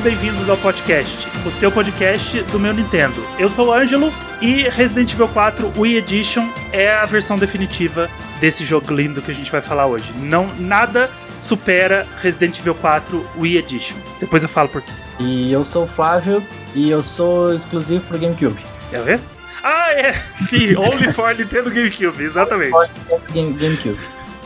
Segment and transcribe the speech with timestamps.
[0.00, 3.22] Muito bem-vindos ao podcast, o seu podcast do meu Nintendo.
[3.38, 4.10] Eu sou o Ângelo
[4.40, 8.08] e Resident Evil 4 Wii Edition é a versão definitiva
[8.40, 10.10] desse jogo lindo que a gente vai falar hoje.
[10.16, 13.94] Não nada supera Resident Evil 4 Wii Edition.
[14.18, 14.90] Depois eu falo por quê.
[15.18, 16.42] E eu sou o Flávio
[16.74, 18.58] e eu sou exclusivo pro GameCube.
[18.88, 19.20] Quer ver?
[19.62, 20.14] Ah, é!
[20.34, 22.90] Sim, Only for Nintendo GameCube, exatamente.
[23.34, 24.00] Game, GameCube.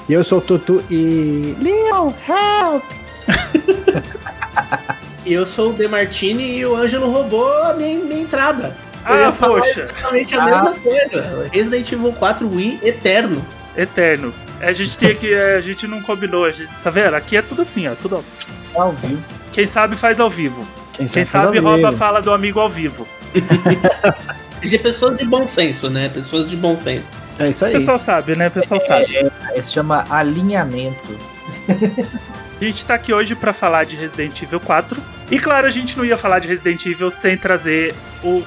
[0.09, 1.55] E eu sou o Tutu e.
[1.61, 2.83] Leon, help!
[5.33, 8.77] eu sou o Demartini e o Ângelo roubou a minha, minha entrada.
[9.05, 9.89] Ah, poxa!
[9.91, 10.45] Exatamente a ah.
[10.45, 11.51] mesma coisa.
[11.53, 13.45] Resident Evil 4 Wii Eterno.
[13.77, 14.35] Eterno.
[14.61, 15.35] A gente tinha que.
[15.35, 16.45] A gente não combinou.
[16.45, 17.15] A gente, tá vendo?
[17.15, 17.95] Aqui é tudo assim, ó.
[17.95, 18.25] Tudo
[18.75, 19.23] ao vivo.
[19.53, 20.67] Quem sabe faz ao vivo.
[20.95, 23.07] Quem sabe, Quem sabe rouba a fala do amigo ao vivo.
[24.63, 26.09] de pessoas de bom senso, né?
[26.09, 27.11] Pessoas de bom senso.
[27.39, 27.73] É isso aí.
[27.73, 28.49] O pessoal sabe, né?
[28.49, 29.17] O pessoal é, sabe.
[29.17, 31.19] É, é, se chama alinhamento.
[32.65, 35.01] a gente tá aqui hoje para falar de Resident Evil 4.
[35.31, 38.43] E claro, a gente não ia falar de Resident Evil sem trazer o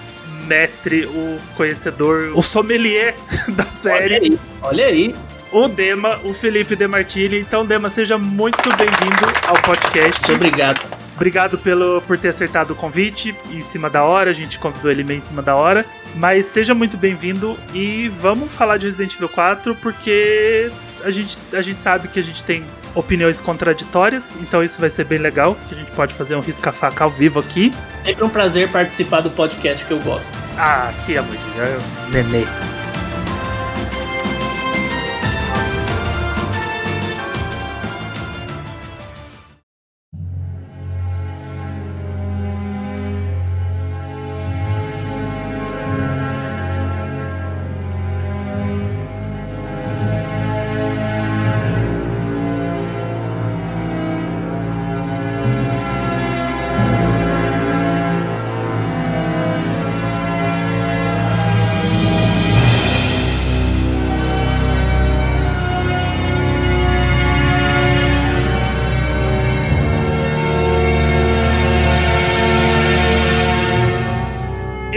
[0.47, 3.15] mestre, o conhecedor, o sommelier
[3.49, 4.15] da série.
[4.15, 5.15] Olha aí, olha aí.
[5.51, 7.39] O Dema, o Felipe Demartini.
[7.39, 10.19] Então, Dema, seja muito bem-vindo ao podcast.
[10.27, 10.81] Muito obrigado.
[11.15, 14.29] Obrigado pelo, por ter acertado o convite em cima da hora.
[14.29, 15.85] A gente convidou ele meio em cima da hora.
[16.15, 20.69] Mas seja muito bem-vindo e vamos falar de Resident Evil 4 porque
[21.03, 22.63] a gente, a gente sabe que a gente tem
[22.97, 27.03] opiniões contraditórias, então isso vai ser bem legal, que a gente pode fazer um risca-faca
[27.03, 27.71] ao vivo aqui.
[28.03, 30.29] Sempre um prazer participar do podcast que eu gosto.
[30.57, 31.77] Ah, aqui a música,
[32.11, 32.45] nenê.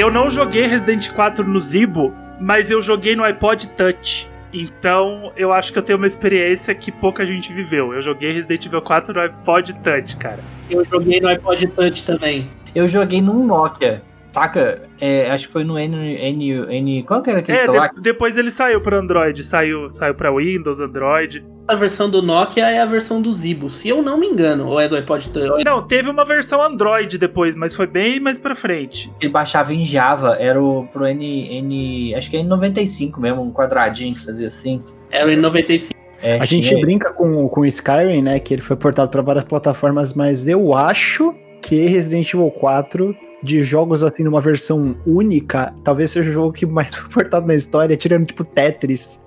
[0.01, 4.31] Eu não joguei Resident 4 no Zibo, mas eu joguei no iPod Touch.
[4.51, 7.93] Então, eu acho que eu tenho uma experiência que pouca gente viveu.
[7.93, 10.43] Eu joguei Resident Evil 4 no iPod Touch, cara.
[10.71, 12.51] Eu joguei no iPod Touch também.
[12.75, 14.03] Eu joguei num Nokia.
[14.31, 14.83] Saca?
[15.01, 17.03] É, acho que foi no N, N, N.
[17.03, 17.91] Qual que era aquele é, celular?
[17.93, 21.45] De, depois ele saiu para Android, saiu, saiu para Windows, Android.
[21.67, 24.79] A versão do Nokia é a versão do Zibo, se eu não me engano, ou
[24.79, 25.65] é do iPod Touch?
[25.65, 29.13] Não, teve uma versão Android depois, mas foi bem mais para frente.
[29.21, 33.53] Ele baixava em Java, era o pro N, N, acho que é N95 mesmo, um
[33.53, 34.81] quadradinho que fazia assim.
[35.11, 35.91] Era o N95.
[36.23, 38.39] É, a gente brinca com, com o Skyrim, né?
[38.39, 43.63] Que ele foi portado para várias plataformas, mas eu acho que Resident Evil 4 de
[43.63, 47.97] jogos assim numa versão única, talvez seja o jogo que mais foi portado na história,
[47.97, 49.21] tirando tipo Tetris.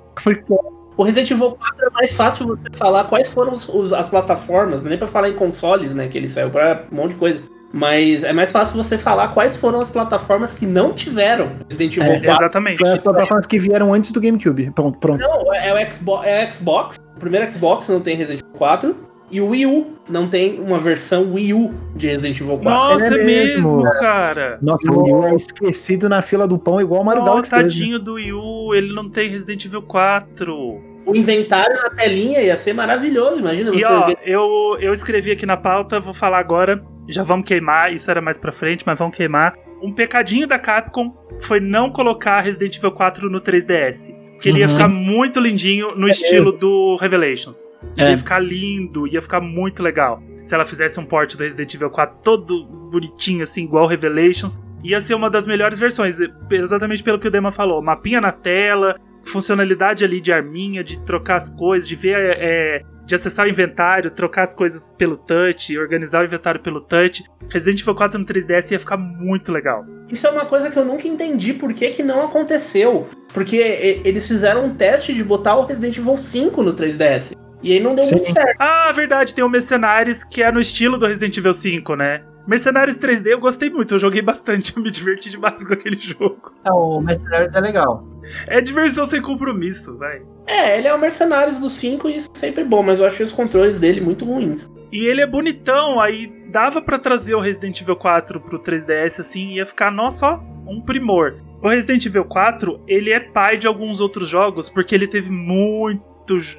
[0.96, 4.84] O Resident Evil 4 é mais fácil você falar quais foram os, os, as plataformas,
[4.84, 6.07] nem para falar em consoles, né?
[6.07, 7.41] Que ele saiu para um monte de coisa.
[7.75, 12.12] Mas é mais fácil você falar quais foram as plataformas que não tiveram Resident Evil
[12.12, 12.29] é, 4.
[12.29, 12.78] Exatamente.
[12.78, 14.69] Foi as plataformas que vieram antes do GameCube.
[14.69, 15.22] Pronto, pronto.
[15.22, 16.97] Não, é o Xbox, é o Xbox.
[17.16, 18.96] O primeiro Xbox não tem Resident Evil 4.
[19.33, 22.69] E o Wii U não tem uma versão Wii U de Resident Evil 4.
[22.69, 24.59] Nossa, é mesmo, cara.
[24.61, 27.97] Nossa, o Wii U é esquecido na fila do pão igual o Mario Galaxy tadinho
[27.97, 30.55] do Wii U, ele não tem Resident Evil 4.
[31.03, 33.79] O inventário na telinha ia ser maravilhoso, imagina você.
[33.79, 36.83] E ó, eu, eu escrevi aqui na pauta, vou falar agora.
[37.09, 39.55] Já vamos queimar, isso era mais pra frente, mas vamos queimar.
[39.81, 44.13] Um pecadinho da Capcom foi não colocar Resident Evil 4 no 3DS.
[44.43, 44.63] Que ele uhum.
[44.63, 46.59] ia ficar muito lindinho no é estilo mesmo.
[46.59, 47.72] do Revelations.
[47.97, 48.11] É.
[48.11, 50.22] Ia ficar lindo, ia ficar muito legal.
[50.43, 54.99] Se ela fizesse um port do Resident Evil 4 todo bonitinho, assim, igual Revelations, ia
[54.99, 56.17] ser uma das melhores versões.
[56.51, 57.81] Exatamente pelo que o Dema falou.
[57.81, 63.16] Mapinha na tela, funcionalidade ali de arminha, de trocar as coisas, de ver é, de
[63.16, 67.23] acessar o inventário, trocar as coisas pelo touch, organizar o inventário pelo touch.
[67.50, 69.85] Resident Evil 4 no 3DS ia ficar muito legal.
[70.09, 73.08] Isso é uma coisa que eu nunca entendi por que, que não aconteceu.
[73.34, 73.58] Porque
[74.03, 77.35] eles fizeram um teste de botar o Resident Evil 5 no 3DS.
[77.61, 78.16] E aí não deu Sim.
[78.16, 78.58] muito certo.
[78.59, 82.23] Ah, verdade, tem o Mercenaries que é no estilo do Resident Evil 5, né?
[82.45, 86.53] Mercenários 3D eu gostei muito, eu joguei bastante, eu me diverti demais com aquele jogo.
[86.66, 88.05] É, o Mercenários é legal.
[88.47, 90.22] É diversão sem compromisso, vai.
[90.45, 93.25] É, ele é o Mercenários do 5 e isso é sempre bom, mas eu achei
[93.25, 94.69] os controles dele muito ruins.
[94.91, 99.53] E ele é bonitão, aí dava para trazer o Resident Evil 4 pro 3DS assim,
[99.55, 101.35] ia ficar, nossa, ó, um primor.
[101.61, 106.03] O Resident Evil 4, ele é pai de alguns outros jogos, porque ele teve muito.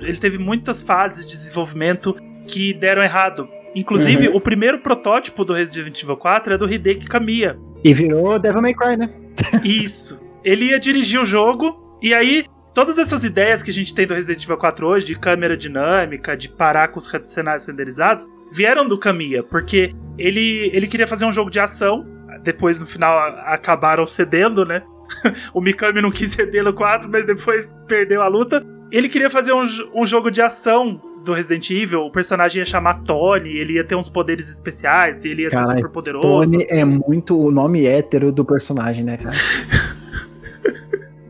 [0.01, 2.15] Ele teve muitas fases de desenvolvimento
[2.47, 7.59] que deram errado Inclusive, o primeiro protótipo do Resident Evil 4 é do Hideki Kamiya.
[7.83, 9.11] E virou Devil May Cry, né?
[9.65, 10.21] Isso.
[10.45, 12.45] Ele ia dirigir o jogo, e aí
[12.75, 16.37] todas essas ideias que a gente tem do Resident Evil 4 hoje, de câmera dinâmica,
[16.37, 21.33] de parar com os cenários renderizados, vieram do Kamiya, porque ele, ele queria fazer um
[21.33, 22.07] jogo de ação,
[22.43, 24.83] depois no final acabaram cedendo, né?
[25.55, 28.65] o Mikami não quis ceder no 4, mas depois perdeu a luta.
[28.93, 33.03] Ele queria fazer um, um jogo de ação do Resident Evil, o personagem ia chamar
[33.03, 36.53] Tony, ele ia ter uns poderes especiais, ele ia ser Caralho, super poderoso.
[36.53, 39.35] Tony é muito o nome hétero do personagem, né, cara?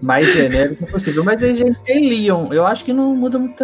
[0.04, 1.24] Mais genérico possível.
[1.24, 2.52] Mas a gente tem Leon.
[2.52, 3.54] Eu acho que não muda muito,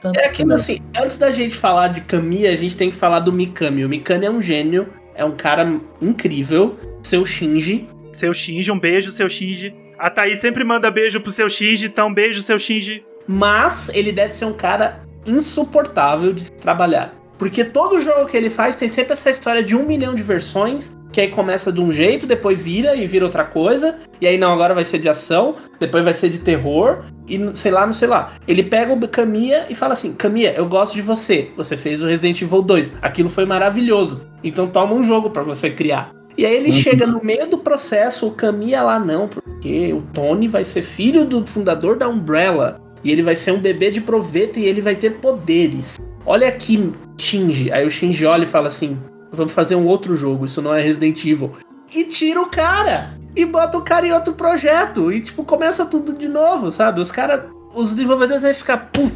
[0.00, 0.16] tanto.
[0.16, 0.54] É assim, que não.
[0.54, 3.84] assim, antes da gente falar de Kamiya, a gente tem que falar do Mikami.
[3.84, 4.86] O Mikami é um gênio,
[5.16, 7.88] é um cara incrível, seu Shinji.
[8.12, 9.74] Seu Shinji, um beijo, seu Shinji.
[9.98, 13.04] A Thaís sempre manda beijo pro seu Shinji, então beijo, seu Shinji.
[13.26, 17.14] Mas ele deve ser um cara insuportável de se trabalhar.
[17.38, 20.94] Porque todo jogo que ele faz tem sempre essa história de um milhão de versões,
[21.10, 24.52] que aí começa de um jeito, depois vira e vira outra coisa, e aí não,
[24.52, 28.08] agora vai ser de ação, depois vai ser de terror, e sei lá, não sei
[28.08, 28.32] lá.
[28.46, 31.50] Ele pega o Kamiya e fala assim: Kamiya, eu gosto de você.
[31.56, 32.90] Você fez o Resident Evil 2.
[33.00, 34.20] Aquilo foi maravilhoso.
[34.44, 36.12] Então toma um jogo pra você criar.
[36.36, 36.72] E aí ele Uhum.
[36.72, 41.24] chega no meio do processo, o Kamiya lá não, porque o Tony vai ser filho
[41.24, 42.80] do fundador da Umbrella.
[43.02, 45.98] E ele vai ser um bebê de proveito e ele vai ter poderes.
[46.26, 47.72] Olha aqui, Shinji.
[47.72, 48.98] Aí o Shinji olha e fala assim:
[49.32, 51.52] Vamos fazer um outro jogo, isso não é Resident Evil.
[51.94, 53.18] E tira o cara!
[53.34, 55.12] E bota o cara em outro projeto.
[55.12, 57.00] E tipo, começa tudo de novo, sabe?
[57.00, 57.42] Os caras.
[57.74, 58.90] Os desenvolvedores vão ficar.
[58.92, 59.10] Pum,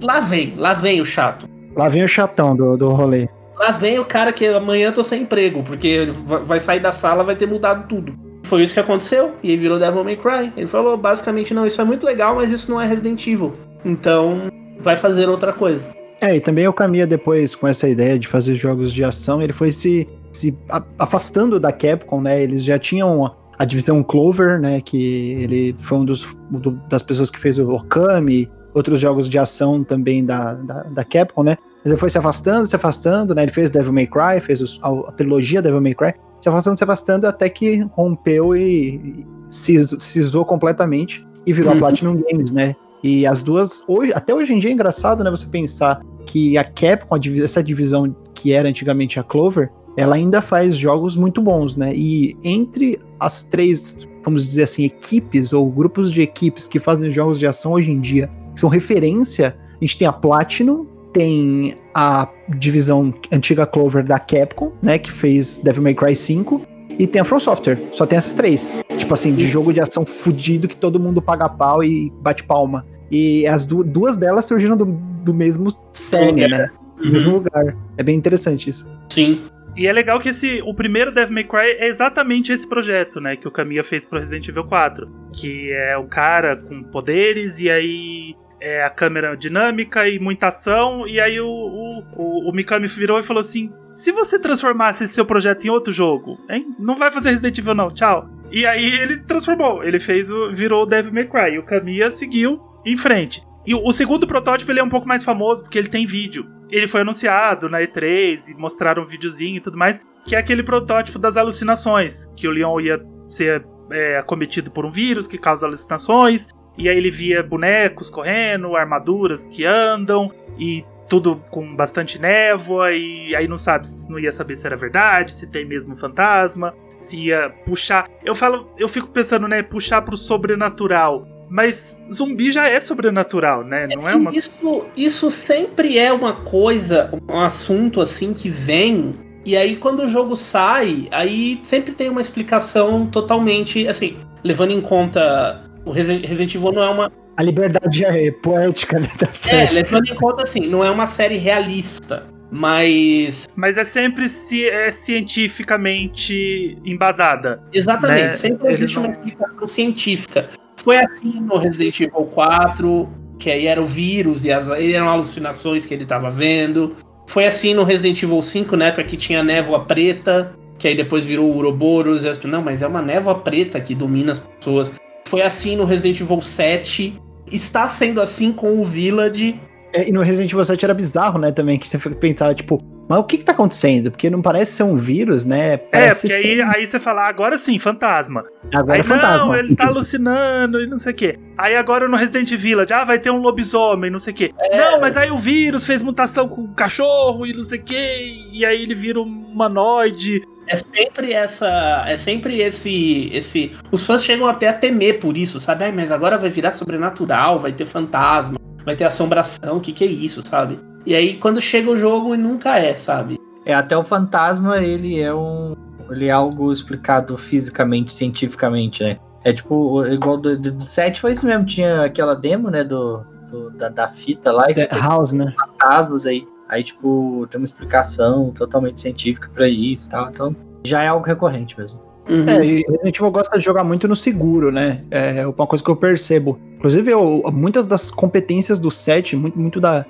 [0.00, 1.48] lá vem, lá vem o chato.
[1.76, 3.28] Lá vem o chatão do, do rolê.
[3.56, 6.06] Lá vem o cara que amanhã eu tô sem emprego, porque
[6.44, 8.29] vai sair da sala, vai ter mudado tudo.
[8.50, 10.52] Foi isso que aconteceu, e aí virou Devil May Cry.
[10.56, 13.54] Ele falou basicamente: não, isso é muito legal, mas isso não é Resident Evil.
[13.84, 14.50] Então,
[14.80, 15.88] vai fazer outra coisa.
[16.20, 19.52] É, e também o Kamiya depois, com essa ideia de fazer jogos de ação, ele
[19.52, 20.58] foi se, se
[20.98, 22.42] afastando da Capcom, né?
[22.42, 24.80] Eles já tinham a, divisão Clover, né?
[24.80, 29.38] Que ele foi um dos, do- das pessoas que fez o Okami, outros jogos de
[29.38, 31.56] ação também da, da, da Capcom, né?
[31.84, 33.44] Mas ele foi se afastando, se afastando, né?
[33.44, 37.26] Ele fez Devil May Cry, fez a trilogia Devil May Cry, se afastando, se afastando,
[37.26, 41.76] até que rompeu e, cis- cisou completamente e virou Uhum.
[41.76, 42.74] a Platinum Games, né?
[43.02, 45.30] E as duas, hoje, até hoje em dia é engraçado, né?
[45.30, 50.76] Você pensar que a Capcom, essa divisão que era antigamente a Clover, ela ainda faz
[50.76, 51.92] jogos muito bons, né?
[51.94, 57.38] E entre as três, vamos dizer assim, equipes ou grupos de equipes que fazem jogos
[57.38, 62.28] de ação hoje em dia, que são referência, a gente tem a Platinum, tem a
[62.56, 64.98] divisão antiga Clover da Capcom, né?
[64.98, 66.66] Que fez Devil May Cry 5.
[66.98, 68.78] E tem a From Software, só tem essas três.
[68.98, 72.84] Tipo assim, de jogo de ação fudido que todo mundo paga pau e bate palma.
[73.10, 76.70] E as du- duas delas surgiram do, do mesmo cerne, né?
[77.02, 77.74] Do mesmo lugar.
[77.96, 78.86] É bem interessante isso.
[79.08, 79.42] Sim.
[79.76, 83.34] E é legal que esse, o primeiro Devil May Cry é exatamente esse projeto, né?
[83.36, 85.08] Que o Kamiya fez pro Resident Evil 4.
[85.32, 91.06] Que é o cara com poderes e aí é a câmera dinâmica e muita ação.
[91.06, 95.14] E aí o, o, o, o Mikami virou e falou assim: se você transformasse esse
[95.14, 96.74] seu projeto em outro jogo, hein?
[96.78, 98.28] Não vai fazer Resident Evil, não, tchau.
[98.52, 100.52] E aí ele transformou, ele fez o.
[100.52, 101.54] virou o Devil May Cry.
[101.54, 103.42] E o Kamiya seguiu em frente.
[103.66, 106.46] E o, o segundo protótipo ele é um pouco mais famoso porque ele tem vídeo.
[106.70, 110.62] Ele foi anunciado na E3 e mostraram um videozinho e tudo mais, que é aquele
[110.62, 115.66] protótipo das alucinações, que o Leon ia ser é, acometido por um vírus que causa
[115.66, 122.92] alucinações, e aí ele via bonecos correndo, armaduras que andam, e tudo com bastante névoa,
[122.92, 127.26] e aí não sabe, não ia saber se era verdade, se tem mesmo fantasma, se
[127.26, 128.06] ia puxar.
[128.24, 131.26] Eu falo, eu fico pensando, né, puxar pro sobrenatural.
[131.50, 133.88] Mas zumbi já é sobrenatural, né?
[133.88, 134.32] Não é que uma.
[134.32, 139.14] isso, isso sempre é uma coisa, um assunto assim que vem.
[139.44, 144.80] E aí, quando o jogo sai, aí sempre tem uma explicação totalmente, assim, levando em
[144.80, 145.68] conta.
[145.84, 147.12] O Resi- Resident Evil não é uma.
[147.36, 149.08] A liberdade é poética, né?
[149.18, 149.72] Da É, série.
[149.74, 152.26] levando em conta, assim, não é uma série realista.
[152.52, 153.48] Mas.
[153.54, 157.62] Mas é sempre ci- é cientificamente embasada.
[157.72, 160.46] Exatamente, Né, sempre existe não- uma explicação científica.
[160.82, 163.08] Foi assim no Resident Evil 4,
[163.38, 166.96] que aí era o vírus e as, eram alucinações que ele tava vendo.
[167.28, 171.24] Foi assim no Resident Evil 5, na época que tinha névoa preta, que aí depois
[171.24, 172.24] virou o Ouroboros.
[172.24, 174.90] E as, não, mas é uma névoa preta que domina as pessoas.
[175.30, 177.20] Foi assim no Resident Evil 7.
[177.50, 179.60] Está sendo assim com o Village.
[179.92, 183.18] É, e no Resident Evil 7 era bizarro, né, também, que você pensava, tipo, mas
[183.18, 184.08] o que que tá acontecendo?
[184.12, 185.72] Porque não parece ser um vírus, né?
[185.72, 188.44] É, Parece porque aí, ser- aí você fala, agora sim, fantasma.
[188.72, 189.36] agora aí, é fantasma.
[189.46, 191.38] não, ele está alucinando e não sei o quê.
[191.58, 194.52] Aí agora no Resident Village, ah, vai ter um lobisomem, não sei o quê.
[194.70, 198.28] Não, mas aí o vírus fez mutação com o cachorro e não sei o quê.
[198.52, 200.40] E aí ele vira um humanoide.
[200.70, 202.04] É sempre essa.
[202.06, 203.28] É sempre esse.
[203.32, 203.72] esse.
[203.90, 205.84] Os fãs chegam até a temer por isso, sabe?
[205.84, 210.04] Ai, mas agora vai virar sobrenatural, vai ter fantasma, vai ter assombração, o que, que
[210.04, 210.78] é isso, sabe?
[211.04, 213.36] E aí quando chega o jogo nunca é, sabe?
[213.66, 215.74] É, até o fantasma, ele é um.
[216.08, 219.16] Ele é algo explicado fisicamente, cientificamente, né?
[219.42, 221.64] É tipo, igual do, do, do 7 foi isso mesmo.
[221.66, 222.84] Tinha aquela demo, né?
[222.84, 225.52] Do, do- da, da fita lá, e The House, né?
[225.58, 226.46] fantasmas aí.
[226.70, 230.28] Aí, tipo, tem uma explicação totalmente científica pra isso e tal.
[230.30, 231.98] Então, já é algo recorrente mesmo.
[232.28, 232.48] Uhum.
[232.48, 235.02] É, e Resident Evil gosta de jogar muito no seguro, né?
[235.10, 236.60] É uma coisa que eu percebo.
[236.76, 240.06] Inclusive, eu- muitas das competências do 7, muito, muito da,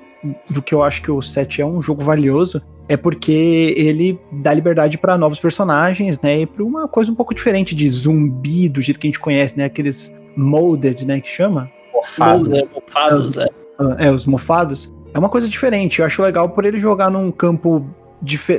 [0.50, 4.52] do que eu acho que o 7 é um jogo valioso, é porque ele dá
[4.52, 6.40] liberdade pra novos personagens, né?
[6.40, 9.56] E pra uma coisa um pouco diferente de zumbi, do jeito que a gente conhece,
[9.56, 9.64] né?
[9.64, 11.20] Aqueles molded, né?
[11.20, 11.70] Que chama?
[11.94, 12.48] Mofados.
[12.48, 13.46] Mofados, mofados, é.
[13.98, 14.92] É, os mofados.
[15.12, 15.98] É uma coisa diferente.
[16.00, 17.86] Eu acho legal por ele jogar num campo.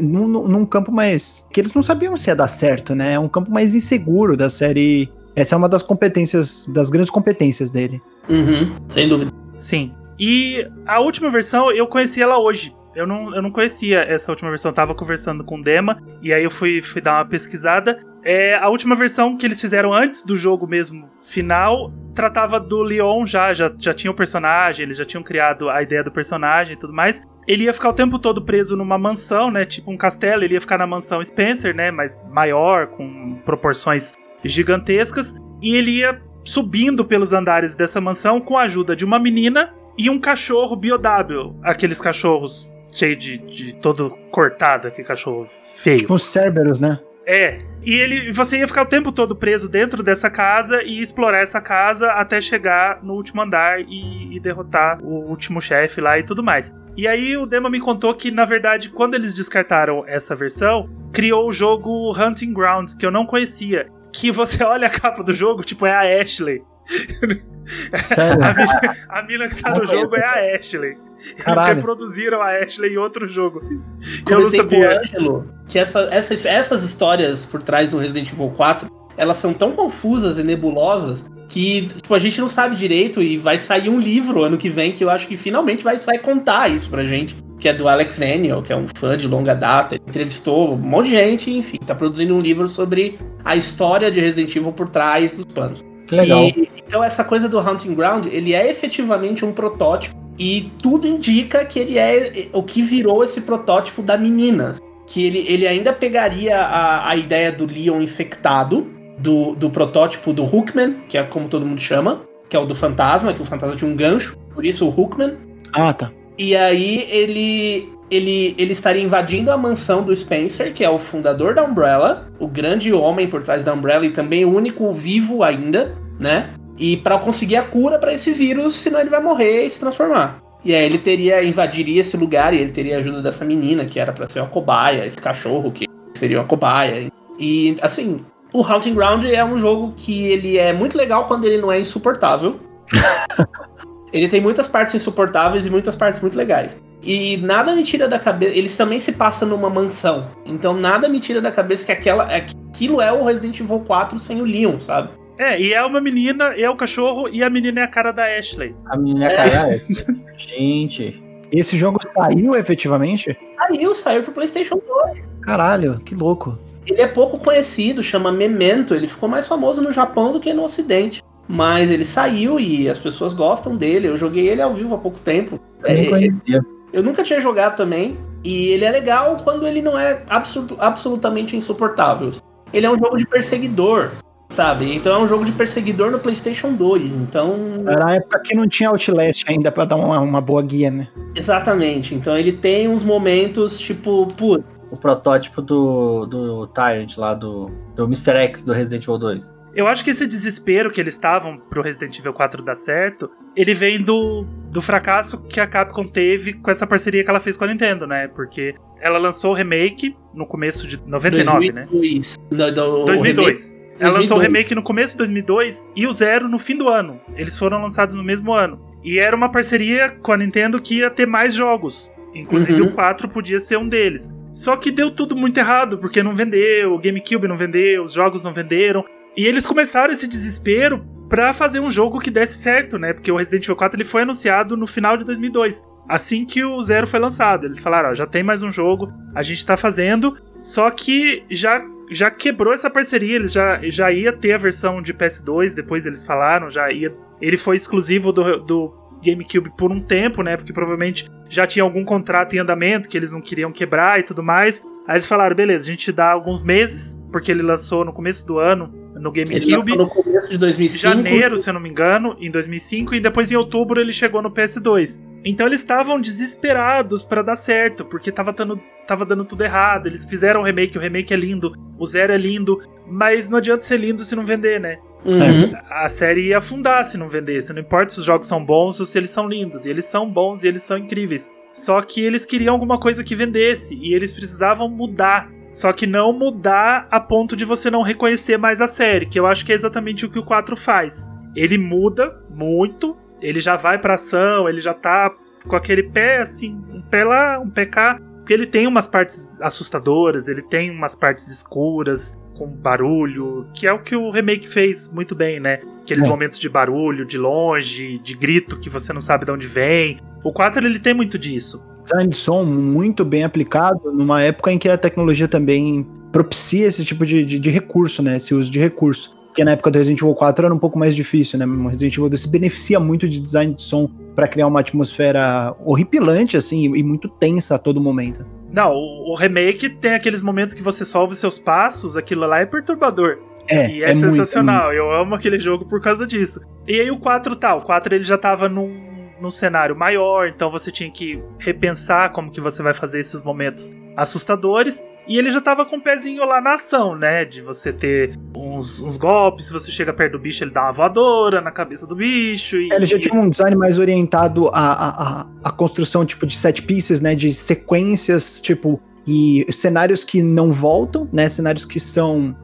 [0.01, 1.46] num- num campo mais.
[1.51, 3.13] que eles não sabiam se ia dar certo, né?
[3.13, 5.10] É um campo mais inseguro da série.
[5.36, 6.65] Essa é uma das competências.
[6.74, 8.01] das grandes competências dele.
[8.29, 9.31] Uhum, sem dúvida.
[9.58, 9.91] Sim.
[10.20, 12.75] E a última versão, eu conheci ela hoje.
[12.96, 16.34] Eu não, eu não conhecia essa última versão, eu tava conversando com o Dema, e
[16.34, 18.03] aí eu fui, fui dar uma pesquisada.
[18.24, 23.25] É, a última versão que eles fizeram antes do jogo mesmo final tratava do Leon
[23.25, 26.78] já, já, já tinha o personagem, eles já tinham criado a ideia do personagem e
[26.78, 27.22] tudo mais.
[27.48, 29.66] Ele ia ficar o tempo todo preso numa mansão, né?
[29.66, 31.90] Tipo um castelo, ele ia ficar na mansão Spencer, né?
[31.90, 34.13] Mas maior, com proporções
[34.44, 35.36] gigantescas.
[35.62, 40.10] E ele ia subindo pelos andares dessa mansão com a ajuda de uma menina e
[40.10, 41.56] um cachorro biodável.
[41.63, 46.00] Aqueles cachorros cheios de, de todo cortado, aquele cachorro feio.
[46.00, 47.00] Tipo os Cerberus, né?
[47.32, 47.60] É.
[47.84, 51.62] E ele, você ia ficar o tempo todo preso dentro dessa casa e explorar essa
[51.62, 56.44] casa até chegar no último andar e, e derrotar o último chefe lá e tudo
[56.44, 56.76] mais.
[56.98, 61.48] E aí o Dema me contou que, na verdade, quando eles descartaram essa versão, criou
[61.48, 63.88] o jogo Hunting Grounds, que eu não conhecia.
[64.14, 66.62] Que você olha a capa do jogo, tipo, é a Ashley.
[67.96, 68.44] Sério.
[68.44, 70.89] A mina, a mina que tá Não no jogo conheço, é a Ashley.
[70.91, 71.75] Eles Caralho.
[71.75, 73.62] reproduziram a Ashley em outro jogo.
[73.63, 75.00] Eu não Comentei com o sabia.
[75.00, 79.72] Ângelo que essa- essas, essas histórias por trás do Resident Evil 4, elas são tão
[79.72, 84.41] confusas e nebulosas que tipo, a gente não sabe direito e vai sair um livro
[84.44, 87.36] ano que vem que eu acho que finalmente vai, vai contar isso pra gente.
[87.60, 89.94] Que é do Alex Daniel, que é um fã de longa data.
[89.94, 94.20] Ele entrevistou um monte de gente, enfim, tá produzindo um livro sobre a história de
[94.20, 95.86] Resident Evil por trás dos panos.
[96.12, 96.44] Legal.
[96.44, 101.63] E, então essa coisa do Hunting Ground, ele é efetivamente um protótipo e tudo indica
[101.65, 104.74] que ele é o que virou esse protótipo da menina.
[105.06, 108.88] Que ele, ele ainda pegaria a, a ideia do Leon infectado,
[109.18, 112.74] do, do protótipo do Hookman, que é como todo mundo chama, que é o do
[112.74, 115.38] fantasma, que o fantasma tinha um gancho, por isso o Hookman.
[115.74, 116.12] Ah, tá.
[116.38, 121.53] E aí ele, ele, ele estaria invadindo a mansão do Spencer, que é o fundador
[121.53, 125.96] da Umbrella, o grande homem por trás da Umbrella e também o único vivo ainda,
[126.22, 126.51] né?
[126.78, 130.42] E para conseguir a cura para esse vírus, senão ele vai morrer e se transformar.
[130.63, 134.00] E aí ele teria invadiria esse lugar e ele teria a ajuda dessa menina que
[134.00, 137.12] era para ser uma cobaia, esse cachorro que seria uma cobaia.
[137.40, 138.18] E assim,
[138.54, 141.80] o Hunting Ground é um jogo que ele é muito legal quando ele não é
[141.80, 142.60] insuportável.
[144.13, 146.78] Ele tem muitas partes insuportáveis e muitas partes muito legais.
[147.01, 148.51] E nada me tira da cabeça.
[148.54, 150.28] Eles também se passam numa mansão.
[150.46, 154.42] Então nada me tira da cabeça que aquela, aquilo é o Resident Evil 4 sem
[154.42, 155.10] o Leon, sabe?
[155.40, 158.12] É, e é uma menina, e é o cachorro, e a menina é a cara
[158.12, 158.76] da Ashley.
[158.88, 159.82] A menina é cara.
[160.38, 161.22] Gente.
[161.52, 163.38] Esse jogo saiu efetivamente?
[163.58, 165.20] Saiu, saiu pro PlayStation 2.
[165.42, 166.58] Caralho, que louco.
[166.86, 168.94] Ele é pouco conhecido, chama Memento.
[168.96, 171.22] Ele ficou mais famoso no Japão do que no Ocidente.
[171.48, 174.08] Mas ele saiu e as pessoas gostam dele.
[174.08, 175.60] Eu joguei ele ao vivo há pouco tempo.
[175.84, 176.62] Eu nem É, conhecia.
[176.94, 178.18] Eu nunca tinha jogado também.
[178.44, 182.32] E ele é legal quando ele não é absu- absolutamente insuportável.
[182.74, 184.12] Ele é um jogo de perseguidor,
[184.51, 184.93] Sabe?
[184.93, 187.15] Então é um jogo de perseguidor no PlayStation 2.
[187.15, 187.55] Então.
[187.88, 191.08] Era a época que não tinha Outlast ainda para dar uma, uma boa guia, né?
[191.34, 192.13] Exatamente.
[192.13, 194.27] Então ele tem uns momentos tipo.
[194.36, 194.81] Putz.
[194.91, 198.36] O protótipo do, do Tyrant lá, do, do Mr.
[198.36, 199.62] X do Resident Evil 2.
[199.74, 203.74] Eu acho que esse desespero que eles estavam pro Resident Evil 4 dar certo, ele
[203.74, 207.63] vem do, do fracasso que a Capcom teve com essa parceria que ela fez com
[207.63, 208.27] a Nintendo, né?
[208.27, 211.74] Porque ela lançou o remake no começo de 99, 2002.
[211.74, 211.88] né?
[211.89, 213.05] 2002.
[213.05, 213.81] 2002.
[214.01, 217.22] Ela lançou o remake no começo de 2002 e o Zero no fim do ano.
[217.36, 218.81] Eles foram lançados no mesmo ano.
[219.03, 222.12] E era uma parceria com a Nintendo que ia ter mais jogos.
[222.34, 222.88] Inclusive uhum.
[222.88, 224.27] o 4 podia ser um deles.
[224.51, 228.43] Só que deu tudo muito errado, porque não vendeu, o GameCube não vendeu, os jogos
[228.43, 229.05] não venderam.
[229.38, 233.13] E eles começaram esse desespero para fazer um jogo que desse certo, né?
[233.13, 236.81] Porque o Resident Evil 4 ele foi anunciado no final de 2002, assim que o
[236.81, 237.65] Zero foi lançado.
[237.65, 241.81] Eles falaram, ó, já tem mais um jogo, a gente tá fazendo, só que já
[242.12, 246.25] já quebrou essa parceria, eles já, já ia ter a versão de PS2, depois eles
[246.25, 247.10] falaram, já ia.
[247.41, 250.58] Ele foi exclusivo do, do GameCube por um tempo, né?
[250.58, 254.44] Porque provavelmente já tinha algum contrato em andamento que eles não queriam quebrar e tudo
[254.44, 254.84] mais.
[255.08, 258.60] Aí eles falaram, beleza, a gente dá alguns meses, porque ele lançou no começo do
[258.60, 259.98] ano no GameCube.
[259.98, 261.01] no começo de 2005.
[261.01, 264.51] Janeiro, se eu não me engano, em 2005, e depois em outubro ele chegou no
[264.51, 265.22] PS2.
[265.44, 270.08] Então eles estavam desesperados pra dar certo, porque tava dando, tava dando tudo errado.
[270.08, 273.82] Eles fizeram o remake, o remake é lindo, o Zero é lindo, mas não adianta
[273.82, 274.98] ser lindo se não vender, né?
[275.24, 275.74] Uhum.
[275.89, 277.74] A série ia afundar se não vendesse.
[277.74, 279.86] Não importa se os jogos são bons ou se eles são lindos.
[279.86, 281.50] E eles são bons e eles são incríveis.
[281.74, 285.50] Só que eles queriam alguma coisa que vendesse e eles precisavam mudar.
[285.72, 289.46] Só que não mudar a ponto de você não reconhecer mais a série, que eu
[289.46, 291.30] acho que é exatamente o que o 4 faz.
[291.56, 295.34] Ele muda muito, ele já vai pra ação, ele já tá
[295.68, 298.20] com aquele pé assim, um pé lá, um pé cá.
[298.38, 303.94] Porque ele tem umas partes assustadoras, ele tem umas partes escuras, com barulho, que é
[303.94, 305.80] o que o remake fez muito bem, né?
[306.01, 306.28] Aqueles É.
[306.28, 310.18] momentos de barulho, de longe, de grito que você não sabe de onde vem.
[310.44, 311.84] O 4 ele tem muito disso.
[312.12, 317.06] Design de som muito bem aplicado numa época em que a tecnologia também propicia esse
[317.06, 318.38] tipo de, de, de recurso, né?
[318.38, 319.39] Esse uso de recurso.
[319.48, 321.65] Porque na época do Resident Evil 4 era um pouco mais difícil, né?
[321.65, 325.75] O Resident Evil 2 se beneficia muito de design de som para criar uma atmosfera
[325.86, 328.46] horripilante, assim, e muito tensa a todo momento.
[328.72, 332.65] Não, o, o remake tem aqueles momentos que você solve seus passos, aquilo lá é
[332.65, 333.39] perturbador.
[333.68, 334.94] É, E é, muito, sensacional.
[334.94, 336.62] Eu amo aquele jogo por causa disso.
[336.88, 339.11] E aí o 4 tá, o 4 ele já tava num,
[339.42, 343.92] num cenário maior, então você tinha que repensar como que você vai fazer esses momentos
[344.16, 345.04] assustadores.
[345.27, 347.46] E ele já tava com o pezinho lá na ação, né?
[347.46, 350.92] De você ter uns, uns golpes, se você chega perto do bicho, ele dá uma
[350.92, 352.75] voadora na cabeça do bicho.
[352.77, 356.58] E, É, Ele já tinha um design mais orientado à, à, à- construção, tipo, de
[356.58, 357.36] set pieces, né?
[357.36, 361.48] De sequências, tipo, e cenários que não voltam, né?
[361.50, 362.56] Cenários que são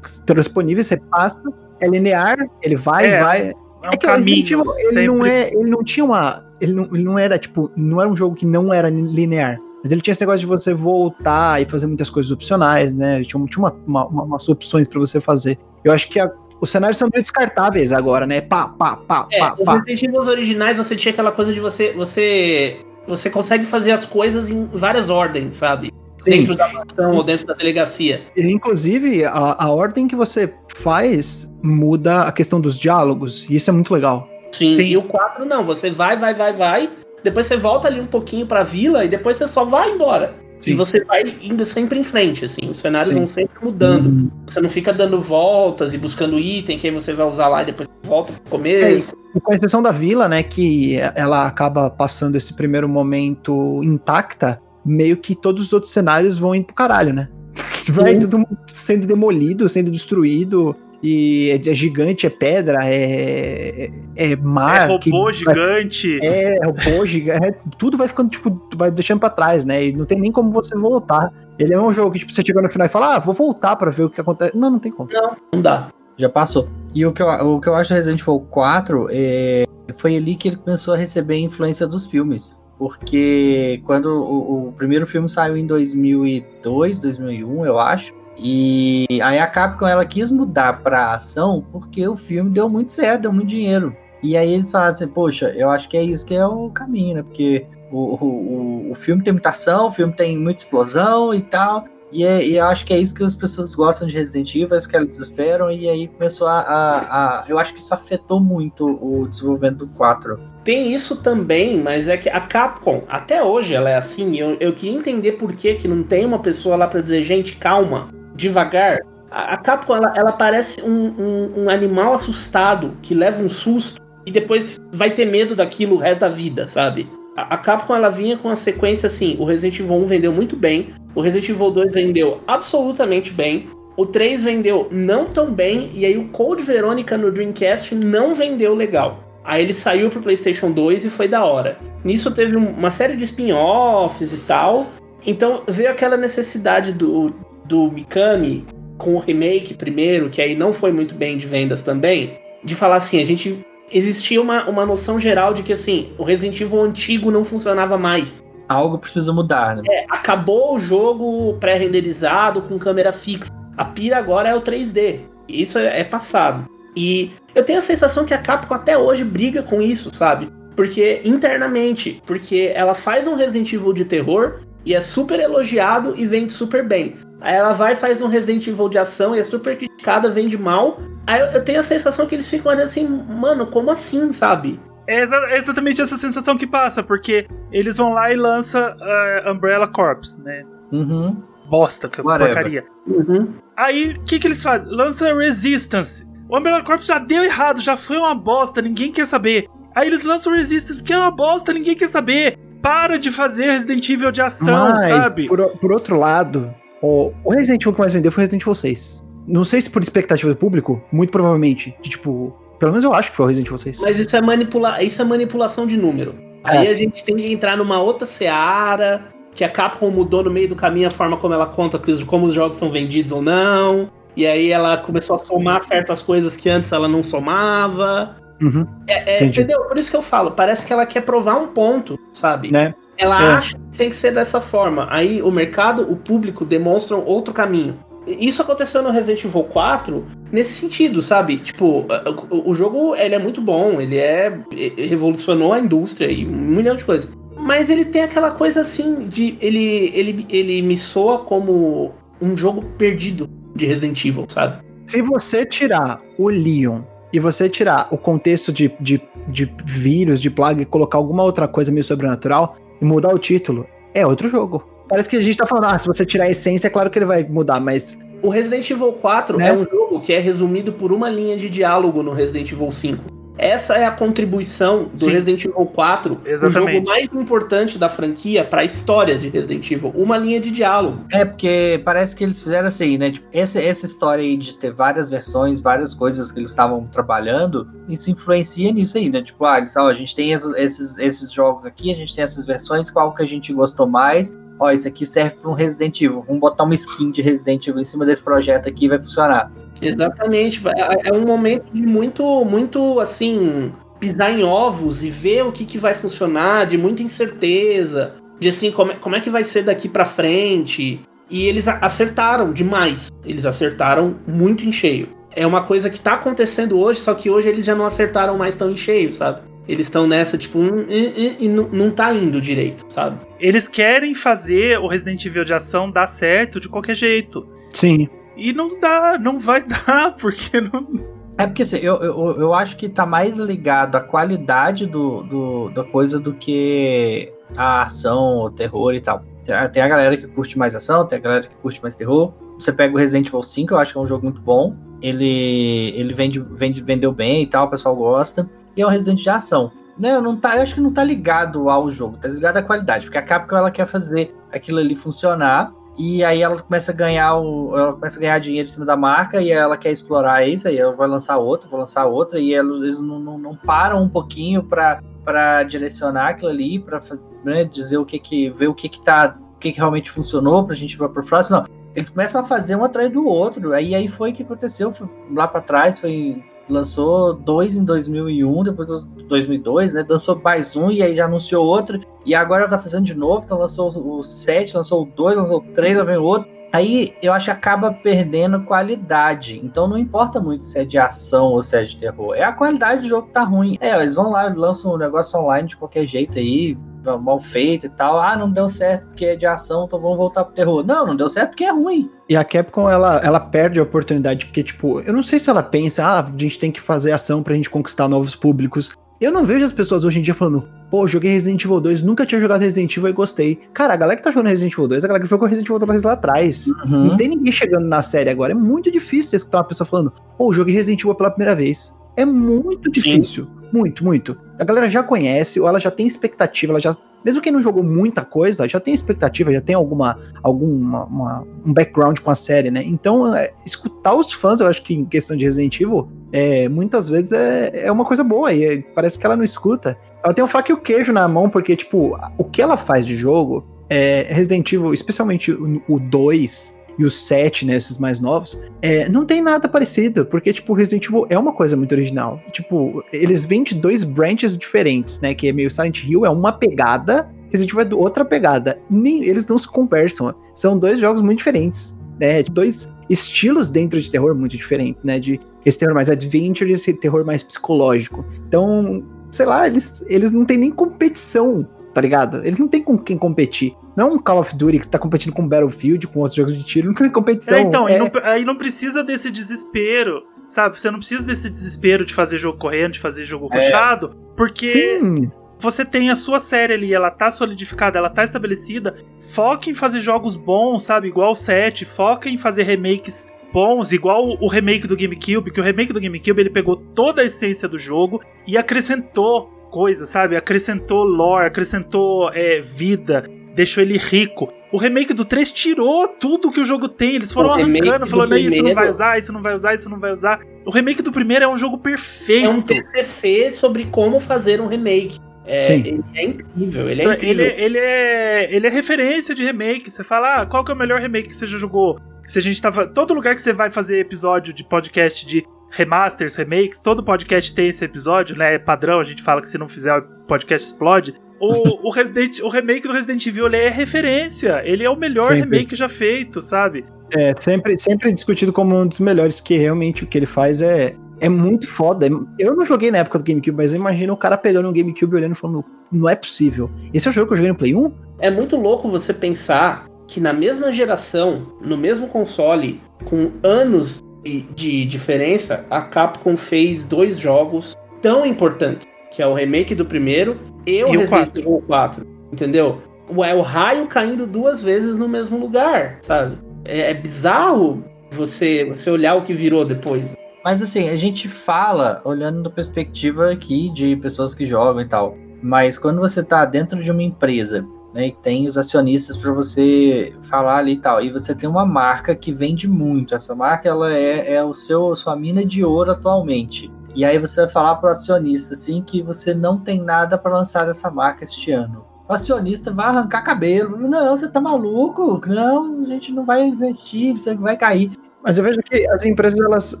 [0.26, 1.42] transponíveis, você passa,
[1.80, 3.40] é linear, ele vai, É, vai.
[3.42, 3.52] é
[3.86, 4.60] um É que o Resident caminho.
[4.60, 5.06] Evil, ele sempre...
[5.06, 8.16] não é, ele não tinha uma, ele não, ele não era tipo, não era um
[8.16, 9.58] jogo que não era linear.
[9.82, 13.20] Mas ele tinha esse negócio de você voltar e fazer muitas coisas opcionais, né?
[13.24, 15.58] Tinha, tinha uma, uma- uma- umas opções pra você fazer.
[15.84, 18.40] Eu acho que a- os cenários são meio descartáveis agora, né?
[18.40, 19.68] Pá, pá, pá, É, pá, os.
[19.86, 21.92] Resident originais você tinha aquela coisa de você.
[21.94, 22.76] Você.
[23.08, 25.90] Você consegue fazer as coisas em várias ordens, sabe?
[26.18, 26.30] Sim.
[26.30, 28.22] Dentro da mansão ou dentro da delegacia.
[28.36, 33.50] Inclusive, a, a ordem que você faz muda a questão dos diálogos.
[33.50, 34.28] E isso é muito legal.
[34.52, 34.74] Sim.
[34.74, 34.82] Sim.
[34.82, 36.90] E o 4 não, você vai, vai, vai, vai.
[37.24, 40.34] Depois você volta ali um pouquinho pra vila e depois você só vai embora.
[40.64, 42.70] E você vai indo sempre em frente, assim.
[42.70, 43.14] Os cenários Sim.
[43.14, 44.06] vão sempre mudando.
[44.06, 44.30] Uhum.
[44.46, 47.66] Você não fica dando voltas e buscando item que aí você vai usar lá e
[47.66, 49.12] depois volta pro É começo.
[49.34, 55.16] E com exceção da vila, né, que ela acaba passando esse primeiro momento intacta, meio
[55.16, 57.28] que todos os outros cenários vão indo pro caralho, né?
[57.90, 58.20] Vai Sim.
[58.20, 64.88] tudo sendo demolido, sendo destruído, e é, é gigante, é pedra, é, é É mar.
[64.88, 66.18] robô que- gigante.
[66.22, 69.86] É, robô gigante, é, tudo vai ficando, tipo, vai deixando pra trás, né?
[69.86, 71.32] E não tem nem como você voltar.
[71.58, 73.74] Ele é um jogo que, tipo, você chega no final e fala, ah, vou voltar
[73.76, 74.56] pra ver o que acontece.
[74.56, 75.08] Não, não tem como.
[75.52, 75.88] Não dá.
[76.16, 76.68] Já passou.
[76.94, 79.64] E o que eu, o que eu acho do Resident Evil 4 é,
[79.96, 82.60] foi ali que ele começou a receber a influência dos filmes.
[82.78, 88.12] Porque quando o, o primeiro filme saiu em 2002, 2001, eu acho.
[88.38, 93.22] E aí a Capcom ela quis mudar pra ação porque o filme deu muito certo,
[93.22, 93.96] deu muito dinheiro.
[94.22, 97.16] E aí eles falaram assim, poxa, eu acho que é isso que é o caminho,
[97.16, 97.22] né?
[97.22, 101.84] Porque o, o, o, filme tem muita ação, o filme tem muita explosão e tal.
[102.12, 104.74] E, é- e eu acho que é isso que as pessoas gostam de Resident Evil,
[104.74, 106.98] é isso que elas esperam, e aí começou a, a-
[107.40, 110.38] a- Eu acho que isso afetou muito o desenvolvimento do 4.
[110.62, 114.36] Tem isso também, mas é que a Capcom, até hoje ela é assim.
[114.38, 117.56] Eu, eu queria entender por que, que não tem uma pessoa lá pra dizer, gente,
[117.56, 119.00] calma, devagar.
[119.30, 124.30] A, Capcom, ela, ela parece um, um- um animal assustado que leva um susto e
[124.30, 127.08] depois vai ter medo daquilo o resto da vida, sabe?
[127.36, 130.54] A, a Capcom, ela vinha com a sequência assim: o Resident Evil 1 vendeu muito
[130.54, 133.68] bem, o Resident Evil 2 vendeu absolutamente bem.
[133.96, 138.74] O 3 vendeu não tão bem, e aí o Code Verônica no Dreamcast não vendeu
[138.74, 139.22] legal.
[139.44, 141.76] Aí ele saiu pro PlayStation 2 e foi da hora.
[142.04, 144.86] Nisso teve um- uma série de spin-offs e tal.
[145.26, 147.34] Então veio aquela necessidade do,
[147.72, 148.66] do Mikami
[148.98, 152.96] com o remake primeiro, que aí não foi muito bem de vendas também, de falar
[152.96, 157.30] assim, a gente existia uma, uma noção geral de que assim, o Resident Evil antigo
[157.30, 158.44] não funcionava mais.
[158.68, 159.82] algo precisa mudar, né?
[159.90, 163.50] É, acabou o jogo pré-renderizado com câmera fixa.
[163.76, 165.20] A pira agora é o 3D.
[165.48, 166.68] Isso é, é passado.
[166.94, 170.50] E eu tenho a sensação que a Capcom até hoje briga com isso, sabe?
[170.76, 176.26] Porque internamente, porque ela faz um Resident Evil de terror e é super elogiado e
[176.26, 177.14] vende super bem.
[177.42, 180.56] Aí ela vai e faz um Resident Evil de ação e é super criticada, vende
[180.56, 180.98] mal.
[181.26, 184.80] Aí eu, eu tenho a sensação que eles ficam olhando assim, mano, como assim, sabe?
[185.08, 189.88] É, é exatamente essa sensação que passa, porque eles vão lá e lançam uh, Umbrella
[189.88, 190.62] Corps, né?
[190.92, 191.42] Uhum.
[191.68, 192.54] Bosta, que Whatever.
[192.54, 192.84] porcaria.
[193.06, 193.54] Uhum.
[193.76, 194.88] Aí, o que, que eles fazem?
[194.94, 196.24] Lança Resistance.
[196.48, 199.66] O Umbrella Corps já deu errado, já foi uma bosta, ninguém quer saber.
[199.94, 202.56] Aí eles lançam Resistance, que é uma bosta, ninguém quer saber.
[202.80, 205.46] Para de fazer Resident Evil de ação, Mas, sabe?
[205.46, 209.20] Por, por outro lado, o, o Resident Evil que mais vendeu foi Resident Evil 6.
[209.46, 211.94] Não sei se por expectativa do público, muito provavelmente.
[212.00, 214.00] De, tipo, pelo menos eu acho que foi o Resident Evil 6.
[214.00, 216.34] Mas isso é, manipula isso é manipulação de número.
[216.64, 220.68] Aí a gente tem que entrar numa outra seara, que a Capcom mudou no meio
[220.68, 224.10] do caminho a forma como ela conta como os jogos são vendidos ou não.
[224.36, 228.36] E aí ela começou a somar certas coisas que antes ela não somava.
[228.62, 229.82] Uhum, É, é, entendeu?
[229.82, 232.70] Por isso que eu falo, parece que ela quer provar um ponto, sabe?
[232.70, 232.94] né?
[233.22, 233.46] Ela É.
[233.54, 235.06] acha que tem que ser dessa forma.
[235.10, 237.96] Aí o mercado, o público demonstram outro caminho.
[238.26, 241.56] Isso aconteceu no Resident Evil 4 nesse sentido, sabe?
[241.56, 242.06] Tipo,
[242.50, 244.60] o, jogo ele é muito bom, ele é
[244.96, 247.28] revolucionou a indústria e um milhão de coisas.
[247.56, 252.82] Mas ele tem aquela coisa assim de ele ele ele me soa como um jogo
[252.96, 254.78] perdido de Resident Evil, sabe?
[255.06, 260.50] Se você tirar o Leon e você tirar o contexto de, de, de vírus, de
[260.50, 263.84] plaga e colocar alguma outra coisa meio sobrenatural e mudar o título,
[264.14, 264.82] é outro jogo.
[265.08, 267.18] Parece que a gente tá falando, ah, se você tirar a essência, é claro que
[267.18, 269.68] ele vai mudar, mas O Resident Evil 4 Né?
[269.68, 273.24] é um jogo que é resumido por uma linha de diálogo no Resident Evil 5.
[273.58, 275.30] Essa é a contribuição do Sim.
[275.30, 276.94] Resident Evil 4, o Exatamente.
[276.94, 281.24] jogo mais importante da franquia para a história de Resident Evil, uma linha de diálogo.
[281.30, 283.30] É, porque parece que eles fizeram assim, né?
[283.30, 287.86] Tipo, essa, essa história aí de ter várias versões, várias coisas que eles estavam trabalhando,
[288.08, 289.42] isso influencia nisso aí, né?
[289.42, 292.64] Tipo, ah, eles, ó, a gente tem esses, esses jogos aqui, a gente tem essas
[292.64, 294.56] versões, qual que a gente gostou mais?
[294.82, 296.42] Ó, isso aqui serve para um Resident Evil.
[296.44, 299.70] Vamos botar uma skin de Resident Evil em cima desse projeto aqui e vai funcionar.
[300.00, 305.70] Exatamente, é, é um momento de muito, muito assim, pisar em ovos e ver o
[305.70, 309.62] que, que vai funcionar, de muita incerteza, de assim, como é, como é que vai
[309.62, 311.20] ser daqui pra frente.
[311.48, 313.30] E eles acertaram demais.
[313.44, 315.28] Eles acertaram muito em cheio.
[315.54, 318.74] É uma coisa que tá acontecendo hoje, só que hoje eles já não acertaram mais
[318.74, 319.60] tão em cheio, sabe?
[319.88, 323.38] Eles estão nessa, tipo, hum, hum, e não, não tá indo direito, sabe?
[323.58, 327.66] Eles querem fazer o Resident Evil de ação dar certo de qualquer jeito.
[327.92, 328.28] sim.
[328.54, 331.08] E não dá, não vai dar, porque não.
[331.56, 335.88] É porque assim, eu, eu, eu acho que tá mais ligado à qualidade do, do,
[335.88, 339.42] da coisa do que a ação, o terror e tal.
[339.64, 342.14] Tem a- Tem a galera que curte mais ação, tem a galera que curte mais
[342.14, 342.52] terror.
[342.78, 344.94] Você pega o Resident Evil 5, eu acho que é um jogo muito bom.
[345.22, 348.68] Ele, ele vende, vende, vendeu bem e tal, o pessoal gosta.
[348.96, 349.92] E é um Resident de ação.
[350.18, 353.24] Né, não tá, eu acho que não tá ligado ao jogo, tá ligado à qualidade,
[353.24, 357.56] porque a Capcom ela quer fazer aquilo ali funcionar e aí ela começa a ganhar
[357.56, 360.86] o, ela começa a ganhar dinheiro em cima da marca e ela quer explorar isso,
[360.86, 364.22] aí ela vai lançar outra, vai lançar outra e ela- eles não, não, não param
[364.22, 368.94] um pouquinho para direcionar aquilo ali, pra fa- né, dizer o que que ver o
[368.94, 371.78] que que tá, o que que realmente funcionou pra gente ir pra pro próximo.
[371.78, 373.92] Não, eles começam a fazer um atrás do outro.
[373.92, 378.82] Aí aí foi o que aconteceu, foi lá pra trás, foi lançou dois em 2001,
[378.82, 380.26] depois lançou 2002, né?
[380.28, 382.20] Lançou mais um e aí já anunciou outro.
[382.44, 385.92] E agora tá fazendo de novo, então lançou o 7, lançou o 2, lançou o
[385.92, 386.70] 3, lá vem outro.
[386.92, 389.80] Aí eu acho que acaba perdendo qualidade.
[389.82, 392.54] Então não importa muito se é de ação ou se é de terror.
[392.54, 393.96] É a qualidade do jogo que tá ruim.
[393.98, 396.96] É, eles vão lá lançam um negócio online de qualquer jeito aí,
[397.40, 398.40] mal feito e tal.
[398.40, 401.04] Ah, não deu certo porque é de ação, então vamos voltar pro terror.
[401.04, 402.30] Não, não deu certo porque é ruim.
[402.48, 405.82] E a Capcom, ela, ela perde a oportunidade, porque, tipo, eu não sei se ela
[405.82, 409.16] pensa, ah, a gente tem que fazer ação pra gente conquistar novos públicos.
[409.40, 412.46] Eu não vejo as pessoas hoje em dia falando, pô, joguei Resident Evil 2, nunca
[412.46, 413.80] tinha jogado Resident Evil e gostei.
[413.92, 415.88] Cara, a galera que tá jogando Resident Evil 2 é a galera que jogou Resident
[415.88, 416.86] Evil 2 lá atrás.
[416.86, 417.26] Uhum.
[417.26, 418.70] Não tem ninguém chegando na série agora.
[418.70, 422.16] É muito difícil escutar uma pessoa falando, pô, joguei Resident Evil pela primeira vez.
[422.36, 423.66] É muito difícil.
[423.92, 424.56] Muito, muito.
[424.78, 427.14] A galera já conhece, ou ela já tem expectativa, ela já.
[427.44, 431.92] Mesmo quem não jogou muita coisa, já tem expectativa, já tem alguma, alguma uma- um
[431.92, 433.02] background com a série, né?
[433.04, 437.28] Então, é, escutar os fãs, eu acho que em questão de Resident Evil, é, muitas
[437.28, 440.16] vezes é, é uma coisa boa, e é- parece que ela não escuta.
[440.44, 443.26] Ela tem o faca e o queijo na mão, porque, tipo, o que ela faz
[443.26, 448.80] de jogo, é, Resident Evil, especialmente o 2 e o 7, né, esses mais novos,
[449.00, 452.60] é, não tem nada parecido, porque, tipo, Resident Evil é uma coisa muito original.
[452.72, 456.72] Tipo, eles vêm de dois branches diferentes, né, que é meio Silent Hill, é uma
[456.72, 458.98] pegada, Resident Evil é outra pegada.
[459.08, 460.54] Nem, eles não se conversam.
[460.74, 462.16] São dois jogos muito diferentes.
[462.38, 462.62] Né?
[462.62, 465.38] Dois estilos dentro de terror muito diferentes, né?
[465.38, 468.44] De esse terror mais adventure e esse terror mais psicológico.
[468.68, 472.58] Então, sei lá, eles, eles não têm nem competição, tá ligado?
[472.64, 473.96] Eles não têm com quem competir.
[474.16, 476.84] Não é um Call of Duty que tá competindo com Battlefield, com outros jogos de
[476.84, 477.76] tiro, não tem competição.
[477.76, 478.12] É, então, é...
[478.12, 480.98] Aí, não, aí não precisa desse desespero, sabe?
[480.98, 483.76] Você não precisa desse desespero de fazer jogo correndo, de fazer jogo é.
[483.76, 485.50] rushado, porque Sim.
[485.78, 489.16] você tem a sua série ali, ela tá solidificada, ela tá estabelecida.
[489.40, 491.28] Foca em fazer jogos bons, sabe?
[491.28, 495.84] Igual o 7, foca em fazer remakes bons, igual o remake do GameCube, que o
[495.84, 500.56] remake do GameCube ele pegou toda a essência do jogo e acrescentou coisas, sabe?
[500.56, 504.72] Acrescentou lore, acrescentou é, vida, deixou ele rico.
[504.90, 507.36] O remake do 3 tirou tudo que o jogo tem.
[507.36, 508.74] Eles foram arrancando, falando, primeiro...
[508.74, 510.60] isso não vai usar, isso não vai usar, isso não vai usar.
[510.84, 512.66] O remake do primeiro é um jogo perfeito.
[512.66, 515.38] É um TCC sobre como fazer um remake.
[515.64, 516.00] É, Sim.
[516.00, 517.64] Ele é incrível, ele é então, incrível.
[517.64, 520.10] Ele, ele, é, ele é referência de remake.
[520.10, 522.18] Você fala, ah, qual que é o melhor remake que você já jogou?
[522.46, 523.06] Se a gente tava.
[523.06, 527.88] Todo lugar que você vai fazer episódio de podcast de remasters, remakes, todo podcast tem
[527.88, 528.74] esse episódio, né?
[528.74, 531.34] É padrão, a gente fala que se não fizer o podcast explode.
[531.60, 534.82] O, o, Resident, o remake do Resident Evil ele é referência.
[534.84, 535.60] Ele é o melhor sempre.
[535.60, 537.04] remake já feito, sabe?
[537.30, 541.14] É, sempre, sempre discutido como um dos melhores, que realmente o que ele faz é,
[541.40, 542.26] é muito foda.
[542.58, 545.36] Eu não joguei na época do GameCube, mas eu imagino o cara pegando um GameCube
[545.36, 546.90] olhando e falando, não é possível.
[547.14, 548.12] Esse é o jogo que eu joguei no Play 1?
[548.40, 554.62] É muito louco você pensar que na mesma geração, no mesmo console, com anos de,
[554.74, 560.58] de diferença, a Capcom fez dois jogos tão importantes, que é o remake do primeiro
[560.86, 563.00] e o e Resident Evil 4, entendeu?
[563.44, 566.58] É o raio caindo duas vezes no mesmo lugar, sabe?
[566.84, 570.34] É, é bizarro você, você olhar o que virou depois.
[570.64, 575.36] Mas assim, a gente fala olhando da perspectiva aqui de pessoas que jogam e tal.
[575.62, 580.34] Mas quando você tá dentro de uma empresa, né, e tem os acionistas para você
[580.42, 583.34] falar ali e tal, e você tem uma marca que vende muito.
[583.34, 586.90] Essa marca ela é, é o seu sua mina de ouro atualmente.
[587.14, 590.56] E aí você vai falar para o acionista assim que você não tem nada para
[590.56, 592.04] lançar essa marca este ano.
[592.28, 593.98] O acionista vai arrancar cabelo.
[593.98, 595.42] Não, você tá maluco?
[595.46, 598.12] Não, a gente não vai investir, você vai cair.
[598.42, 600.00] Mas eu vejo que as empresas elas,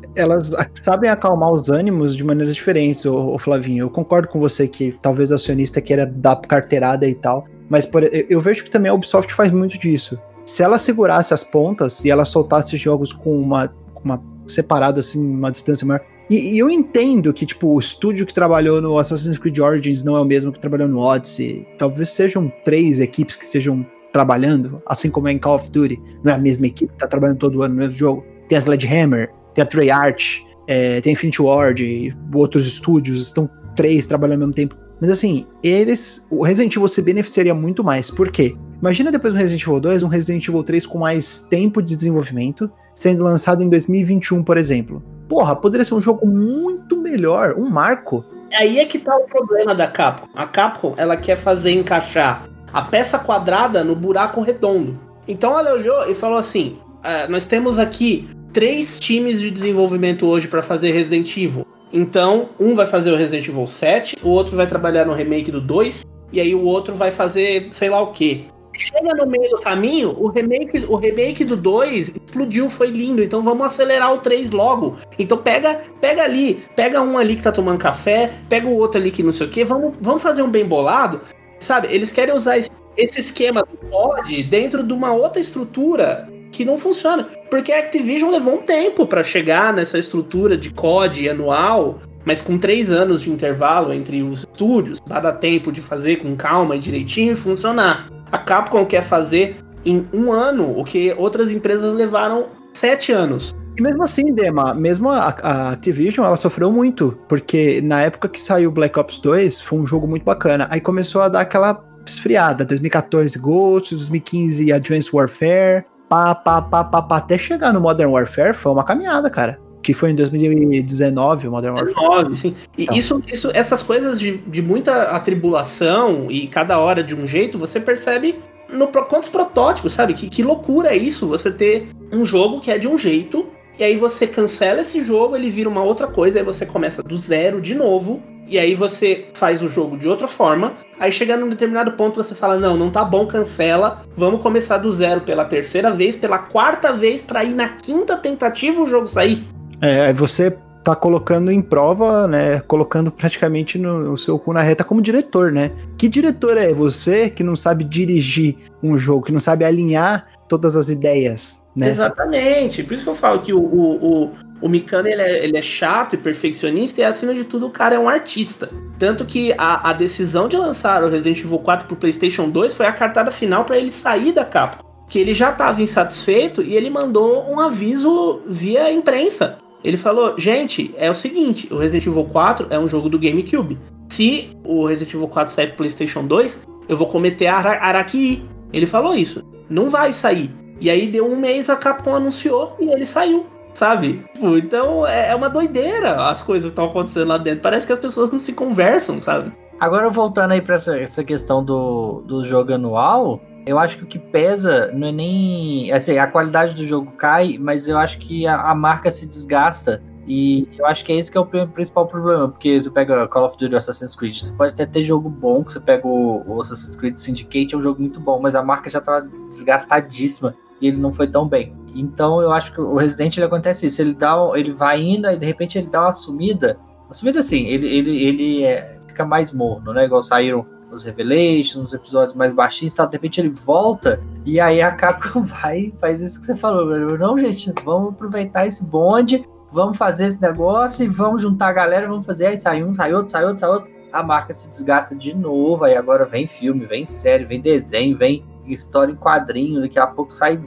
[0.16, 3.84] elas sabem acalmar os ânimos de maneiras diferentes, o Flavinho.
[3.84, 8.02] Eu concordo com você que talvez o acionista queira dar carteirada e tal, mas por,
[8.04, 10.20] eu vejo que também a Ubisoft faz muito disso.
[10.44, 15.50] Se ela segurasse as pontas e ela soltasse jogos com uma, uma separado assim, uma
[15.50, 19.58] distância maior, e, e, eu entendo que, tipo, o estúdio que trabalhou no Assassin's Creed
[19.58, 21.66] Origins não é o mesmo que trabalhou no Odyssey.
[21.78, 25.98] Talvez sejam três equipes que estejam trabalhando, assim como é em Call of Duty.
[26.22, 28.22] Não é a mesma equipe que tá trabalhando todo ano no mesmo jogo.
[28.48, 34.06] Tem a Sledgehammer, tem a Treyarch, é, tem a Infinity Ward, outros estúdios, estão três
[34.06, 34.76] trabalhando ao mesmo tempo.
[35.02, 36.26] Mas assim, eles.
[36.30, 38.10] O Resident Evil se beneficiaria muito mais.
[38.10, 38.56] Por quê?
[38.80, 42.70] Imagina depois do Resident Evil 2, um Resident Evil 3 com mais tempo de desenvolvimento,
[42.94, 48.22] sendo lançado em 2021, por exemplo porra, poderia ser um jogo muito melhor, um marco.
[48.52, 50.28] Aí é que tá o problema da Capcom.
[50.34, 55.00] A Capcom, ela quer fazer encaixar a peça quadrada no buraco redondo.
[55.26, 60.48] Então ela olhou e falou assim: ah, nós temos aqui três times de desenvolvimento hoje
[60.48, 61.66] para fazer Resident Evil.
[61.92, 65.60] Então, um vai fazer o Resident Evil 7, o outro vai trabalhar no remake do
[65.60, 68.46] 2, e aí o outro vai fazer sei lá o que.
[68.74, 73.22] Chega no meio do caminho, o remake, o remake do 2 explodiu, foi lindo.
[73.22, 74.96] Então vamos acelerar o 3 logo.
[75.18, 79.10] Então pega, pega ali, pega um ali que tá tomando café, pega o outro ali
[79.10, 81.20] que não sei o que, vamos, vamos fazer um bem bolado.
[81.60, 86.64] Sabe, eles querem usar esse, esse esquema do COD dentro de uma outra estrutura que
[86.64, 87.26] não funciona.
[87.50, 92.58] Porque a Activision levou um tempo para chegar nessa estrutura de COD anual, mas com
[92.58, 97.32] três anos de intervalo entre os estúdios, dá tempo de fazer com calma e direitinho
[97.32, 98.08] e funcionar.
[98.30, 103.54] A Capcom quer fazer em um ano o que outras empresas levaram sete anos.
[103.76, 108.40] E mesmo assim, Dema, mesmo a, a, Activision, ela sofreu muito, porque na época que
[108.40, 110.68] saiu Black Ops 2, foi um jogo muito bacana.
[110.70, 117.00] Aí começou a dar aquela esfriada, 2014 Ghost, 2015 Advanced Warfare, pá, pá, pá, pá,
[117.00, 119.58] pá, até chegar no Modern Warfare foi uma caminhada, cara.
[119.82, 122.24] Que foi em 2019 o Modern Warfare.
[122.24, 122.54] 2019, sim.
[122.76, 122.96] E então.
[122.96, 127.80] isso, isso, essas coisas de, de muita atribulação e cada hora de um jeito, você
[127.80, 130.12] percebe no quantos protótipos, sabe?
[130.12, 133.46] Que, que loucura é isso, você ter um jogo que é de um jeito,
[133.78, 137.16] e aí você cancela esse jogo, ele vira uma outra coisa, aí você começa do
[137.16, 141.48] zero de novo, e aí você faz o jogo de outra forma, aí chega num
[141.48, 144.02] determinado ponto você fala: "Não, não tá bom, cancela.
[144.16, 148.80] Vamos começar do zero pela terceira vez, pela quarta vez para ir na quinta tentativa
[148.80, 149.46] o jogo sair".
[149.80, 152.60] É, aí você tá colocando em prova, né?
[152.60, 155.70] Colocando praticamente no, o seu cu na reta como diretor, né?
[155.96, 160.76] Que diretor é você que não sabe dirigir um jogo, que não sabe alinhar todas
[160.76, 161.88] as ideias, né?
[161.88, 162.82] Exatamente.
[162.82, 165.62] Por isso que eu falo que o, o, o, o Mikano ele é, ele é
[165.62, 168.70] chato e perfeccionista e, acima de tudo, o cara é um artista.
[168.98, 172.86] Tanto que a, a decisão de lançar o Resident Evil 4 pro PlayStation 2 foi
[172.86, 174.90] a cartada final para ele sair da Capcom.
[175.08, 180.94] Que ele já estava insatisfeito e ele mandou um aviso via imprensa ele falou: gente,
[180.96, 183.78] é o seguinte, o Resident Evil 4 é um jogo do GameCube.
[184.08, 188.44] Se o Resident Evil 4 sair pro PlayStation 2, eu vou cometer Ara Araki.
[188.72, 189.42] Ele falou isso.
[189.68, 190.50] Não vai sair.
[190.80, 193.46] E aí deu um mês, a Capcom anunciou e ele saiu.
[193.72, 194.24] Sabe?
[194.34, 197.60] Tipo, então é, é uma doideira as coisas que estão acontecendo lá dentro.
[197.60, 199.52] Parece que as pessoas não se conversam, sabe?
[199.80, 204.06] Agora voltando aí pra essa, essa questão do, do jogo anual, eu acho que o
[204.06, 205.92] que pesa não é nem.
[205.92, 210.02] Assim, a qualidade do jogo cai, mas eu acho que a, a marca se desgasta.
[210.26, 213.44] E eu acho que é esse que é o principal problema, porque você pega Call
[213.44, 216.60] of Duty Assassin's Creed, você pode até ter jogo bom, que você pega o, o
[216.60, 220.88] Assassin's Creed Syndicate, é um jogo muito bom, mas a marca já tá desgastadíssima e
[220.88, 221.72] ele não foi tão bem.
[221.94, 225.38] Então eu acho que o Resident ele acontece isso, ele dá, ele vai indo e
[225.38, 226.76] de repente ele dá uma sumida.
[227.04, 230.04] Uma sumida assim, ele, ele, ele é, fica mais morno, né?
[230.04, 233.06] Igual saíram os Revelations, os episódios mais baixinhos, tal.
[233.06, 237.16] de repente ele volta e aí a Capcom vai e faz isso que você falou.
[237.16, 242.08] Não, gente, vamos aproveitar esse bonde, vamos fazer esse negócio e vamos juntar a galera,
[242.08, 242.46] vamos fazer.
[242.46, 243.92] Aí sai um, sai outro, sai outro, sai outro.
[244.12, 248.44] A marca se desgasta de novo, aí agora vem filme, vem série, vem desenho, vem
[248.66, 250.62] história em quadrinho, daqui a pouco sai.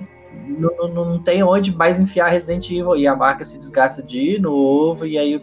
[0.46, 4.38] não, não, não tem onde mais enfiar Resident Evil e a marca se desgasta de
[4.38, 5.42] novo, e aí,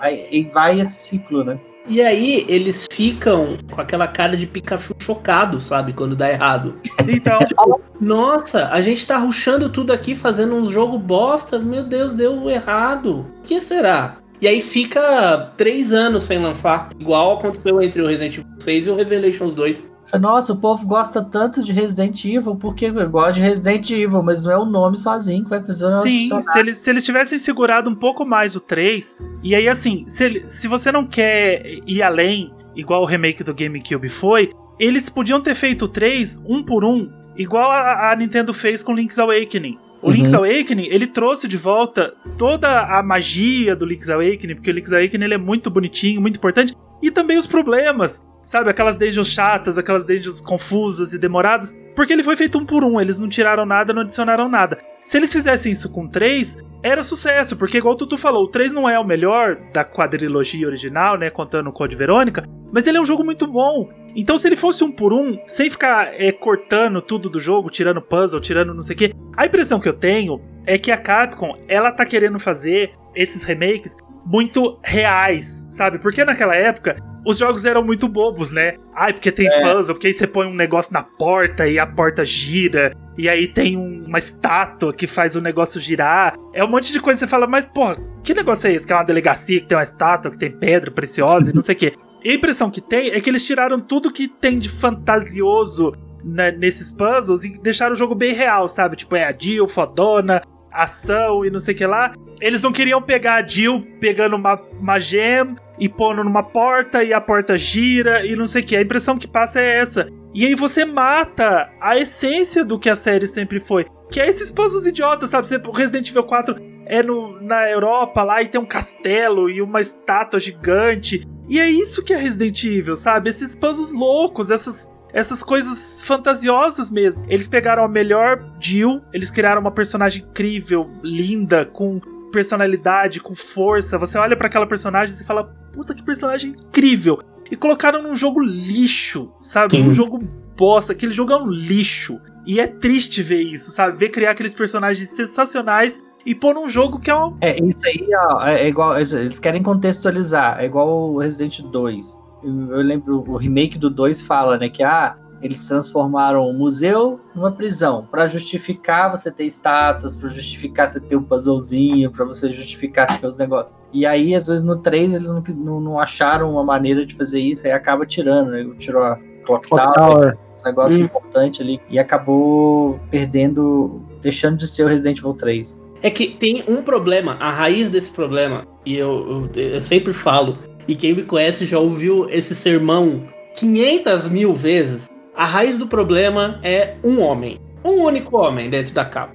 [0.00, 1.58] aí vai esse ciclo, né?
[1.88, 5.92] E aí eles ficam com aquela cara de Pikachu chocado, sabe?
[5.92, 6.76] Quando dá errado.
[7.08, 11.58] Então, tipo, nossa, a gente tá ruxando tudo aqui, fazendo um jogo bosta.
[11.58, 13.26] Meu Deus, deu errado.
[13.40, 14.18] O que será?
[14.40, 16.90] E aí fica três anos sem lançar.
[16.98, 19.91] Igual aconteceu entre o Resident Evil 6 e o Revelations 2.
[20.18, 24.52] Nossa, o povo gosta tanto de Resident Evil porque gosta de Resident Evil, mas não
[24.52, 27.88] é o nome sozinho que vai fazer o Sim, se eles, se eles tivessem segurado
[27.88, 32.02] um pouco mais o 3, e aí assim, se, ele, se você não quer ir
[32.02, 36.84] além, igual o remake do GameCube foi, eles podiam ter feito o 3 um por
[36.84, 39.78] um, igual a, a Nintendo fez com Link's Awakening.
[40.02, 40.14] O uhum.
[40.14, 44.92] Link's Awakening, ele trouxe de volta toda a magia do Link's Awakening, porque o Link's
[44.92, 48.26] Awakening ele é muito bonitinho, muito importante, e também os problemas.
[48.44, 51.72] Sabe, aquelas dungeons chatas, aquelas dungeons confusas e demoradas.
[51.94, 54.78] Porque ele foi feito um por um, eles não tiraram nada, não adicionaram nada.
[55.04, 58.72] Se eles fizessem isso com 3, era sucesso, porque igual o Tutu falou, o 3
[58.72, 63.00] não é o melhor da quadrilogia original, né, contando o Code Verônica, mas ele é
[63.00, 63.88] um jogo muito bom.
[64.14, 68.00] Então se ele fosse um por um, sem ficar é, cortando tudo do jogo, tirando
[68.00, 71.58] puzzle, tirando não sei o que, a impressão que eu tenho é que a Capcom,
[71.66, 75.98] ela tá querendo fazer esses remakes muito reais, sabe?
[75.98, 78.74] Porque naquela época os jogos eram muito bobos, né?
[78.94, 79.60] Ai, porque tem é.
[79.60, 83.46] puzzle, porque aí você põe um negócio na porta e a porta gira, e aí
[83.46, 86.34] tem um, uma estátua que faz o negócio girar.
[86.52, 88.86] É um monte de coisa que você fala, mas, porra, que negócio é esse?
[88.86, 91.74] Que é uma delegacia, que tem uma estátua, que tem pedra preciosa e não sei
[91.74, 91.92] o quê.
[92.24, 95.92] E a impressão que tem é que eles tiraram tudo que tem de fantasioso
[96.24, 98.96] né, nesses puzzles e deixaram o jogo bem real, sabe?
[98.96, 100.40] Tipo, é a Jill fodona,
[100.72, 102.12] ação e não sei o que lá.
[102.40, 107.12] Eles não queriam pegar a Jill pegando uma, uma gem e pondo numa porta e
[107.12, 108.76] a porta gira e não sei o que.
[108.76, 110.08] A impressão que passa é essa.
[110.34, 113.86] E aí você mata a essência do que a série sempre foi.
[114.10, 115.46] Que é esses puzzles idiotas, sabe?
[115.46, 116.56] Você, o Resident Evil 4
[116.86, 121.22] é no, na Europa lá e tem um castelo e uma estátua gigante.
[121.48, 123.30] E é isso que é Resident Evil, sabe?
[123.30, 127.24] Esses puzzles loucos, essas essas coisas fantasiosas mesmo.
[127.28, 132.00] Eles pegaram a melhor Jill, eles criaram uma personagem incrível, linda, com
[132.32, 133.98] personalidade, com força.
[133.98, 137.18] Você olha para aquela personagem e fala: "Puta que personagem incrível".
[137.50, 139.76] E colocaram num jogo lixo, sabe?
[139.76, 139.88] Sim.
[139.88, 140.18] Um jogo
[140.56, 142.18] bosta, aquele jogo é um lixo.
[142.46, 143.98] E é triste ver isso, sabe?
[143.98, 147.36] Ver criar aqueles personagens sensacionais e pôr num jogo que é um.
[147.40, 148.96] É, isso aí ó, é igual.
[148.98, 154.58] Eles querem contextualizar, é igual o Resident 2 eu lembro o remake do 2 fala,
[154.58, 160.28] né, que ah, eles transformaram o museu numa prisão para justificar você ter estátuas, para
[160.28, 163.72] justificar você ter um puzzlezinho, para você justificar ter os negócios.
[163.92, 167.40] E aí, às vezes, no 3 eles não, não, não, acharam uma maneira de fazer
[167.40, 168.64] isso, aí acaba tirando, né?
[168.78, 170.38] Tirou a Clock, Clock Tower, Tower.
[170.54, 171.04] esse negócio hum.
[171.04, 175.82] importante ali, e acabou perdendo, deixando de ser o Resident Evil 3.
[176.00, 180.58] É que tem um problema, a raiz desse problema, e eu, eu, eu sempre falo,
[180.88, 183.24] e quem me conhece já ouviu esse sermão
[183.54, 185.08] 500 mil vezes.
[185.34, 187.58] A raiz do problema é um homem.
[187.84, 189.34] Um único homem dentro da capa.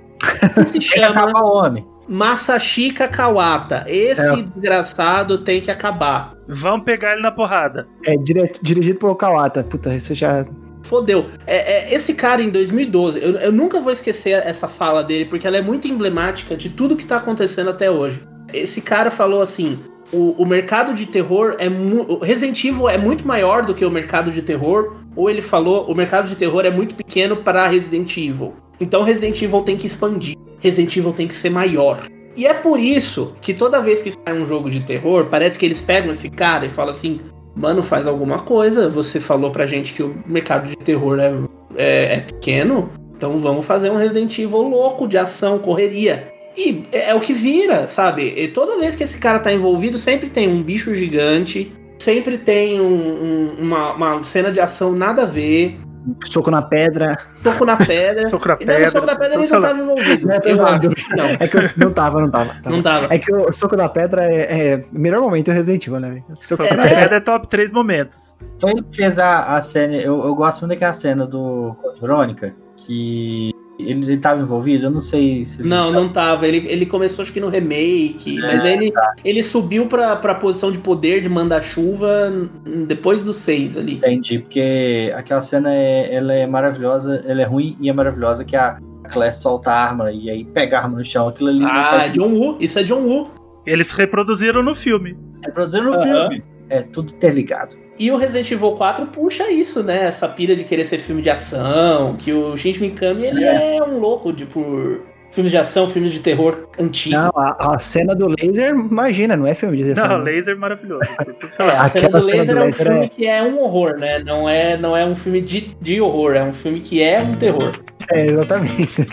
[0.65, 1.31] se chama.
[1.43, 1.85] homem.
[2.07, 3.83] Masashika Kawata.
[3.87, 4.41] Esse É.
[4.43, 6.33] desgraçado tem que acabar.
[6.47, 7.87] Vão pegar ele na porrada.
[8.05, 9.63] É dire- dirigido pelo Kawata.
[9.63, 10.43] Puta, isso já.
[10.83, 11.25] Fodeu.
[11.45, 15.45] É, é, esse cara em 2012, eu, eu nunca vou esquecer essa fala dele, porque
[15.45, 18.23] ela é muito emblemática de tudo que tá acontecendo até hoje.
[18.53, 19.77] Esse cara falou assim:
[20.11, 21.67] o, o mercado de terror é.
[21.69, 25.41] mu- o Resident Evil é muito maior do que o mercado de terror, ou ele
[25.41, 28.53] falou: o mercado de terror é muito pequeno para Resident Evil.
[28.79, 30.35] Então Resident Evil tem que expandir.
[30.59, 32.03] Resident Evil tem que ser maior.
[32.35, 35.65] E é por isso que toda vez que sai um jogo de terror, parece que
[35.65, 37.19] eles pegam esse cara e falam assim:
[37.55, 38.87] Mano, faz alguma coisa.
[38.89, 41.33] Você falou pra gente que o mercado de terror é,
[41.75, 42.89] é, é pequeno.
[43.15, 46.31] Então vamos fazer um Resident Evil louco de ação, correria.
[46.57, 48.33] E é, é o que vira, sabe?
[48.35, 51.71] E toda vez que esse cara tá envolvido, sempre tem um bicho gigante.
[51.99, 52.85] Sempre tem um-
[53.23, 55.79] um- uma, uma cena de ação nada a ver.
[56.25, 57.17] Soco na pedra.
[57.43, 58.23] Soco na pedra.
[58.29, 58.89] Soco na pedra.
[58.89, 60.27] soco na pedra ele não tava envolvido.
[60.27, 61.15] Não, Eu acho.
[61.17, 62.53] Não, É que eu não tava, não tava.
[62.61, 62.75] tava.
[62.75, 63.13] não tava.
[63.13, 66.09] É que o soco da pedra é, é o melhor momento do Resident Evil, né?
[66.09, 66.23] velho?
[66.39, 66.89] Soco na pedra.
[66.99, 68.35] pedra é top 3 momentos.
[68.59, 69.95] Foi ele que fez a, a cena.
[69.95, 74.99] Eu, eu gosto muito daquela cena do Verônica, que ele, ele tava envolvido, eu não
[74.99, 75.61] sei se.
[75.61, 76.47] ele- Não, não tava.
[76.47, 78.91] Ele, ele começou acho que no remake, mas aí ele,
[79.23, 82.31] ele subiu pra, pra posição de poder de manda-chuva
[82.65, 83.93] n- depois do 6 ali.
[83.95, 88.55] Entendi, porque aquela cena é, ela é maravilhosa, ela é ruim e é maravilhosa, que
[88.55, 88.79] a
[89.11, 91.83] Claire solta a arma e aí pega a arma no chão, aquilo ali não Ah,
[91.85, 92.57] faz John Woo.
[92.59, 93.29] Isso é John Woo.
[93.65, 95.17] Eles reproduziram no filme.
[95.45, 96.43] reproduzir no filme.
[96.69, 97.75] É tudo interligado.
[97.99, 100.05] E o Resident Evil 4 puxa isso, né?
[100.05, 103.97] Essa pira de querer ser filme de ação, que o Shinji Mikami, ele é, um
[103.99, 107.15] louco de por filmes de ação, filmes de terror antigo.
[107.15, 110.07] Não, a, a cena do laser, imagina, não é filme de ação.
[110.07, 110.31] Não, né?
[110.31, 111.01] laser maravilhoso.
[111.03, 111.75] É, Sensacional.
[111.75, 113.59] a cena Aquela do cena laser do é um laser filme é- que é um
[113.59, 114.19] horror, né?
[114.19, 117.35] Não é, não é um filme de, de horror, é um filme que é um
[117.35, 117.71] terror.
[118.13, 119.05] É, exatamente.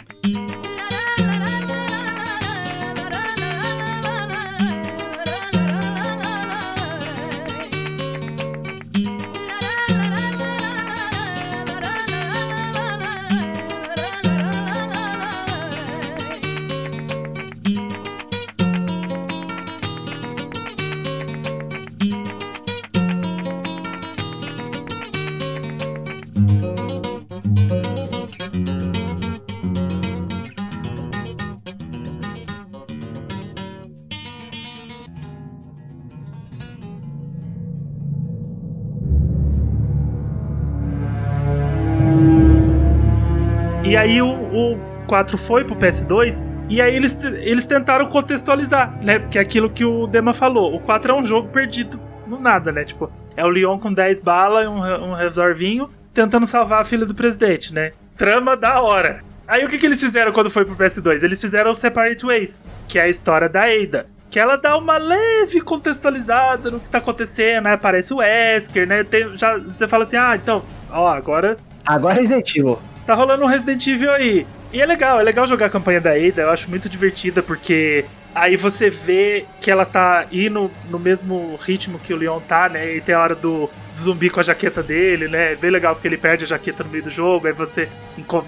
[45.14, 49.20] 4 foi pro PS2 e aí eles, eles tentaram contextualizar, né?
[49.20, 52.72] Porque é aquilo que o Dema falou, o 4 é um jogo perdido no nada,
[52.72, 52.84] né?
[52.84, 57.06] Tipo, é o Leon com 10 balas e um, um resolvinho tentando salvar a filha
[57.06, 57.92] do presidente, né?
[58.16, 59.20] Trama da hora.
[59.46, 61.22] Aí o que, que eles fizeram quando foi pro PS2?
[61.22, 64.06] Eles fizeram o Separate Ways, que é a história da Ada.
[64.30, 67.74] Que ela dá uma leve contextualizada no que tá acontecendo, né?
[67.74, 69.04] Aparece o Wesker, né?
[69.04, 71.56] Tem- já, você fala assim, ah, então, ó, agora
[71.86, 72.80] Agora Resident Evil.
[73.06, 74.44] tá rolando um Resident Evil aí.
[74.74, 78.04] E é legal, é legal jogar a campanha da Ada, eu acho muito divertida, porque
[78.34, 82.96] aí você vê que ela tá indo no mesmo ritmo que o Leon tá, né?
[82.96, 85.52] E tem a hora do, do zumbi com a jaqueta dele, né?
[85.52, 87.88] É bem legal porque ele perde a jaqueta no meio do jogo, aí você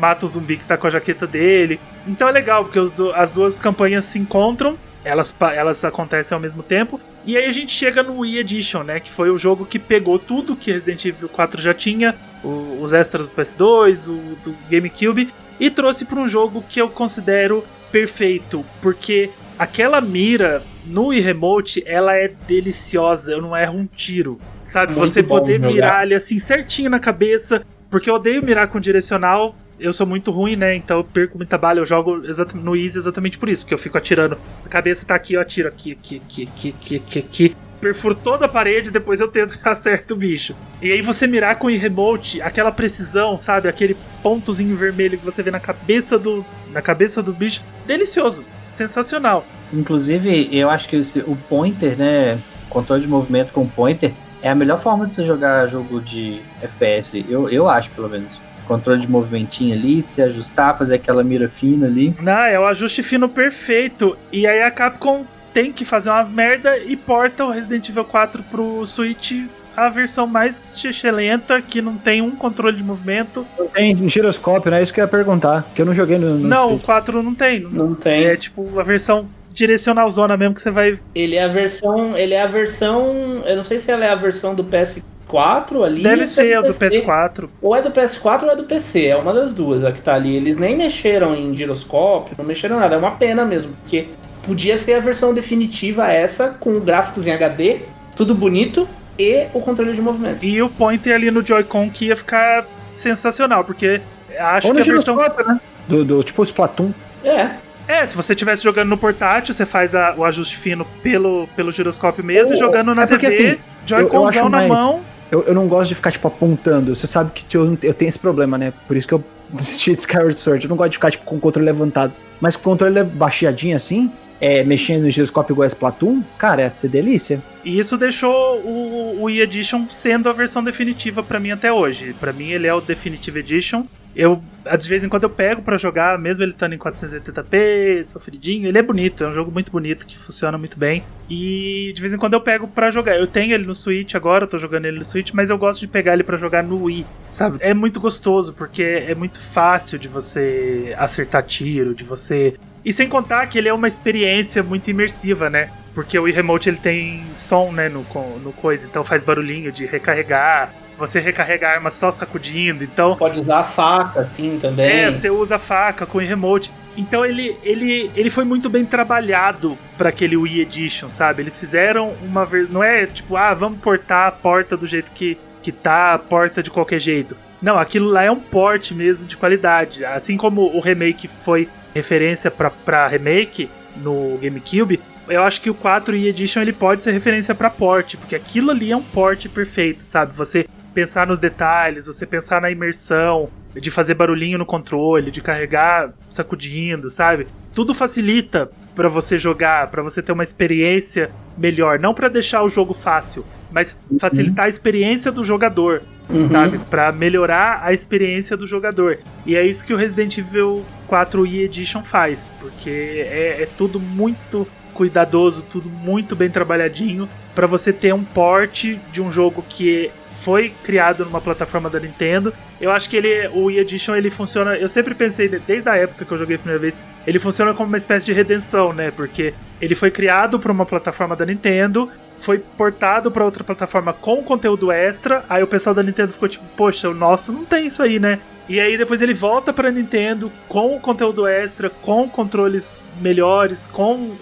[0.01, 1.79] mata o zumbi que tá com a jaqueta dele.
[2.09, 6.65] Então é legal, porque do- as duas campanhas se encontram, elas, elas acontecem ao mesmo
[6.65, 7.01] tempo.
[7.25, 8.99] E aí a gente chega no Wii Edition, né?
[8.99, 12.93] Que foi o jogo que pegou tudo que Resident Evil 4 já tinha, o- os
[12.93, 14.15] extras do PS2, o
[14.45, 21.07] do GameCube, e trouxe para um jogo que eu considero perfeito, porque aquela mira no
[21.09, 24.93] Wii Remote, ela é deliciosa, eu não erro um tiro, sabe?
[24.93, 25.73] Muito Você poder jogar.
[25.73, 30.31] mirar ali assim certinho na cabeça, porque eu odeio mirar com direcional, eu sou muito
[30.31, 30.75] ruim, né?
[30.75, 32.23] Então eu perco muita bala, eu jogo
[32.55, 34.39] no Easy exatamente por isso, porque eu fico atirando.
[34.65, 37.57] A cabeça tá aqui, eu atiro aqui, aqui, aqui, aqui, aqui, aqui, aqui.
[37.81, 40.55] Perfuro toda a parede, depois eu tento acerto o bicho.
[40.81, 43.69] E aí você mirar com o remote, aquela precisão, sabe?
[43.69, 49.45] Aquele pontozinho vermelho que você vê na cabeça do, na cabeça do bicho, delicioso, sensacional.
[49.73, 52.39] Inclusive, eu acho que esse- o pointer, né?
[52.69, 54.13] Controle de movimento com pointer
[54.43, 57.25] é a melhor forma de você jogar jogo de FPS.
[57.29, 58.41] Eu, eu acho, pelo menos.
[58.67, 62.15] Controle de movimentinho ali, pra você ajustar, fazer aquela mira fina ali.
[62.21, 64.17] Não, é o ajuste fino perfeito.
[64.33, 65.25] E aí a Capcom
[65.57, 69.33] tem que fazer umas merda e porta o Resident Evil 4 pro Switch,
[69.75, 73.47] a versão mais lenta que não tem um controle de movimento.
[73.59, 74.83] Não tem giroscópio, né?
[74.83, 75.67] Isso que eu ia perguntar.
[75.75, 76.35] Que eu não joguei no.
[76.35, 76.85] no não, o Switch.
[76.85, 77.61] 4 não tem.
[77.61, 78.27] Não tem.
[78.27, 80.99] É tipo a versão direcional zona mesmo que você vai.
[81.15, 82.15] Ele é a versão.
[82.15, 83.43] Ele é a versão.
[83.47, 86.03] Eu não sei se ela é a versão do PS4 ali.
[86.03, 87.01] Deve é ser o do PC.
[87.01, 87.49] PS4.
[87.63, 89.07] Ou é do PS4 ou é do PC.
[89.07, 90.37] É uma das duas a que tá ali.
[90.37, 92.95] Eles nem mexeram em giroscópio, não mexeram nada.
[92.95, 94.09] É uma pena mesmo, porque
[94.47, 97.79] podia ser a versão definitiva essa, com gráficos em HD,
[98.15, 98.89] tudo bonito,
[99.19, 100.45] e o controle de movimento.
[100.45, 104.01] E o pointer ali no Joy-Con que ia ficar sensacional, porque
[104.39, 105.17] acho Ou que a versão.
[105.17, 105.61] né?
[105.89, 106.91] Do, do, tipo o Splatoon.
[107.25, 107.51] É,
[107.89, 111.71] É, se você estivesse jogando no portátil, você faz a- o ajuste fino pelo, pelo
[111.71, 115.01] giroscópio mesmo, e Ou- jogando na é porque, TV, assim, Joy-Conzão na mais- mão.
[115.31, 116.95] Eu, eu não gosto de ficar, tipo, apontando.
[116.97, 118.73] Você sabe que eu, eu tenho esse problema, né?
[118.89, 120.65] Por isso que eu desisti de Skyward Sword.
[120.65, 122.13] Eu não gosto de ficar, tipo, com o controle levantado.
[122.41, 124.11] Mas com o controle baixadinho assim,
[124.41, 127.43] é, mexendo no giroscópio igual a Splatoon, cara, é ser delícia.
[127.65, 132.15] E isso deixou o, o E-Edition sendo a versão definitiva pra mim até hoje.
[132.21, 133.87] Pra mim ele é o Definitive Edition.
[134.17, 134.43] Eu,
[134.81, 138.79] de vez em quando eu pego pra jogar, mesmo ele estando em 480p, sofridinho, ele
[138.79, 141.05] é bonito, é um jogo muito bonito, que funciona muito bem.
[141.29, 143.19] E de vez em quando eu pego pra jogar.
[143.19, 145.81] Eu tenho ele no Switch agora, eu tô jogando ele no Switch, mas eu gosto
[145.81, 147.59] de pegar ele pra jogar no Wii, sabe?
[147.61, 152.55] É muito gostoso, porque é muito fácil de você acertar tiro, de você
[152.87, 155.71] e sem contar que ele é uma experiência muito imersiva, né?
[155.93, 158.07] Porque o Wii Remote ele tem som, né, no,
[158.39, 160.73] no coisa, então faz barulhinho de recarregar.
[160.97, 163.17] Você recarrega a arma só sacudindo, então.
[163.17, 164.87] pode usar a faca, assim, também.
[164.87, 166.71] É, você usa a faca com o Remote.
[166.97, 171.43] Então ele, ele, ele foi muito bem trabalhado para aquele Wii Edition, sabe?
[171.43, 175.73] Eles fizeram uma não é tipo, ah, vamos portar a porta do jeito que que
[175.73, 177.37] tá a porta de qualquer jeito.
[177.61, 180.05] Não, aquilo lá é um port mesmo de qualidade.
[180.05, 186.15] Assim como o remake foi referência pra remake no GameCube, eu acho que o 4
[186.15, 190.03] e Edition ele pode ser referência pra port, porque aquilo ali é um port perfeito,
[190.03, 190.33] sabe?
[190.35, 196.13] Você pensar nos detalhes, você pensar na imersão, de fazer barulhinho no controle, de carregar
[196.31, 197.47] sacudindo, sabe?
[197.77, 202.69] Tudo facilita pra você jogar, pra você ter uma experiência melhor, não pra deixar o
[202.71, 206.43] jogo fácil, mas facilitar a experiência do jogador, Uhum.
[206.45, 206.79] sabe?
[206.91, 209.19] Pra melhorar a experiência do jogador.
[209.45, 212.89] E é isso que o Resident Evil 4 e Edition faz, porque
[213.29, 219.23] é, é tudo muito cuidadoso, tudo muito bem trabalhadinho pra você ter um port de
[219.23, 222.53] um jogo que foi criado numa plataforma da Nintendo.
[222.79, 224.77] Eu acho que ele, o Wii Edition, ele funciona.
[224.77, 227.89] Eu sempre pensei, desde a época que eu joguei a primeira vez, ele funciona como
[227.89, 229.11] uma espécie de redenção, né?
[229.11, 234.43] Porque ele foi criado para uma plataforma da Nintendo, foi portado para outra plataforma com
[234.43, 235.43] conteúdo extra.
[235.49, 238.39] Aí o pessoal da Nintendo ficou tipo, poxa, o nosso não tem isso aí, né?
[238.69, 244.37] E aí depois ele volta para Nintendo com conteúdo extra, com controles melhores, com um,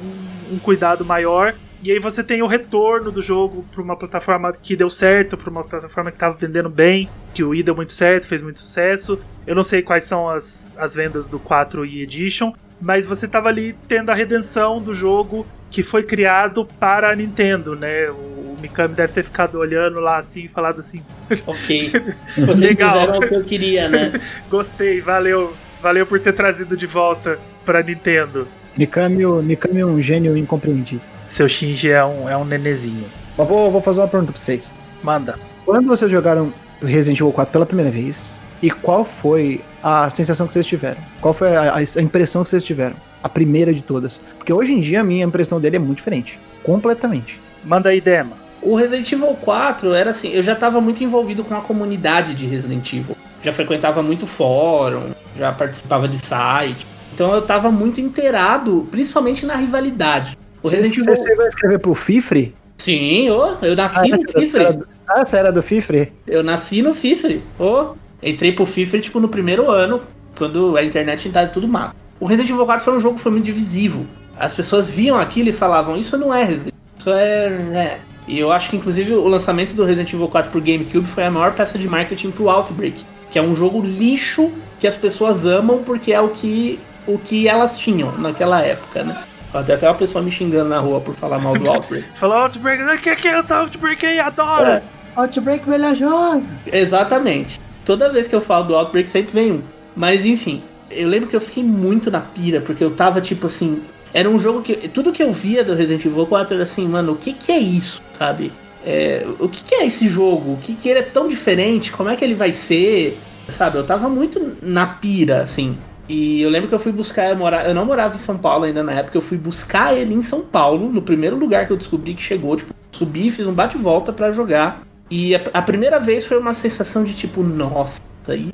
[0.54, 1.54] um cuidado maior.
[1.84, 5.50] E aí você tem o retorno do jogo para uma plataforma que deu certo, para
[5.50, 9.20] uma plataforma que estava vendendo bem, que o Wii deu muito certo, fez muito sucesso.
[9.46, 13.50] Eu não sei quais são as, as vendas do 4 e Edition, mas você tava
[13.50, 18.10] ali tendo a redenção do jogo que foi criado para a Nintendo, né?
[18.10, 21.02] O, o Mikami deve ter ficado olhando lá assim e falado assim:
[21.46, 21.92] Ok.
[22.34, 22.98] Vocês Legal.
[22.98, 24.12] fizeram o que eu queria, né?
[24.48, 28.48] gostei, valeu, valeu por ter trazido de volta para Nintendo.
[28.74, 31.13] Mikami, Mikami é um gênio incompreendido.
[31.26, 33.06] Seu Shinji é um, é um nenezinho.
[33.36, 34.78] Mas vou, vou fazer uma pergunta pra vocês.
[35.02, 35.38] Manda.
[35.64, 36.52] Quando vocês jogaram
[36.82, 41.00] Resident Evil 4 pela primeira vez, e qual foi a sensação que vocês tiveram?
[41.20, 42.96] Qual foi a, a impressão que vocês tiveram?
[43.22, 44.18] A primeira de todas.
[44.38, 46.40] Porque hoje em dia a minha impressão dele é muito diferente.
[46.62, 47.40] Completamente.
[47.64, 48.36] Manda aí, Dema.
[48.62, 52.46] O Resident Evil 4 era assim, eu já tava muito envolvido com a comunidade de
[52.46, 53.16] Resident Evil.
[53.42, 56.86] Já frequentava muito fórum, já participava de site.
[57.12, 60.38] Então eu tava muito inteirado, principalmente na rivalidade.
[60.64, 61.22] O Você, Resident você Evil.
[61.22, 62.54] chegou a escrever pro Fifre?
[62.78, 64.72] Sim, ô, eu nasci no essa, Fifre.
[64.72, 66.10] do, ah, essa era do Fifre?
[66.26, 67.42] Eu nasci no Fifre.
[67.60, 70.00] Ô, entrei pro Fifre, tipo, no primeiro ano,
[70.38, 71.94] quando a internet ainda era tudo mato.
[72.18, 74.06] O Resident Evil 4 foi um jogo que foi muito divisivo.
[74.38, 77.46] As pessoas viam aquilo e falavam, isso não é Resident isso é...
[77.74, 78.00] é.
[78.26, 81.30] E eu acho que, inclusive, o lançamento do Resident Evil 4 pro GameCube foi a
[81.30, 84.50] maior peça de marketing pro Outbreak, que é um jogo lixo
[84.80, 89.24] que as pessoas amam porque é o que, o que elas tinham naquela época, né?
[89.62, 92.06] Tem até uma pessoa me xingando na rua por falar mal do Outbreak.
[92.14, 94.18] Falou Outbreak, que que é essa Outbreak aí?
[94.18, 94.70] Adoro!
[94.70, 94.82] É.
[95.16, 96.44] Outbreak melhor jogo.
[96.66, 97.60] Exatamente.
[97.84, 99.62] Toda vez que eu falo do Outbreak sempre vem um.
[99.94, 103.82] Mas enfim, eu lembro que eu fiquei muito na pira, porque eu tava tipo assim.
[104.12, 104.88] Era um jogo que.
[104.88, 107.58] Tudo que eu via do Resident Evil 4 era assim, mano, o que que é
[107.58, 108.52] isso, sabe?
[108.84, 110.54] É, o que que é esse jogo?
[110.54, 111.90] O que que ele é tão diferente?
[111.92, 113.18] Como é que ele vai ser?
[113.48, 113.78] Sabe?
[113.78, 115.76] Eu tava muito na pira, assim.
[116.08, 118.64] E eu lembro que eu fui buscar, eu, mora, eu não morava em São Paulo
[118.64, 121.76] ainda na época, eu fui buscar ele em São Paulo, no primeiro lugar que eu
[121.76, 124.82] descobri que chegou, tipo, subi, fiz um bate-volta pra jogar.
[125.10, 128.00] E a, a primeira vez foi uma sensação de tipo, nossa,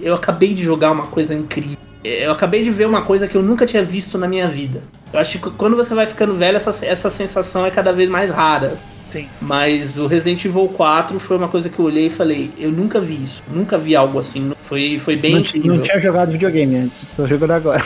[0.00, 1.76] eu acabei de jogar uma coisa incrível.
[2.02, 4.82] Eu acabei de ver uma coisa que eu nunca tinha visto na minha vida.
[5.12, 8.30] Eu acho que quando você vai ficando velho, essa, essa sensação é cada vez mais
[8.30, 8.76] rara.
[9.10, 9.28] Sim.
[9.40, 13.00] Mas o Resident Evil 4 foi uma coisa que eu olhei e falei, eu nunca
[13.00, 14.52] vi isso, nunca vi algo assim.
[14.62, 15.74] Foi, foi bem Não, incrível.
[15.74, 17.82] não tinha jogado videogame antes, tô jogando agora.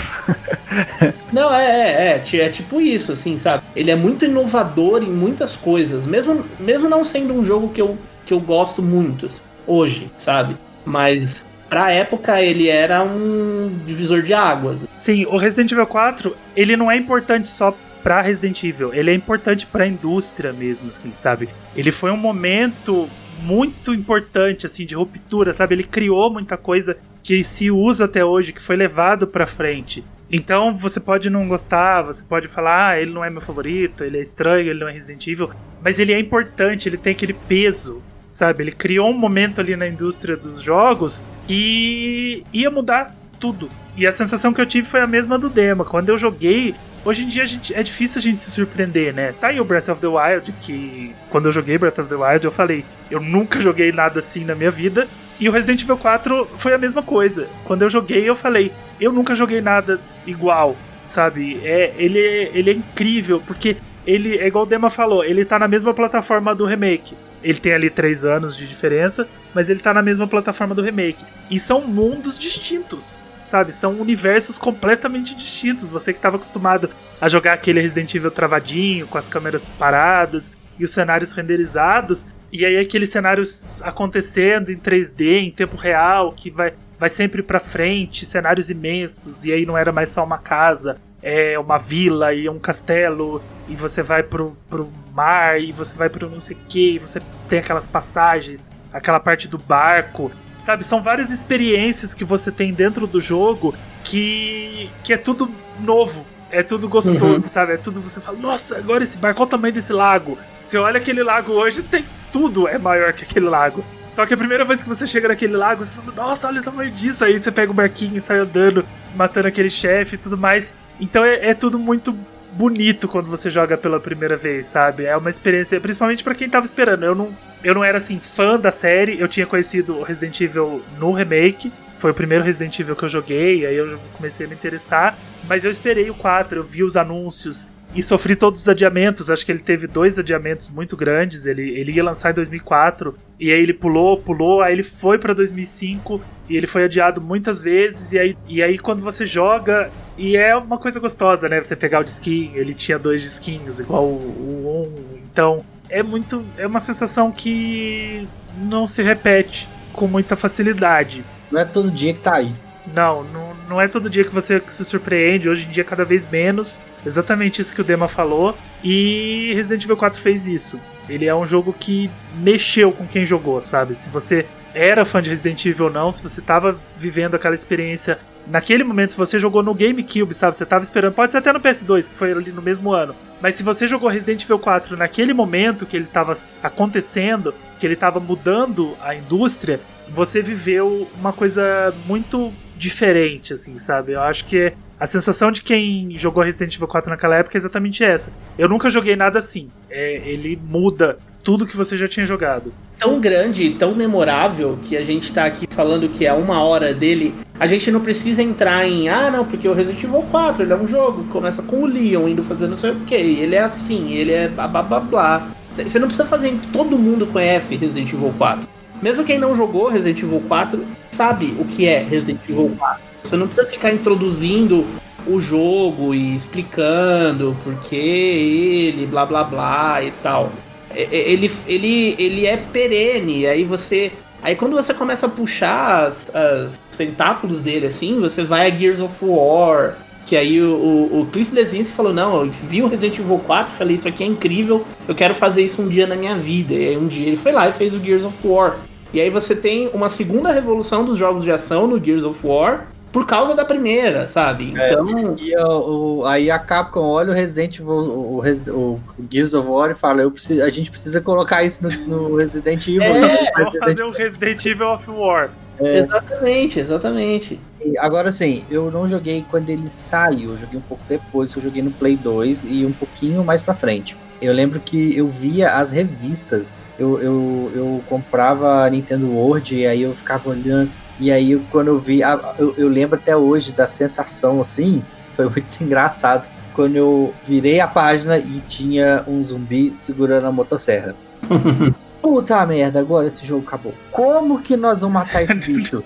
[1.33, 3.63] Não, é, é, é, é tipo isso, assim, sabe?
[3.75, 7.97] Ele é muito inovador em muitas coisas, mesmo, mesmo não sendo um jogo que eu,
[8.27, 10.57] que eu gosto muito, assim, hoje, sabe?
[10.85, 14.85] Mas pra época ele era um divisor de águas.
[14.99, 17.75] Sim, o Resident Evil 4, ele não é importante só
[18.05, 21.49] pra Resident Evil, ele é importante pra indústria mesmo, assim, sabe?
[21.75, 23.09] Ele foi um momento
[23.41, 25.75] muito importante, assim, de ruptura, sabe?
[25.75, 30.05] Ele criou muita coisa que se usa até hoje, que foi levado pra frente.
[30.31, 34.19] Então você pode não gostar, você pode falar, ah, ele não é meu favorito, ele
[34.19, 35.49] é estranho, ele não é Resident Evil,
[35.83, 38.65] mas ele é importante, ele tem aquele peso, sabe?
[38.65, 43.15] Ele criou um momento ali na indústria dos jogos que ia mudar
[43.45, 43.69] tudo.
[43.95, 45.85] E a sensação que eu tive foi a mesma do Dema.
[45.85, 46.75] Quando eu joguei,
[47.05, 49.35] hoje em dia gente, é difícil a gente se surpreender, né?
[49.39, 52.43] Tá aí o Breath of the Wild, que quando eu joguei Breath of the Wild,
[52.43, 55.07] eu falei, eu nunca joguei nada assim na minha vida.
[55.39, 57.47] E o Resident Evil 4 foi a mesma coisa.
[57.65, 61.61] Quando eu joguei, eu falei, eu nunca joguei nada igual, sabe?
[61.63, 63.77] É, ele, é- ele é incrível, porque
[64.07, 67.15] ele, é igual o Dema falou, ele tá na mesma plataforma do remake.
[67.43, 71.23] Ele tem ali três anos de diferença, mas ele tá na mesma plataforma do remake.
[71.51, 73.73] E são mundos distintos, sabe?
[73.73, 75.91] São universos completamente distintos.
[75.91, 76.91] Você que estava acostumado
[77.21, 82.65] a jogar aquele Resident Evil travadinho, com as câmeras paradas e os cenários renderizados, e
[82.65, 88.27] aí aqueles cenários acontecendo em 3D, em tempo real, que vai, vai sempre pra frente,
[88.27, 92.59] cenários imensos, e aí não era mais só uma casa, é uma vila e um
[92.59, 96.97] castelo, e você vai pro, pro mar, e você vai pro não sei o que,
[96.97, 100.31] e você tem aquelas passagens, aquela parte do barco,
[100.65, 100.83] sabe?
[100.85, 105.51] São várias experiências que você tem dentro do jogo que, que é tudo
[105.81, 106.27] novo.
[106.51, 107.41] É tudo gostoso, Uhum.
[107.49, 107.73] sabe?
[107.73, 110.39] É tudo você fala, nossa, agora esse barco, olha o tamanho desse lago.
[110.63, 113.85] Você olha aquele lago hoje, tem tudo é maior que aquele lago.
[114.09, 116.65] Só que a primeira vez que você chega naquele lago, você fala, nossa, olha o
[116.65, 117.25] tamanho disso.
[117.25, 118.87] Aí você pega o barquinho e sai andando,
[119.17, 120.73] matando aquele chefe e tudo mais.
[121.01, 122.17] Então é, é tudo muito
[122.55, 125.05] bonito quando você joga pela primeira vez, sabe?
[125.05, 127.05] É uma experiência, principalmente pra quem tava esperando.
[127.05, 130.83] Eu não, eu não era assim fã da série, eu tinha conhecido o Resident Evil
[130.99, 131.73] no remake.
[131.99, 135.17] Foi o primeiro Resident Evil que eu joguei, aí eu comecei a me interessar.
[135.49, 139.31] Mas eu esperei o 4, eu vi os anúncios e sofri todos os adiamentos.
[139.31, 141.47] Acho que ele teve dois adiamentos muito grandes.
[141.47, 145.33] Ele, ele ia lançar em 2004 e aí ele pulou, pulou, aí ele foi pra
[145.33, 148.13] 2005 e ele foi adiado muitas vezes.
[148.13, 151.63] E aí, e aí quando você joga, e é uma coisa gostosa, né?
[151.63, 155.19] Você pegar o disquinho, ele tinha dois disquinhos, igual o, o 1.
[155.33, 156.45] Então é muito.
[156.59, 158.27] É uma sensação que
[158.59, 161.25] não se repete com muita facilidade.
[161.51, 162.53] Não é todo dia que tá aí.
[162.93, 166.29] Não, não, não é todo dia que você se surpreende, hoje em dia cada vez
[166.29, 166.79] menos.
[167.05, 168.57] Exatamente isso que o Dema falou.
[168.83, 170.81] E Resident Evil 4 fez isso.
[171.09, 172.11] Ele é um jogo que
[172.43, 173.95] mexeu com quem jogou, sabe?
[173.95, 178.19] Se você era fã de Resident Evil ou não, se você tava vivendo aquela experiência
[178.47, 180.57] naquele momento, se você jogou no GameCube, sabe?
[180.57, 183.15] Você tava esperando, pode ser até no PS2, que foi ali no mesmo ano.
[183.41, 186.33] Mas se você jogou Resident Evil 4 naquele momento que ele tava
[186.63, 194.13] acontecendo, que ele tava mudando a indústria, você viveu uma coisa muito diferente, assim, sabe?
[194.13, 198.05] Eu acho que a sensação de quem jogou Resident Evil 4 naquela época é exatamente
[198.05, 198.33] essa.
[198.59, 199.71] Eu nunca joguei nada assim.
[199.91, 202.73] É, ele muda tudo que você já tinha jogado.
[202.99, 207.35] Tão grande, tão memorável, que a gente tá aqui falando que é uma hora dele.
[207.61, 210.77] A gente não precisa entrar em, ah, não, porque o Resident Evil 4 ele é
[210.77, 214.13] um jogo começa com o Leon indo fazer não sei o que, ele é assim,
[214.13, 215.49] ele é blá blá blá blá.
[215.77, 216.57] Você não precisa fazer.
[216.73, 218.69] Todo mundo conhece Resident Evil 4.
[219.03, 223.14] Mesmo quem não jogou Resident Evil 4 sabe o que é Resident Evil 4.
[223.25, 224.85] Você não precisa ficar introduzindo
[225.27, 230.53] o jogo e explicando por que ele, blá blá blá e tal.
[230.95, 234.13] É- é- Ele, ele, ele é perene, aí você.
[234.43, 238.77] Aí quando você começa a puxar as, as- os tentáculos dele assim, você vai a
[238.77, 239.97] Gears of War.
[240.27, 243.75] Que aí o, o, o Cliff Bleszinski falou, não, eu vi o Resident Evil 4
[243.75, 246.73] falei, isso aqui é incrível, eu quero fazer isso um dia na minha vida.
[246.73, 248.79] E aí um dia ele foi lá e fez o Gears of War.
[249.13, 252.87] E aí você tem uma segunda revolução dos jogos de ação no Gears of War
[253.15, 254.73] por causa da primeira, sabe?
[254.73, 255.37] Então.
[255.39, 258.41] E o, o- aí a Capcom olha o Resident Evil, o,
[258.71, 259.01] o
[259.31, 262.87] Gears of War e fala, eu preciso, a gente precisa colocar isso no, no Resident
[262.89, 263.03] Evil.
[263.03, 263.39] É, né?
[263.57, 265.49] Vamos fazer o Resident Evil of War.
[265.81, 267.61] Exatamente, exatamente.
[267.99, 271.83] Agora sim, eu não joguei quando ele saiu, eu joguei um pouco depois, eu joguei
[271.83, 274.17] no Play 2 e um pouquinho mais pra frente.
[274.43, 279.87] Eu lembro que eu via as revistas, eu, eu, eu comprava a Nintendo World e
[279.87, 282.21] aí eu ficava olhando, e aí quando eu vi,
[282.59, 285.03] eu, eu lembro até hoje da sensação assim,
[285.35, 286.49] foi muito engraçado.
[286.75, 291.15] quando eu virei a página e tinha um zumbi segurando a motosserra.
[292.21, 293.95] Puta merda, agora esse jogo acabou.
[294.11, 296.03] Como que nós vamos matar esse bicho?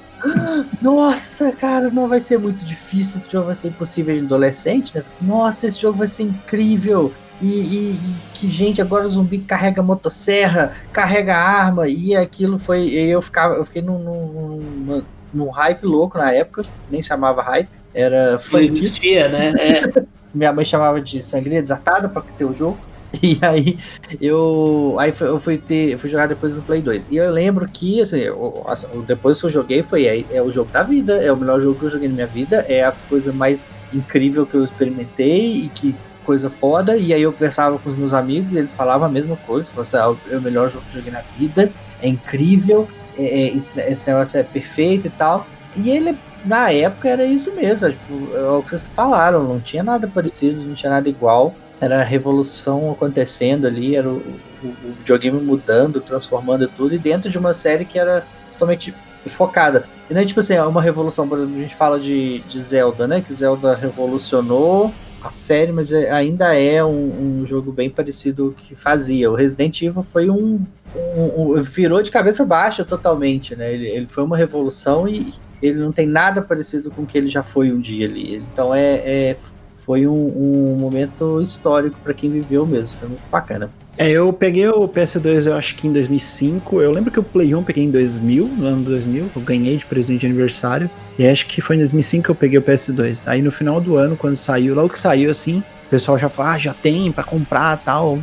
[0.82, 3.20] Nossa, cara, não vai ser muito difícil.
[3.20, 5.04] Esse jogo vai ser impossível de adolescente, né?
[5.22, 7.12] Nossa, esse jogo vai ser incrível.
[7.40, 7.98] E, e, e,
[8.34, 12.88] que, gente, agora o zumbi carrega motosserra, carrega arma, e aquilo foi.
[12.88, 18.38] Eu ficava, eu fiquei num, num, num, hype louco na época, nem chamava hype, era
[18.38, 18.60] fã.
[18.60, 19.52] existia, né?
[19.58, 20.18] É.
[20.34, 22.78] Minha mãe chamava de sangria desatada para ter o jogo.
[23.22, 23.78] E aí
[24.20, 27.08] eu aí eu fui ter, eu fui jogar depois no Play 2.
[27.10, 28.64] E eu lembro que assim, eu,
[29.06, 31.78] depois que eu joguei foi é, é, o jogo da vida, é o melhor jogo
[31.78, 35.68] que eu joguei na minha vida, é a coisa mais incrível que eu experimentei e
[35.68, 35.96] que
[36.28, 36.94] coisa foda.
[36.98, 39.70] E aí eu conversava com os meus amigos e eles falavam a mesma coisa.
[39.78, 41.72] Assim, ah, é o melhor jogo que eu joguei na vida,
[42.02, 45.46] é incrível, é, é, esse, esse negócio é perfeito e tal.
[45.74, 47.88] E ele, na época, era isso mesmo.
[47.88, 51.54] Tipo, é o que vocês falaram, não tinha nada parecido, não tinha nada igual.
[51.80, 54.16] Era a revolução acontecendo ali, era o,
[54.62, 59.86] o, o videogame mudando, transformando tudo, e dentro de uma série que era totalmente focada.
[60.10, 62.60] E não é tipo assim, é uma revolução, por exemplo, a gente fala de, de
[62.60, 63.22] Zelda, né?
[63.22, 68.74] Que Zelda revolucionou a série, mas é, ainda é um, um, jogo bem parecido que
[68.74, 69.30] fazia.
[69.30, 70.64] O Resident Evil foi um,
[70.94, 73.72] um, um virou de cabeça baixa totalmente, né?
[73.72, 77.28] Ele, ele, foi uma revolução e ele não tem nada parecido com o que ele
[77.28, 78.36] já foi um dia ali.
[78.36, 79.36] Então é, é
[79.76, 82.98] foi um, momento histórico para quem viveu mesmo.
[82.98, 83.70] Foi muito bacana.
[83.98, 86.80] É, eu peguei o PS2, eu acho que em 2005.
[86.80, 89.28] Eu lembro que o Play 1 eu peguei em 2000, no ano 2000.
[89.34, 90.88] Eu ganhei de presente de aniversário.
[91.18, 93.26] E acho que foi em 2005 que eu peguei o PS2.
[93.26, 96.52] Aí no final do ano, quando saiu, logo que saiu assim, o pessoal já falou:
[96.52, 98.20] ah, já tem para comprar tal.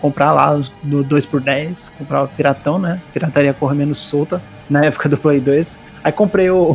[0.00, 2.98] comprar lá no 2x10, comprar o Piratão, né?
[3.12, 5.78] Pirataria corre menos solta na época do Play 2.
[6.04, 6.74] Aí comprei o,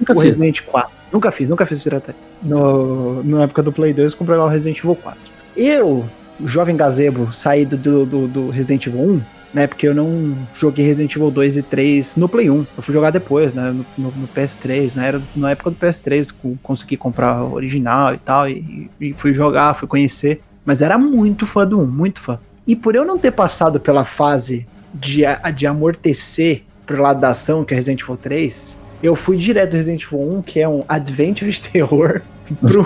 [0.00, 0.38] Nunca o fiz.
[0.38, 0.90] Resident 4.
[1.12, 2.20] Nunca fiz, nunca fiz pirataria.
[2.42, 5.30] No, na época do Play 2, comprei lá o Resident Evil 4.
[5.54, 6.08] Eu
[6.44, 9.22] jovem gazebo saído do, do, do, Resident Evil 1,
[9.52, 9.66] né?
[9.66, 12.66] Porque eu não joguei Resident Evil 2 e 3 no Play 1.
[12.76, 13.70] Eu fui jogar depois, né?
[13.70, 15.08] No, no, no PS3, né?
[15.08, 18.48] Era na época do PS3, consegui comprar o original e tal.
[18.48, 20.40] E, e, fui jogar, fui conhecer.
[20.64, 22.38] Mas era muito fã do 1, muito fã.
[22.66, 25.22] E por eu não ter passado pela fase de,
[25.54, 29.76] de amortecer pro lado da ação, que é Resident Evil 3, eu fui direto do
[29.76, 32.20] Resident Evil 1, que é um adventure de terror,
[32.60, 32.84] pro,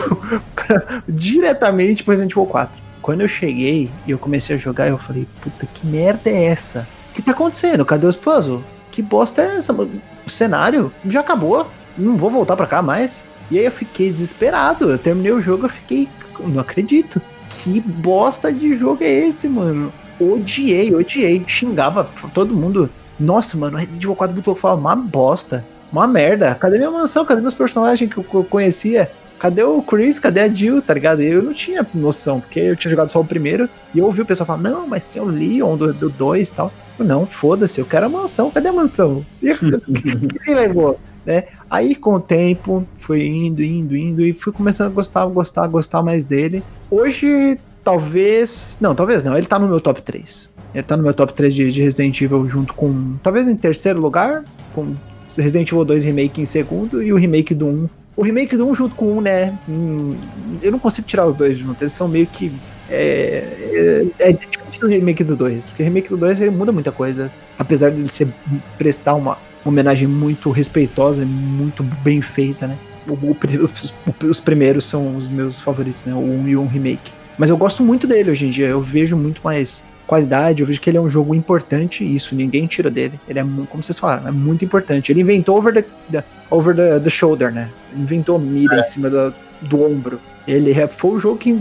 [0.55, 4.97] pra, diretamente pro Resident Evil 4 quando eu cheguei e eu comecei a jogar, eu
[4.97, 6.89] falei, puta, que merda é essa?
[7.11, 7.85] O que tá acontecendo?
[7.85, 8.63] Cadê os puzzles?
[8.91, 9.75] Que bosta é essa?
[9.75, 11.67] O cenário já acabou.
[11.99, 13.27] Não vou voltar pra cá mais.
[13.51, 14.91] E aí eu fiquei desesperado.
[14.91, 16.09] Eu terminei o jogo, eu fiquei.
[16.41, 17.21] Não acredito.
[17.51, 19.93] Que bosta de jogo é esse, mano?
[20.19, 21.45] Odiei, odiei.
[21.47, 22.89] Xingava todo mundo.
[23.21, 25.63] Nossa, mano, Resident Evil 4 botou falava uma bosta.
[25.93, 26.55] Uma merda.
[26.55, 27.27] Cadê minha mansão?
[27.27, 29.13] Cadê meus personagens que eu conhecia?
[29.45, 31.21] Cadê o Chris, cadê a Jill, tá ligado?
[31.21, 34.25] Eu não tinha noção, porque eu tinha jogado só o primeiro, e eu ouvi o
[34.25, 36.73] pessoal falar, não, mas tem o Leon do 2 e tal.
[36.99, 39.25] Eu, não, foda-se, eu quero a mansão, cadê a mansão?
[39.43, 40.99] E quem levou?
[41.27, 41.45] Né?
[41.69, 46.03] Aí com o tempo, fui indo, indo, indo, e fui começando a gostar, gostar, gostar
[46.03, 46.63] mais dele.
[46.91, 48.79] Hoje, talvez.
[48.81, 50.51] Não, talvez não, ele tá no meu top 3.
[50.75, 53.17] Ele tá no meu top 3 de, de Resident Evil junto com.
[53.23, 54.43] Talvez em terceiro lugar,
[54.75, 54.95] com
[55.37, 58.75] Resident Evil 2 Remake em segundo e o remake do 1 o remake do 1
[58.75, 59.59] junto com o 1, né?
[59.69, 60.17] Hum,
[60.63, 61.83] eu não consigo tirar os dois juntos.
[61.83, 62.53] Eles são meio que.
[62.89, 65.69] É, é, é diferente do remake do 2.
[65.71, 67.31] Porque o remake do 2 ele muda muita coisa.
[67.59, 68.29] Apesar de ele ser,
[68.79, 72.77] prestar uma homenagem muito respeitosa e muito bem feita, né?
[73.09, 76.15] O, o, os, os, primeiros são os meus favoritos, né?
[76.15, 77.13] O 1 e o 1 remake.
[77.37, 78.69] Mas eu gosto muito dele hoje em dia.
[78.69, 82.67] Eu vejo muito mais qualidade, eu vejo que ele é um jogo importante isso ninguém
[82.67, 83.19] tira dele.
[83.29, 85.11] Ele é, como vocês falaram, é muito importante.
[85.11, 87.71] Ele inventou over the, the over the, the, shoulder, né?
[87.97, 88.81] Inventou mira é.
[88.81, 90.21] em cima do, do ombro.
[90.47, 91.59] Ele é, foi o jogo que,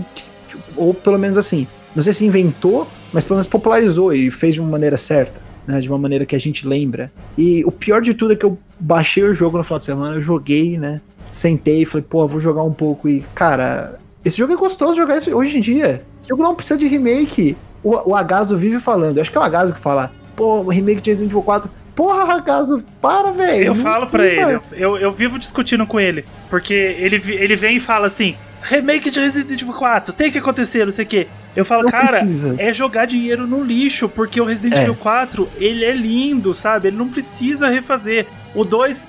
[0.75, 4.61] ou pelo menos assim, não sei se inventou, mas pelo menos popularizou e fez de
[4.61, 5.41] uma maneira certa.
[5.65, 7.09] Né, de uma maneira que a gente lembra.
[7.37, 10.15] E o pior de tudo é que eu baixei o jogo no final de semana,
[10.15, 10.99] eu joguei, né?
[11.31, 13.07] Sentei e falei, pô, vou jogar um pouco.
[13.07, 16.03] E, cara, esse jogo é gostoso jogar isso hoje em dia.
[16.19, 19.17] Esse jogo não precisa de remake o, o Agaso vive falando.
[19.17, 21.69] Eu acho que é o Agaso que fala, pô, o remake de Resident Evil 4.
[21.95, 23.67] Porra, Agaso, para, velho.
[23.67, 26.25] Eu falo pra ele, eu, eu vivo discutindo com ele.
[26.49, 30.85] Porque ele, ele vem e fala assim: remake de Resident Evil 4, tem que acontecer,
[30.85, 31.27] não sei o quê.
[31.55, 32.55] Eu falo, não cara, precisa.
[32.57, 34.83] é jogar dinheiro no lixo, porque o Resident é.
[34.83, 36.87] Evil 4, ele é lindo, sabe?
[36.87, 38.25] Ele não precisa refazer.
[38.55, 39.07] O 2,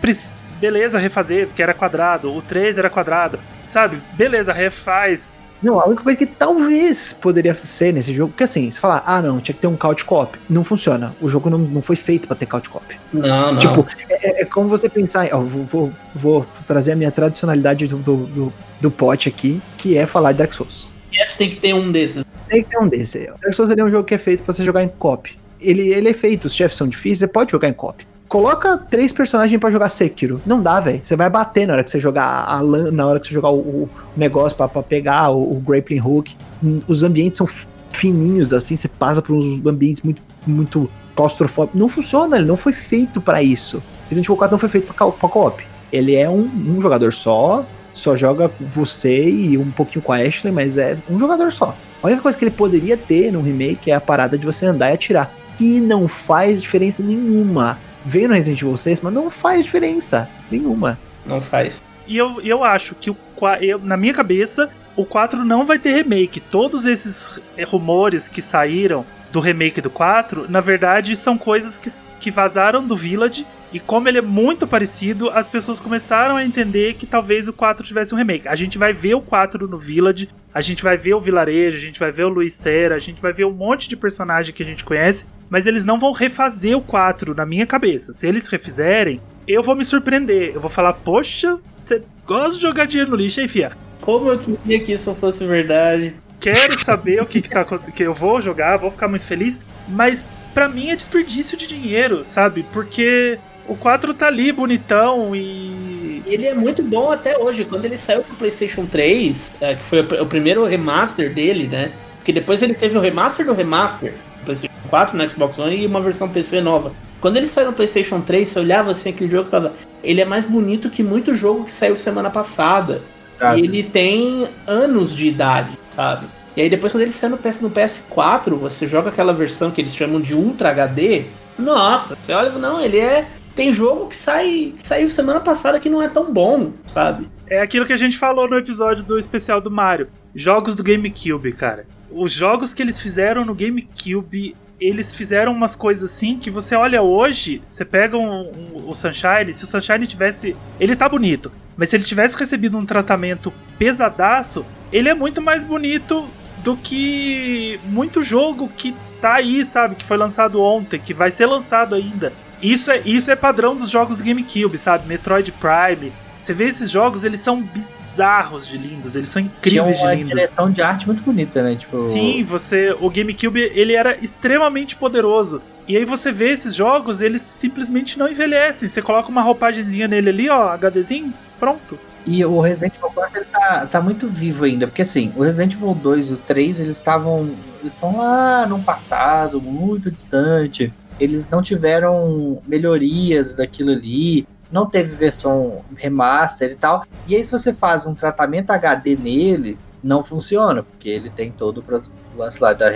[0.60, 2.34] beleza, refazer, porque era quadrado.
[2.34, 3.98] O 3 era quadrado, sabe?
[4.12, 5.36] Beleza, refaz.
[5.64, 9.22] Não, a única coisa que talvez poderia ser nesse jogo, porque assim, se falar, ah
[9.22, 11.16] não, tinha que ter um couch cop, não funciona.
[11.22, 12.84] O jogo não, não foi feito para ter couch cop.
[13.10, 13.58] Não, não.
[13.58, 17.96] Tipo, é, é como você pensar, ó, vou, vou, vou, trazer a minha tradicionalidade do,
[17.96, 20.92] do, do, do pote aqui, que é falar de Dark Souls.
[21.10, 22.26] 7 tem que ter um desses.
[22.46, 23.26] Tem que ter um desse.
[23.26, 25.34] Dark Souls é um jogo que é feito pra você jogar em cop.
[25.58, 28.06] Ele, ele é feito, os chefes são difíceis, você pode jogar em cop.
[28.34, 30.42] Coloca três personagens pra jogar Sekiro.
[30.44, 30.98] Não dá, velho.
[31.00, 33.50] Você vai bater na hora que você jogar a lan, na hora que você jogar
[33.50, 36.34] o, o negócio pra pegar o, o grappling hook.
[36.60, 37.46] Hum, Os ambientes são
[37.92, 41.78] fininhos, assim, você passa por uns ambientes muito, muito claustrofóbicos.
[41.80, 43.80] Não funciona, ele não foi feito pra isso.
[44.08, 45.64] Resident Evil 4 não foi feito pra co-op.
[45.92, 50.52] Ele é um, um jogador só, só joga você e um pouquinho com a Ashley,
[50.52, 51.72] mas é um jogador só.
[52.02, 54.90] A única coisa que ele poderia ter no remake é a parada de você andar
[54.90, 55.32] e atirar.
[55.56, 57.78] Que não faz diferença nenhuma.
[58.04, 60.98] Veio no Resident Evil 6, mas não faz diferença nenhuma.
[61.24, 61.82] Não faz.
[62.06, 63.16] E eu, eu acho que o,
[63.60, 66.40] eu, na minha cabeça, o 4 não vai ter remake.
[66.40, 71.90] Todos esses rumores que saíram do remake do 4, na verdade, são coisas que,
[72.20, 73.46] que vazaram do Village.
[73.74, 77.84] E como ele é muito parecido, as pessoas começaram a entender que talvez o 4
[77.84, 78.46] tivesse um remake.
[78.46, 81.80] A gente vai ver o 4 no Village, a gente vai ver o Vilarejo, a
[81.80, 84.62] gente vai ver o Luiz Serra, a gente vai ver um monte de personagem que
[84.62, 88.12] a gente conhece, mas eles não vão refazer o 4 na minha cabeça.
[88.12, 90.52] Se eles refizerem, eu vou me surpreender.
[90.54, 93.72] Eu vou falar, poxa, você gosta de jogar dinheiro no lixo, hein, fia?
[94.00, 96.14] Como eu queria que isso fosse verdade.
[96.38, 99.62] Quero saber o que, que tá acon- que eu vou jogar, vou ficar muito feliz,
[99.88, 102.64] mas pra mim é desperdício de dinheiro, sabe?
[102.72, 107.64] Porque o 4 tá ali bonitão e Ele é muito bom até hoje.
[107.64, 111.66] Quando ele saiu pro PlayStation 3, é, que foi o pr- o primeiro remaster dele,
[111.66, 111.90] né?
[112.16, 115.86] Porque depois ele teve o remaster do remaster, no PlayStation 4, no Xbox One e
[115.86, 116.92] uma versão PC nova.
[117.20, 120.24] Quando ele saiu no PlayStation 3, você olhava assim aquele jogo e falava: ele é
[120.24, 123.02] mais bonito que muito jogo que saiu semana passada.
[123.30, 123.58] Exato.
[123.58, 126.26] E ele tem anos de idade, sabe?
[126.56, 129.80] E aí depois quando ele saiu no, PS, no PS4, você joga aquela versão que
[129.80, 131.24] eles chamam de Ultra HD.
[131.58, 133.26] Nossa, você olha e fala, não, ele é.
[133.54, 137.28] Tem jogo que sai saiu semana passada que não é tão bom, sabe?
[137.46, 140.08] é aquilo que a gente falou no episódio do especial do Mario.
[140.34, 141.86] Jogos do GameCube, cara.
[142.10, 147.02] Os jogos que eles fizeram no GameCube, eles fizeram umas coisas assim que você olha
[147.02, 150.56] hoje, você pega um- um- o Sunshine, se o Sunshine tivesse.
[150.80, 155.64] Ele tá bonito, mas se ele tivesse recebido um tratamento pesadaço, ele é muito mais
[155.64, 156.24] bonito
[156.64, 159.94] do que muito jogo que tá aí, sabe?
[159.94, 162.32] Que foi lançado ontem, que vai ser lançado ainda.
[162.64, 165.06] Isso é, isso é padrão dos jogos do GameCube, sabe?
[165.06, 166.12] Metroid Prime.
[166.38, 170.14] Você vê esses jogos, eles são bizarros de lindos, eles são Tinha incríveis de uma
[170.14, 170.28] lindos.
[170.30, 171.76] direção de arte muito bonita, né?
[171.76, 175.62] Tipo, Sim, você, o GameCube ele era extremamente poderoso.
[175.86, 178.88] E aí você vê esses jogos, eles simplesmente não envelhecem.
[178.88, 181.98] Você coloca uma roupagemzinha nele ali, ó, HDzinho, pronto.
[182.26, 185.74] E o Resident Evil 4 ele tá, tá muito vivo ainda, porque assim, o Resident
[185.74, 187.50] Evil 2 e o 3, eles estavam.
[187.80, 190.90] Eles estão lá num passado muito distante.
[191.18, 194.46] Eles não tiveram melhorias daquilo ali.
[194.70, 197.04] Não teve versão remaster e tal.
[197.26, 201.82] E aí, se você faz um tratamento HD nele, não funciona, porque ele tem todo
[201.82, 202.88] o lance lá da,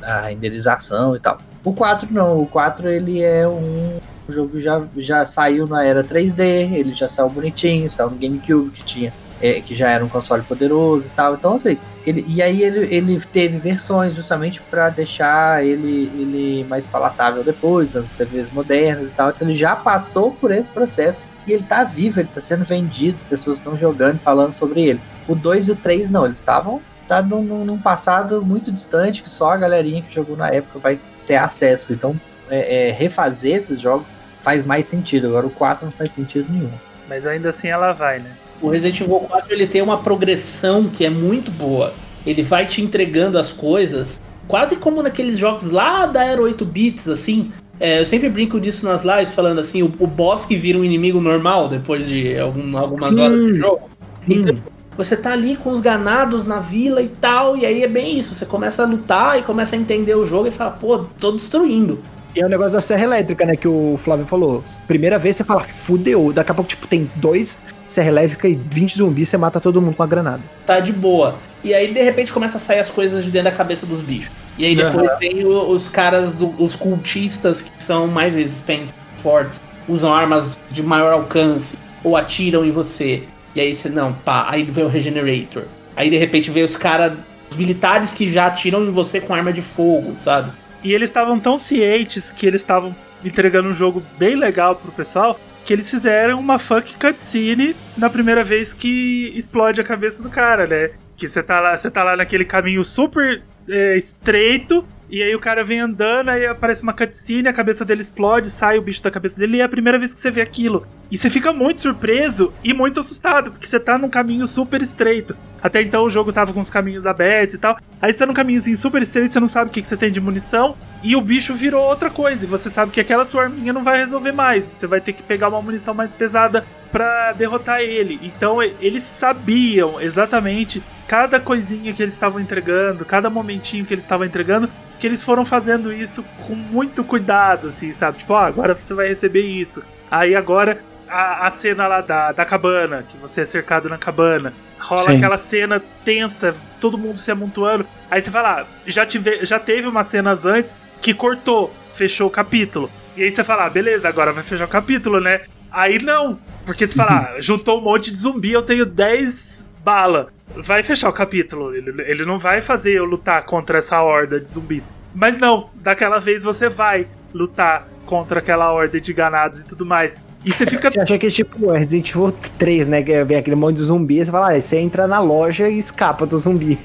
[0.00, 1.38] da renderização e tal.
[1.64, 6.02] O 4 não, o 4 ele é um o jogo já, já saiu na era
[6.02, 10.08] 3D, ele já saiu bonitinho, saiu no GameCube, que tinha é, que já era um
[10.08, 11.34] console poderoso e tal.
[11.34, 16.86] Então, assim, ele, e aí ele, ele teve versões justamente para deixar ele, ele mais
[16.86, 19.30] palatável depois, nas TVs modernas e tal.
[19.30, 23.24] Então ele já passou por esse processo e ele tá vivo, ele tá sendo vendido,
[23.28, 25.00] pessoas estão jogando, falando sobre ele.
[25.26, 29.28] O 2 e o 3 não, eles estavam tá num, num- passado muito distante que
[29.28, 31.92] só a galerinha que jogou na época vai ter acesso.
[31.92, 32.18] Então,
[32.48, 35.28] é, é, refazer esses jogos faz mais sentido.
[35.28, 36.70] Agora o 4 não faz sentido nenhum.
[37.08, 38.30] Mas ainda assim ela vai, né?
[38.64, 41.92] O Resident Evil 4 ele tem uma progressão que é muito boa.
[42.26, 47.08] Ele vai te entregando as coisas, quase como naqueles jogos lá da Era 8 bits,
[47.08, 47.50] assim.
[47.78, 50.84] É, eu sempre brinco disso nas lives, falando assim, o, o boss que vira um
[50.84, 53.20] inimigo normal depois de algum- algumas Sim.
[53.20, 53.90] horas de jogo.
[54.14, 54.32] Sim.
[54.40, 54.56] Então,
[54.96, 58.32] você tá ali com os ganados na vila e tal, e aí é bem isso.
[58.32, 61.98] Você começa a lutar e começa a entender o jogo e fala, pô, tô destruindo.
[62.34, 63.54] E é o negócio da serra elétrica, né?
[63.54, 64.64] Que o Flávio falou.
[64.88, 66.32] Primeira vez você fala, fudeu.
[66.32, 69.94] Daqui a pouco, tipo, tem dois serra elétrica e 20 zumbis, você mata todo mundo
[69.94, 70.40] com a granada.
[70.66, 71.36] tá de boa.
[71.62, 74.30] E aí, de repente, começa a sair as coisas de dentro da cabeça dos bichos.
[74.58, 79.62] E aí depois vem o- os caras, do- os cultistas que são mais resistentes, fortes,
[79.88, 83.22] usam armas de maior alcance, ou atiram em você.
[83.54, 85.64] E aí você, não, pá, aí vem o Regenerator.
[85.96, 87.12] Aí de repente vem os caras,
[87.50, 90.50] os militares que já atiram em você com arma de fogo, sabe?
[90.84, 95.40] E eles estavam tão cientes que eles estavam entregando um jogo bem legal pro pessoal
[95.64, 100.66] que eles fizeram uma funk cutscene na primeira vez que explode a cabeça do cara,
[100.66, 100.90] né?
[101.16, 105.38] Que você tá lá, você tá lá naquele caminho super é, estreito e aí o
[105.38, 109.12] cara vem andando, aí aparece uma cutscene, a cabeça dele explode, sai o bicho da
[109.12, 110.84] cabeça dele e é a primeira vez que você vê aquilo.
[111.08, 115.36] E você fica muito surpreso e muito assustado, porque você tá num caminho super estreito.
[115.62, 117.78] Até então o jogo tava com os caminhos abertos e tal.
[118.02, 120.10] Aí você tá num caminhozinho super estreito, você não sabe o que, que você tem
[120.10, 120.76] de munição.
[121.00, 122.44] E o bicho virou outra coisa.
[122.44, 124.64] E você sabe que aquela sua arminha não vai resolver mais.
[124.64, 128.18] Você vai ter que pegar uma munição mais pesada para derrotar ele.
[128.22, 134.26] Então eles sabiam exatamente cada coisinha que eles estavam entregando, cada momentinho que eles estavam
[134.26, 134.68] entregando,
[134.98, 138.18] que eles foram fazendo isso com muito cuidado, assim, sabe?
[138.18, 139.82] Tipo, ó, agora você vai receber isso.
[140.10, 144.52] Aí agora a, a cena lá da, da cabana, que você é cercado na cabana.
[144.78, 145.16] Rola Sim.
[145.16, 147.86] aquela cena tensa, todo mundo se amontoando.
[148.10, 152.30] Aí você fala, ah, já, tive, já teve umas cenas antes que cortou, fechou o
[152.30, 152.90] capítulo.
[153.16, 155.42] E aí você fala, ah, beleza, agora vai fechar o capítulo, né?
[155.70, 160.28] Aí não, porque você fala, ah, juntou um monte de zumbi, eu tenho 10 bala.
[160.56, 161.74] Vai fechar o capítulo.
[161.74, 164.88] Ele, ele não vai fazer eu lutar contra essa horda de zumbis.
[165.14, 170.22] Mas não, daquela vez você vai lutar contra aquela horda de ganados e tudo mais.
[170.44, 170.90] E você fica.
[170.90, 173.02] Você acha que é tipo Resident Evil 3, né?
[173.02, 176.26] Que vem aquele monte de zumbi, você fala, ah, você entra na loja e escapa
[176.26, 176.78] do zumbi.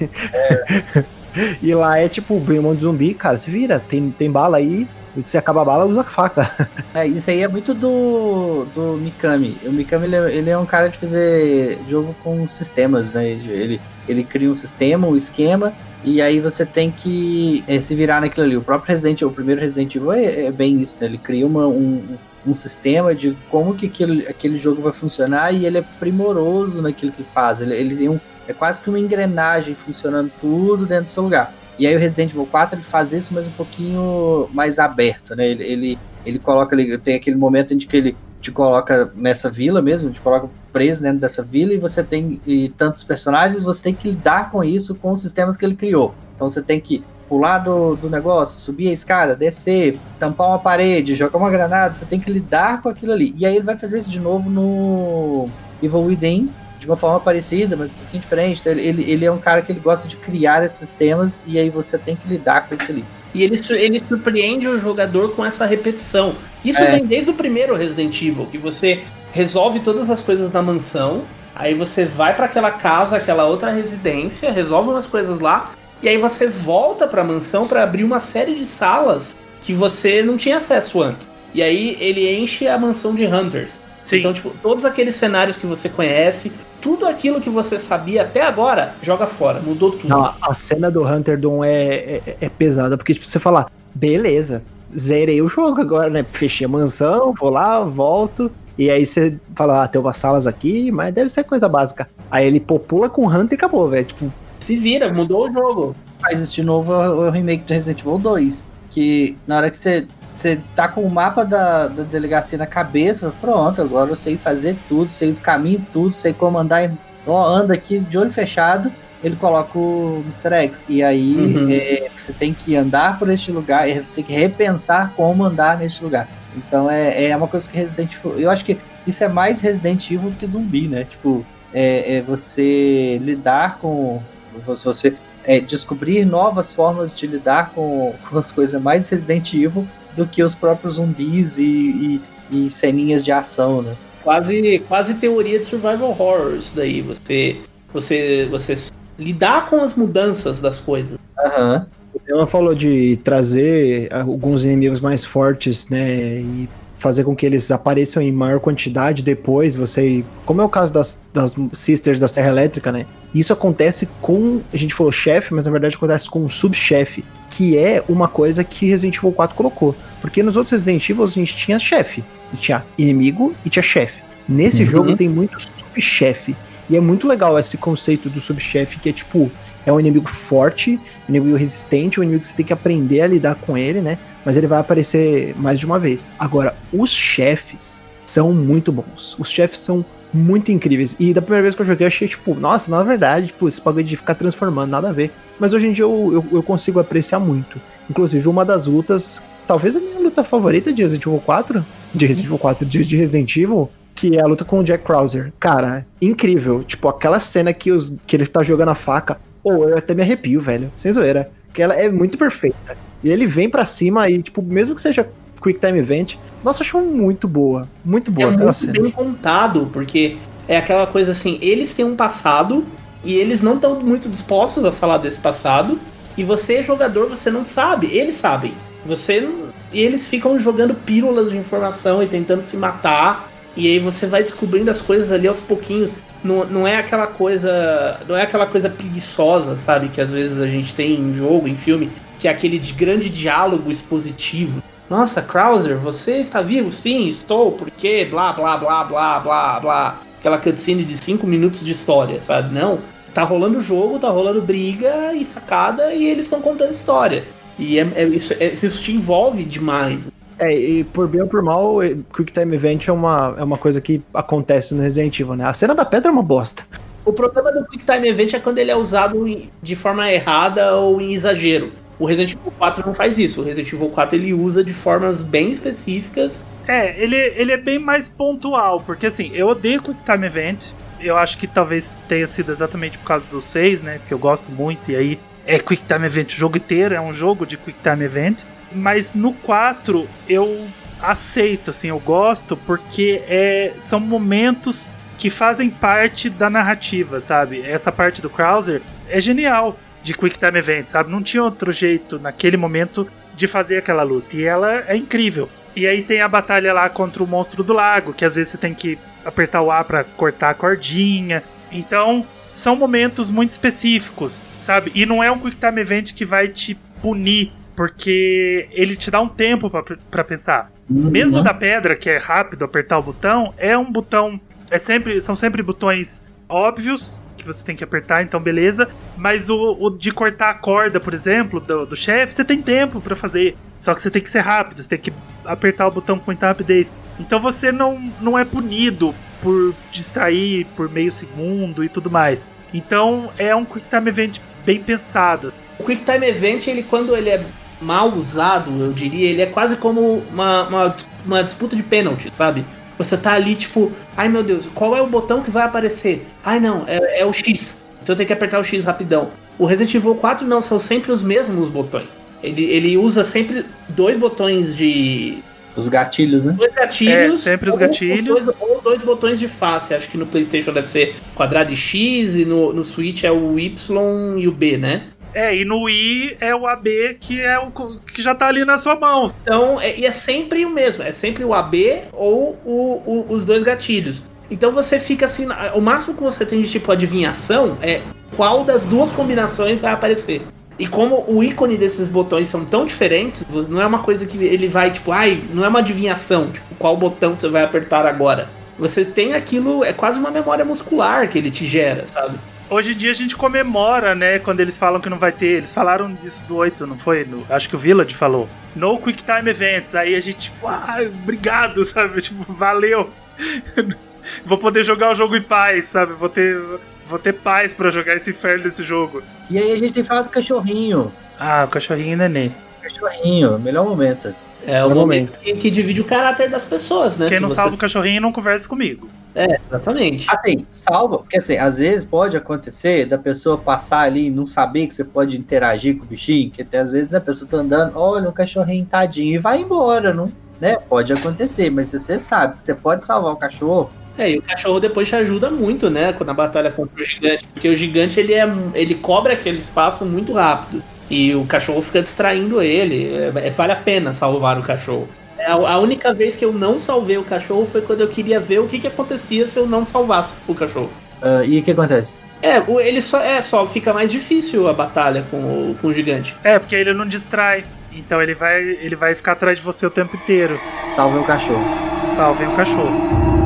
[1.61, 4.57] e lá é tipo, vem um monte de zumbi, cara, se vira, tem, tem bala
[4.57, 4.87] aí,
[5.21, 6.49] se acaba a bala, usa a faca.
[6.91, 9.55] É, isso aí é muito do, do Mikami.
[9.63, 13.29] O Mikami ele é, ele é um cara de fazer jogo com sistemas, né?
[13.29, 15.71] Ele, ele cria um sistema, um esquema,
[16.03, 18.57] e aí você tem que é, se virar naquilo ali.
[18.57, 21.05] O próprio Resident Evil, o primeiro Resident Evil é, é bem isso, né?
[21.05, 25.65] Ele cria uma, um, um sistema de como que aquele, aquele jogo vai funcionar e
[25.65, 27.61] ele é primoroso naquilo que ele faz.
[27.61, 31.53] Ele, ele tem um, é quase que uma engrenagem funcionando tudo dentro do seu lugar.
[31.79, 35.47] E aí o Resident Evil 4 ele faz isso, mas um pouquinho mais aberto, né?
[35.47, 39.81] Ele, ele, ele coloca ali, tem aquele momento em que ele te coloca nessa vila
[39.81, 43.93] mesmo, te coloca preso dentro dessa vila e você tem e tantos personagens, você tem
[43.93, 46.13] que lidar com isso com os sistemas que ele criou.
[46.35, 51.15] Então você tem que pular do, do negócio, subir a escada, descer, tampar uma parede,
[51.15, 53.35] jogar uma granada, você tem que lidar com aquilo ali.
[53.37, 55.47] E aí ele vai fazer isso de novo no
[55.81, 56.49] Evil Within,
[56.79, 58.61] de uma forma parecida, mas um pouquinho diferente.
[58.61, 61.69] Então, ele, ele, é um cara que ele gosta de criar esses sistemas e aí
[61.69, 63.05] você tem que lidar com isso ali.
[63.33, 66.35] E ele, ele surpreende o jogador com essa repetição.
[66.63, 66.91] Isso É.
[66.91, 71.23] vem desde o primeiro Resident Evil, que você resolve todas as coisas na mansão,
[71.55, 75.71] aí você vai pra aquela casa, aquela outra residência, resolve umas coisas lá,
[76.01, 80.37] e aí você volta pra mansão pra abrir uma série de salas que você não
[80.37, 81.29] tinha acesso antes.
[81.53, 83.79] E aí ele enche a mansão de Hunters.
[84.09, 84.17] Sim.
[84.17, 86.51] Então, tipo, todos aqueles cenários que você conhece,
[86.81, 90.07] tudo aquilo que você sabia até agora, joga fora, mudou tudo.
[90.07, 94.63] Não, a cena do Hunter Dawn é, é, é pesada, porque tipo, você falar, beleza,
[94.97, 96.25] zerei o jogo agora, né?
[96.27, 98.51] Fechei a mansão, vou lá, volto.
[98.75, 102.09] E aí você fala, ah, tem umas salas aqui, mas deve ser coisa básica.
[102.31, 104.05] Aí ele popula com o Hunter e acabou, velho.
[104.05, 105.95] Tipo, Se vira, mudou o jogo.
[106.19, 109.77] Faz isso de novo é o remake do Resident Evil 2, que na hora que
[109.77, 110.07] você,
[110.39, 114.77] você tá com o mapa da, da delegacia na cabeça, pronto, agora eu sei fazer
[114.87, 116.89] tudo, sei os caminhos, tudo, sei comandar,
[117.27, 120.53] ó, anda aqui de olho fechado, ele coloca o Mr.
[120.65, 120.85] X.
[120.87, 121.69] E aí Uhum.
[121.69, 125.77] é, você tem que andar por este lugar, e você tem que repensar como andar
[125.77, 126.27] neste lugar.
[126.55, 128.39] Então é, é uma coisa que Resident Evil.
[128.39, 131.03] Eu acho que isso é mais Resident Evil do que zumbi, né?
[131.03, 134.21] Tipo, é, é você lidar com.
[134.65, 139.87] Você é, descobrir novas formas de lidar com, com as coisas mais Resident Evil
[140.19, 143.95] do que os próprios zumbis e, e, e ceninhas de ação, né?
[144.21, 147.01] Quase, quase teoria de survival horror isso daí.
[147.01, 147.61] Você,
[147.93, 151.17] você, você lidar com as mudanças das coisas.
[151.39, 151.87] Aham.
[152.27, 156.41] ela falou de trazer alguns inimigos mais fortes, né?
[156.41, 156.69] E
[156.99, 159.75] fazer com que eles apareçam em maior quantidade depois.
[159.75, 160.23] Você.
[160.45, 163.05] Como é o caso das, das Sisters da Serra Elétrica, né?
[163.33, 164.61] Isso acontece com.
[164.73, 167.23] A gente falou chefe, mas na verdade acontece com um subchefe.
[167.49, 169.95] Que é uma coisa que Resident Evil 4 colocou.
[170.21, 172.23] Porque nos outros Resident Evil a gente tinha chefe.
[172.55, 174.21] Tinha inimigo e tinha chefe.
[174.47, 174.89] Nesse Uhum.
[174.89, 176.55] jogo tem muito subchefe.
[176.89, 179.51] E é muito legal esse conceito do subchefe, que é tipo,
[179.85, 183.27] é um inimigo forte, um inimigo resistente, um inimigo que você tem que aprender a
[183.27, 184.17] lidar com ele, né?
[184.45, 186.31] Mas ele vai aparecer mais de uma vez.
[186.39, 189.35] Agora, os chefes são muito bons.
[189.39, 191.15] Os chefes são muito incríveis.
[191.19, 193.81] E da primeira vez que eu joguei, eu achei, tipo, nossa, na verdade, tipo, esse
[193.81, 195.31] bagulho de ficar transformando, nada a ver.
[195.59, 197.79] Mas hoje em dia eu, eu, eu consigo apreciar muito.
[198.09, 202.47] Inclusive, uma das lutas, talvez a minha luta favorita de Resident Evil 4, de Resident
[202.47, 205.51] Evil 4, de, de Resident Evil, que é a luta com o Jack Krauser.
[205.59, 206.83] Cara, incrível.
[206.83, 210.21] Tipo, aquela cena que, os, que ele tá jogando a faca, ou eu até me
[210.21, 210.91] arrepio, velho.
[210.95, 211.49] Sem zoeira.
[211.67, 212.97] Porque ela é muito perfeita.
[213.23, 215.27] E ele vem pra cima e, tipo, mesmo que seja
[215.61, 217.87] Quick Time Event, nossa, eu acho muito boa.
[218.03, 218.93] Muito boa é aquela muito cena.
[218.93, 220.37] bem contado, porque
[220.67, 222.85] é aquela coisa assim, eles têm um passado
[223.23, 225.99] e eles não estão muito dispostos a falar desse passado.
[226.37, 228.73] E você, jogador, você não sabe, eles sabem.
[229.05, 233.51] Você não- e eles ficam jogando pílulas de informação e tentando se matar.
[233.75, 236.13] E aí você vai descobrindo as coisas ali aos pouquinhos.
[236.43, 238.19] Não, não é aquela coisa.
[238.27, 240.09] Não é aquela coisa preguiçosa, sabe?
[240.09, 242.09] Que às vezes a gente tem em jogo, em filme,
[242.39, 244.81] que é aquele de grande diálogo expositivo.
[245.09, 246.91] Nossa, Krauser, você está vivo?
[246.91, 250.19] Sim, estou, porque blá blá blá blá blá blá.
[250.39, 252.73] Aquela cutscene de 5 minutos de história, sabe?
[252.73, 252.99] Não.
[253.33, 257.43] Tá rolando jogo, tá rolando briga e facada e eles estão contando história.
[257.77, 260.29] E é, é, isso, é, isso te envolve demais.
[260.59, 261.99] É, e por bem ou por mal,
[262.35, 265.65] Quick Time Event é uma, é uma coisa que acontece no Resident Evil, né?
[265.65, 266.83] A cena da pedra é uma bosta.
[267.23, 269.45] O problema do Quick Time Event é quando ele é usado
[269.81, 271.91] de forma errada ou em exagero.
[272.19, 273.61] O Resident Evil 4 não faz isso.
[273.61, 276.61] O Resident Evil 4 ele usa de formas bem específicas.
[276.85, 280.87] É, ele, ele é bem mais pontual, porque assim, eu odeio Quick Time Event.
[281.21, 284.19] Eu acho que talvez tenha sido exatamente por causa do 6, né?
[284.27, 287.33] Que eu gosto muito, e aí é Quick Time Event o jogo inteiro, é um
[287.33, 288.63] jogo de Quick Time Event.
[288.91, 290.87] Mas no 4 eu
[291.21, 297.81] aceito, assim, eu gosto, porque é, são momentos que fazem parte da narrativa, sabe?
[297.81, 301.31] Essa parte do Krauser é genial de Quick Time Event, sabe?
[301.31, 304.55] Não tinha outro jeito naquele momento de fazer aquela luta.
[304.55, 305.69] E ela é incrível.
[305.95, 308.77] E aí tem a batalha lá contra o monstro do lago, que às vezes você
[308.77, 311.63] tem que apertar o A para cortar a cordinha.
[311.91, 315.11] Então, são momentos muito específicos, sabe?
[315.15, 319.41] E não é um Quick Time Event que vai te punir, porque ele te dá
[319.41, 319.91] um tempo
[320.31, 320.89] para pensar.
[321.09, 321.29] Uhum.
[321.29, 324.57] Mesmo da pedra, que é rápido apertar o botão, é um botão.
[324.89, 329.09] É sempre, são sempre botões óbvios, que você tem que apertar, então beleza.
[329.35, 333.19] Mas o, o de cortar a corda, por exemplo, do, do chefe, você tem tempo
[333.19, 333.75] para fazer.
[333.97, 335.33] Só que você tem que ser rápido, você tem que
[335.65, 337.13] apertar o botão com muita rapidez.
[337.37, 342.65] Então você não, não é punido por distrair por meio segundo e tudo mais.
[342.93, 345.73] Então é um Quick Time Event bem pensado.
[345.99, 347.65] O Quick Time Event, ele quando ele é
[348.01, 352.85] mal usado, eu diria, ele é quase como uma, uma, uma disputa de pênalti, sabe?
[353.17, 356.47] Você tá ali, tipo, ai meu Deus, qual é o botão que vai aparecer?
[356.63, 358.03] Ai não, é, é o X.
[358.23, 359.51] Então tem que apertar o X rapidão.
[359.77, 362.37] O Resident Evil 4 não, são sempre os mesmos botões.
[362.61, 365.59] Ele, ele usa sempre dois botões de.
[365.95, 366.73] Os gatilhos, né?
[366.77, 367.65] Dois gatilhos.
[367.65, 368.65] É, sempre os gatilhos.
[368.65, 370.13] Dois, ou dois botões de face.
[370.13, 373.79] Acho que no PlayStation deve ser quadrado e X, e no, no Switch é o
[373.79, 375.23] Y e o B, né?
[375.53, 378.97] É, e no I é o AB que é o que já tá ali na
[378.97, 379.47] sua mão.
[379.61, 383.65] Então, é, e é sempre o mesmo, é sempre o AB ou o, o, os
[383.65, 384.43] dois gatilhos.
[384.71, 388.21] Então você fica assim, o máximo que você tem de tipo adivinhação é
[388.55, 390.61] qual das duas combinações vai aparecer.
[390.99, 394.87] E como o ícone desses botões são tão diferentes, não é uma coisa que ele
[394.87, 398.67] vai, tipo, ai, não é uma adivinhação, tipo, qual botão você vai apertar agora.
[398.97, 402.59] Você tem aquilo, é quase uma memória muscular que ele te gera, sabe?
[402.89, 405.77] Hoje em dia a gente comemora, né, quando eles falam que não vai ter.
[405.77, 407.45] Eles falaram disso do 8, não foi?
[407.45, 408.67] No, acho que o Village falou.
[408.95, 410.15] No Quick Time Events.
[410.15, 412.41] Aí a gente, tipo, ah, obrigado, sabe?
[412.41, 413.29] Tipo, valeu.
[414.65, 416.33] Vou poder jogar o jogo em paz, sabe?
[416.33, 416.81] Vou ter,
[417.25, 419.43] vou ter paz para jogar esse inferno desse jogo.
[419.69, 421.31] E aí a gente tem falado do cachorrinho.
[421.59, 422.73] Ah, o cachorrinho neném.
[423.01, 424.55] Cachorrinho, melhor momento.
[424.85, 427.49] É o momento que, que, divide o caráter das pessoas, né?
[427.49, 427.75] Quem não você...
[427.75, 429.29] salva o cachorrinho não conversa comigo.
[429.55, 430.47] É, exatamente.
[430.49, 435.07] Assim, salva, porque assim, às vezes pode acontecer da pessoa passar ali e não saber
[435.07, 437.77] que você pode interagir com o bichinho, que até às vezes né, a pessoa tá
[437.77, 440.51] andando, olha um cachorrinho tadinho e vai embora, não?
[440.79, 440.97] Né?
[441.09, 444.61] Pode acontecer, mas se você sabe que você pode salvar o cachorro, é, e o
[444.61, 448.53] cachorro depois te ajuda muito, né, na batalha contra o gigante, porque o gigante ele
[448.53, 451.03] é ele cobra aquele espaço muito rápido.
[451.29, 453.33] E o cachorro fica distraindo ele.
[453.33, 455.27] É, é, vale a pena salvar o cachorro.
[455.57, 458.59] É, a, a, única vez que eu não salvei o cachorro foi quando eu queria
[458.59, 461.09] ver o que, que acontecia se eu não salvasse o cachorro.
[461.41, 462.37] Uh, e o que acontece?
[462.61, 466.55] É, ele só, é, só fica mais difícil a batalha com o, com o gigante.
[466.63, 467.85] É, porque ele não distrai.
[468.11, 470.79] Então ele vai, ele vai ficar atrás de você o tempo inteiro.
[471.07, 471.83] Salve o cachorro.
[472.17, 473.58] Salve o cachorro.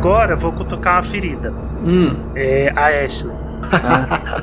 [0.00, 1.52] Agora vou cutucar uma ferida.
[1.84, 2.16] Hum.
[2.34, 3.34] É a Ashley.
[3.70, 4.40] Ah.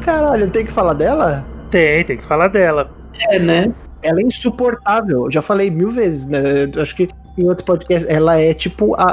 [0.02, 1.44] Caralho, tem que falar dela?
[1.70, 2.90] Tem, tem que falar dela.
[3.28, 3.74] É, né?
[4.00, 5.24] Ela é insuportável.
[5.26, 6.40] Eu já falei mil vezes, né?
[6.74, 9.04] Eu acho que em outros podcasts ela é tipo a.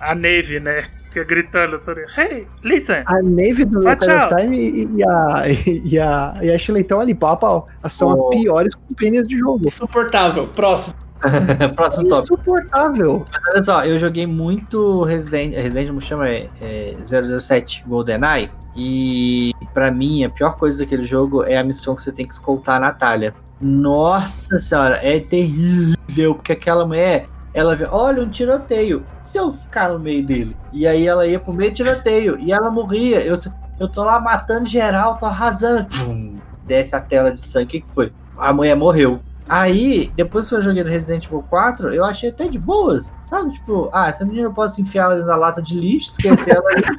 [0.00, 0.84] A, a Neve, né?
[1.04, 2.04] Fica gritando sobre.
[2.16, 3.02] Hey, listen!
[3.04, 6.98] A Neve do Watch of Time e, e, a, e, a, e a Ashley estão
[6.98, 7.68] ali, pau a pau.
[7.90, 8.14] São oh.
[8.14, 9.66] as piores companhias de jogo.
[9.66, 10.48] Insuportável.
[10.48, 11.01] Próximo.
[11.74, 12.34] Próximo tópico.
[12.34, 13.26] Insuportável.
[13.30, 16.96] Mas olha só, eu joguei muito Resident, Resident Evil chama é, é
[17.38, 18.50] 007 GoldenEye.
[18.74, 22.32] E pra mim, a pior coisa daquele jogo é a missão que você tem que
[22.32, 23.34] escoltar a Natália.
[23.60, 29.04] Nossa senhora, é terrível, porque aquela mulher, ela vê, olha um tiroteio.
[29.20, 30.56] Se eu ficar no meio dele?
[30.72, 33.20] E aí ela ia pro meio do tiroteio e ela morria.
[33.20, 33.36] Eu,
[33.78, 35.86] eu tô lá matando geral, tô arrasando.
[35.86, 36.36] Pum,
[36.66, 37.64] desce a tela de sangue.
[37.64, 38.12] O que, que foi?
[38.36, 39.20] A mulher morreu.
[39.48, 43.52] Aí, depois que eu joguei Resident Evil 4, eu achei até de boas, sabe?
[43.54, 46.82] Tipo, ah, essa menina eu posso enfiar ela na lata de lixo, esquecer ela ali.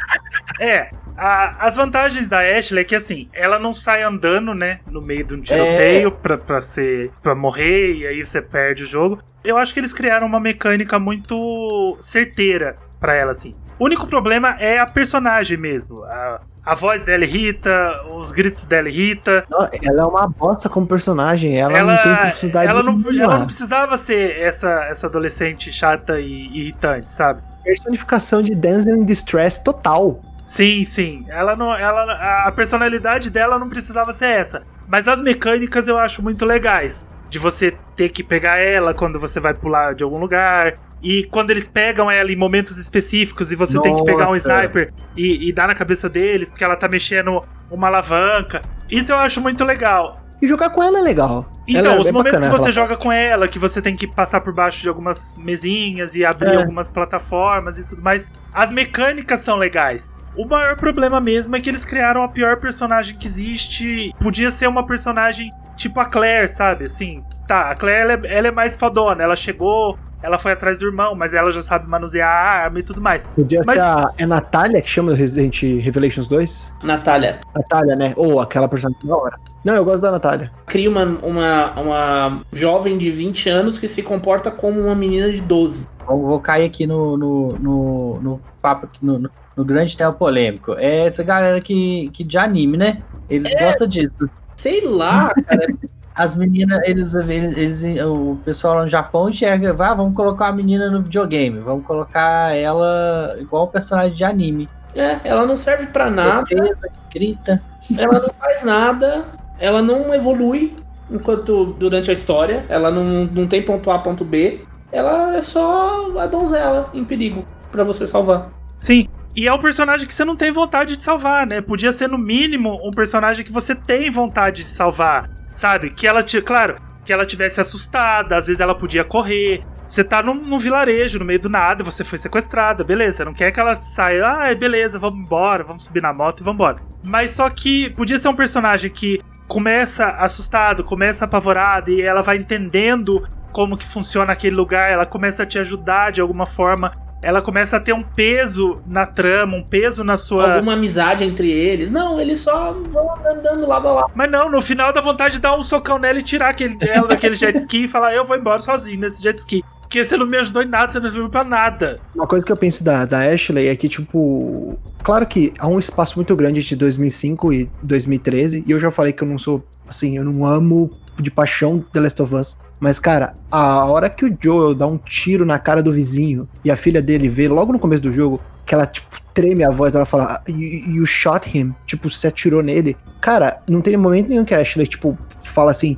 [0.60, 5.02] É, a- as vantagens da Ashley é que assim, ela não sai andando, né, no
[5.02, 7.12] meio de um tiroteio pra, pra ser.
[7.22, 9.20] para morrer, e aí você perde o jogo.
[9.44, 13.56] Eu acho que eles criaram uma mecânica muito certeira pra ela, assim.
[13.80, 16.04] O único problema é a personagem mesmo.
[16.04, 17.72] A, a voz dela irrita,
[18.16, 19.46] os gritos dela irrita.
[19.84, 21.60] Ela é uma bosta como personagem.
[21.60, 23.24] Ela, Ela, não tem profundidade ela, não, nenhuma.
[23.24, 27.42] ela não precisava ser essa, essa adolescente chata e irritante, sabe?
[27.64, 30.22] Personificação de Dancer in Distress total.
[30.46, 31.26] Sim, sim.
[31.28, 34.64] Ela não, ela, a personalidade dela não precisava ser essa.
[34.88, 37.08] Mas as mecânicas eu acho muito legais.
[37.30, 40.76] De você ter que pegar ela quando você vai pular de algum lugar.
[41.04, 44.38] E quando eles pegam ela em momentos específicos e você tem que pegar um Nossa.
[44.38, 48.62] sniper e, e dar na cabeça deles, porque ela tá mexendo uma alavanca.
[48.90, 50.22] Isso eu acho muito legal.
[50.42, 51.50] E jogar com ela é legal.
[51.68, 53.96] Então, é- os é momentos bacana, que você ela- joga com ela, que você tem
[53.96, 56.58] que passar por baixo de algumas mesinhas e abrir É.
[56.58, 60.12] algumas plataformas e tudo mais, as mecânicas são legais.
[60.36, 64.12] O maior problema mesmo é que eles criaram a pior personagem que existe.
[64.20, 66.86] Podia ser uma personagem tipo a Claire, sabe?
[66.86, 70.78] Assim, tá, a Claire ela é, ela é mais fodona, ela chegou, ela foi atrás
[70.80, 73.28] do irmão, mas ela já sabe manusear a arma e tudo mais.
[73.36, 74.12] Podia Mas- ser a.
[74.18, 76.74] É Natália que chama do Resident Revelations 2?
[76.82, 78.14] Natália, Natália, né?
[78.16, 79.38] Ou aquela personagem da hora.
[79.64, 80.52] Não, eu gosto da Natália.
[80.66, 85.42] cria uma, uma, uma jovem de 20 anos que se comporta como uma menina de
[85.42, 85.88] 12.
[86.08, 90.12] Vou, vou cair aqui no, no, no, no papo, aqui no, no, no grande tema
[90.14, 90.74] polêmico.
[90.78, 93.00] É essa galera que, que de anime, né?
[93.30, 94.30] Eles gostam disso.
[94.56, 95.68] Sei lá, cara.
[96.16, 100.52] As meninas, eles, eles, eles- o pessoal lá no Japão enxerga, vá, vamos colocar a
[100.54, 104.70] menina no videogame, vamos colocar ela igual personagem de anime.
[104.96, 107.62] É, ela não serve pra nada, Defesa, grita.
[107.98, 109.26] ela não faz nada,
[109.60, 110.76] ela não evolui
[111.10, 114.62] enquanto durante a história, ela não, não tem ponto A, ponto B.
[114.92, 118.50] Ela é só a donzela em perigo pra você salvar.
[118.76, 119.08] Sim.
[119.36, 121.60] E é um personagem que você não tem vontade de salvar, né?
[121.60, 125.28] Podia ser, no mínimo, um personagem que você tem vontade de salvar.
[125.54, 125.92] Sabe?
[125.92, 129.64] Que ela, claro, que ela tivesse assustada, às vezes ela podia correr.
[129.86, 133.24] Você tá num, num vilarejo, no meio do nada, você foi sequestrada, beleza.
[133.24, 136.60] Não quer que ela saia, ah, beleza, vamos embora, vamos subir na moto e vamos
[136.60, 136.82] embora.
[137.04, 142.38] Mas só que podia ser um personagem que começa assustado, começa apavorado e ela vai
[142.38, 143.22] entendendo
[143.52, 146.92] como que funciona aquele lugar, ela começa a te ajudar de alguma forma
[147.24, 150.56] ela começa a ter um peso na trama, um peso na sua.
[150.56, 151.90] Alguma amizade entre eles.
[151.90, 154.12] Não, eles só vão andando lado a lado.
[154.14, 157.08] Mas não, no final dá vontade de dar um socão nela e tirar aquele dela
[157.08, 159.64] daquele jet ski e falar: eu vou embora sozinho nesse jet ski.
[159.82, 162.00] Porque você não me ajudou em nada, você não serviu pra nada.
[162.14, 164.78] Uma coisa que eu penso da, da Ashley é que, tipo.
[165.02, 169.14] Claro que há um espaço muito grande entre 2005 e 2013, e eu já falei
[169.14, 169.64] que eu não sou.
[169.88, 170.90] Assim, eu não amo
[171.20, 172.58] de paixão The Last of Us.
[172.84, 176.70] Mas, cara, a hora que o Joel dá um tiro na cara do vizinho e
[176.70, 179.96] a filha dele vê logo no começo do jogo que ela, tipo, treme a voz,
[179.96, 182.98] ela fala, "Ah, you, you shot him, tipo, você atirou nele.
[183.22, 185.98] Cara, não tem momento nenhum que a Ashley, tipo, fala assim,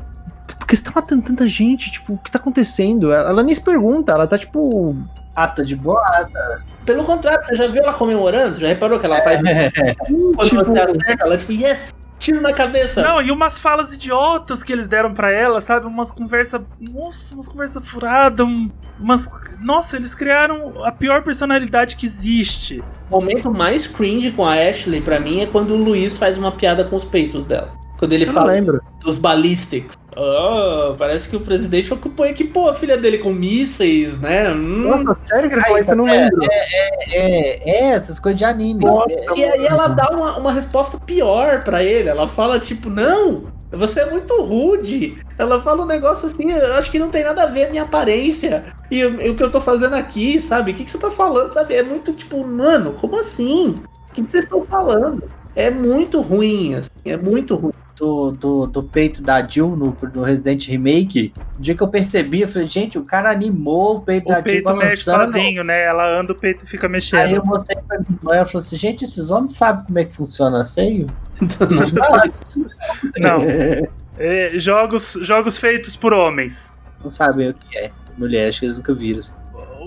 [0.60, 1.90] por que você tá matando tanta gente?
[1.90, 3.12] Tipo, o que tá acontecendo?
[3.12, 4.96] Ela, ela nem se pergunta, ela tá, tipo,
[5.36, 6.38] Ah, tô de boaça.
[6.86, 8.60] Pelo contrário, você já viu ela comemorando?
[8.60, 9.42] Já reparou que ela faz
[10.06, 11.24] quando tipo, você acerta?
[11.26, 11.92] Ela tipo, yes,
[12.26, 13.02] tiro na cabeça.
[13.02, 15.86] Não, e umas falas idiotas que eles deram pra ela, sabe?
[15.86, 16.62] Umas conversas.
[16.80, 18.46] Nossa, umas conversas furadas.
[18.46, 18.70] um-
[19.00, 19.28] umas.
[19.62, 22.84] Nossa, eles criaram a pior personalidade que existe.
[23.10, 26.52] O momento mais cringe com a Ashley, pra mim, é quando o Luiz faz uma
[26.52, 27.72] piada com os peitos dela.
[27.98, 28.82] Quando ele eu fala lembro.
[29.02, 29.96] dos ballistics.
[30.18, 34.50] Oh, parece que o presidente ocupou equipou a filha dele com mísseis, né?
[34.50, 35.04] Hum.
[35.04, 35.92] Nossa, sério que ele falou Aí, isso?
[35.92, 36.48] Eu não é, lembro.
[37.12, 38.86] É, é, essas coisas de anime.
[38.86, 42.08] Nossa, É, E aí ela dá uma, uma resposta pior pra ele.
[42.08, 45.18] Ela fala, tipo, não, você é muito rude.
[45.38, 47.84] Ela fala um negócio assim, eu acho que não tem nada a ver a minha
[47.84, 48.64] aparência.
[48.90, 50.72] E o, e o que eu tô fazendo aqui, sabe?
[50.72, 51.76] O que, que você tá falando, sabe?
[51.76, 53.82] É muito tipo, mano, como assim?
[54.10, 55.24] O que, que vocês estão falando?
[55.56, 57.74] É muito ruim, assim, é muito ruim.
[57.96, 62.42] Do, do, do peito da Jill no, no Resident Remake, o dia que eu percebi,
[62.42, 65.86] eu falei, gente, o cara animou o peito da O Jill peito mexe sozinho, né?
[65.86, 67.36] Ela anda, o peito fica Aí mexendo.
[67.36, 70.14] eu mostrei pra minha irmã, ela falou assim, gente, esses homens sabem como é que
[70.14, 71.08] funciona seio?
[73.16, 73.40] Não.
[73.40, 73.46] Não.
[74.18, 76.74] É, jogos, jogos feitos por homens.
[77.04, 77.92] Não sabem o que é.
[78.18, 79.20] mulher, acho que eles nunca viram.
[79.20, 79.34] Assim.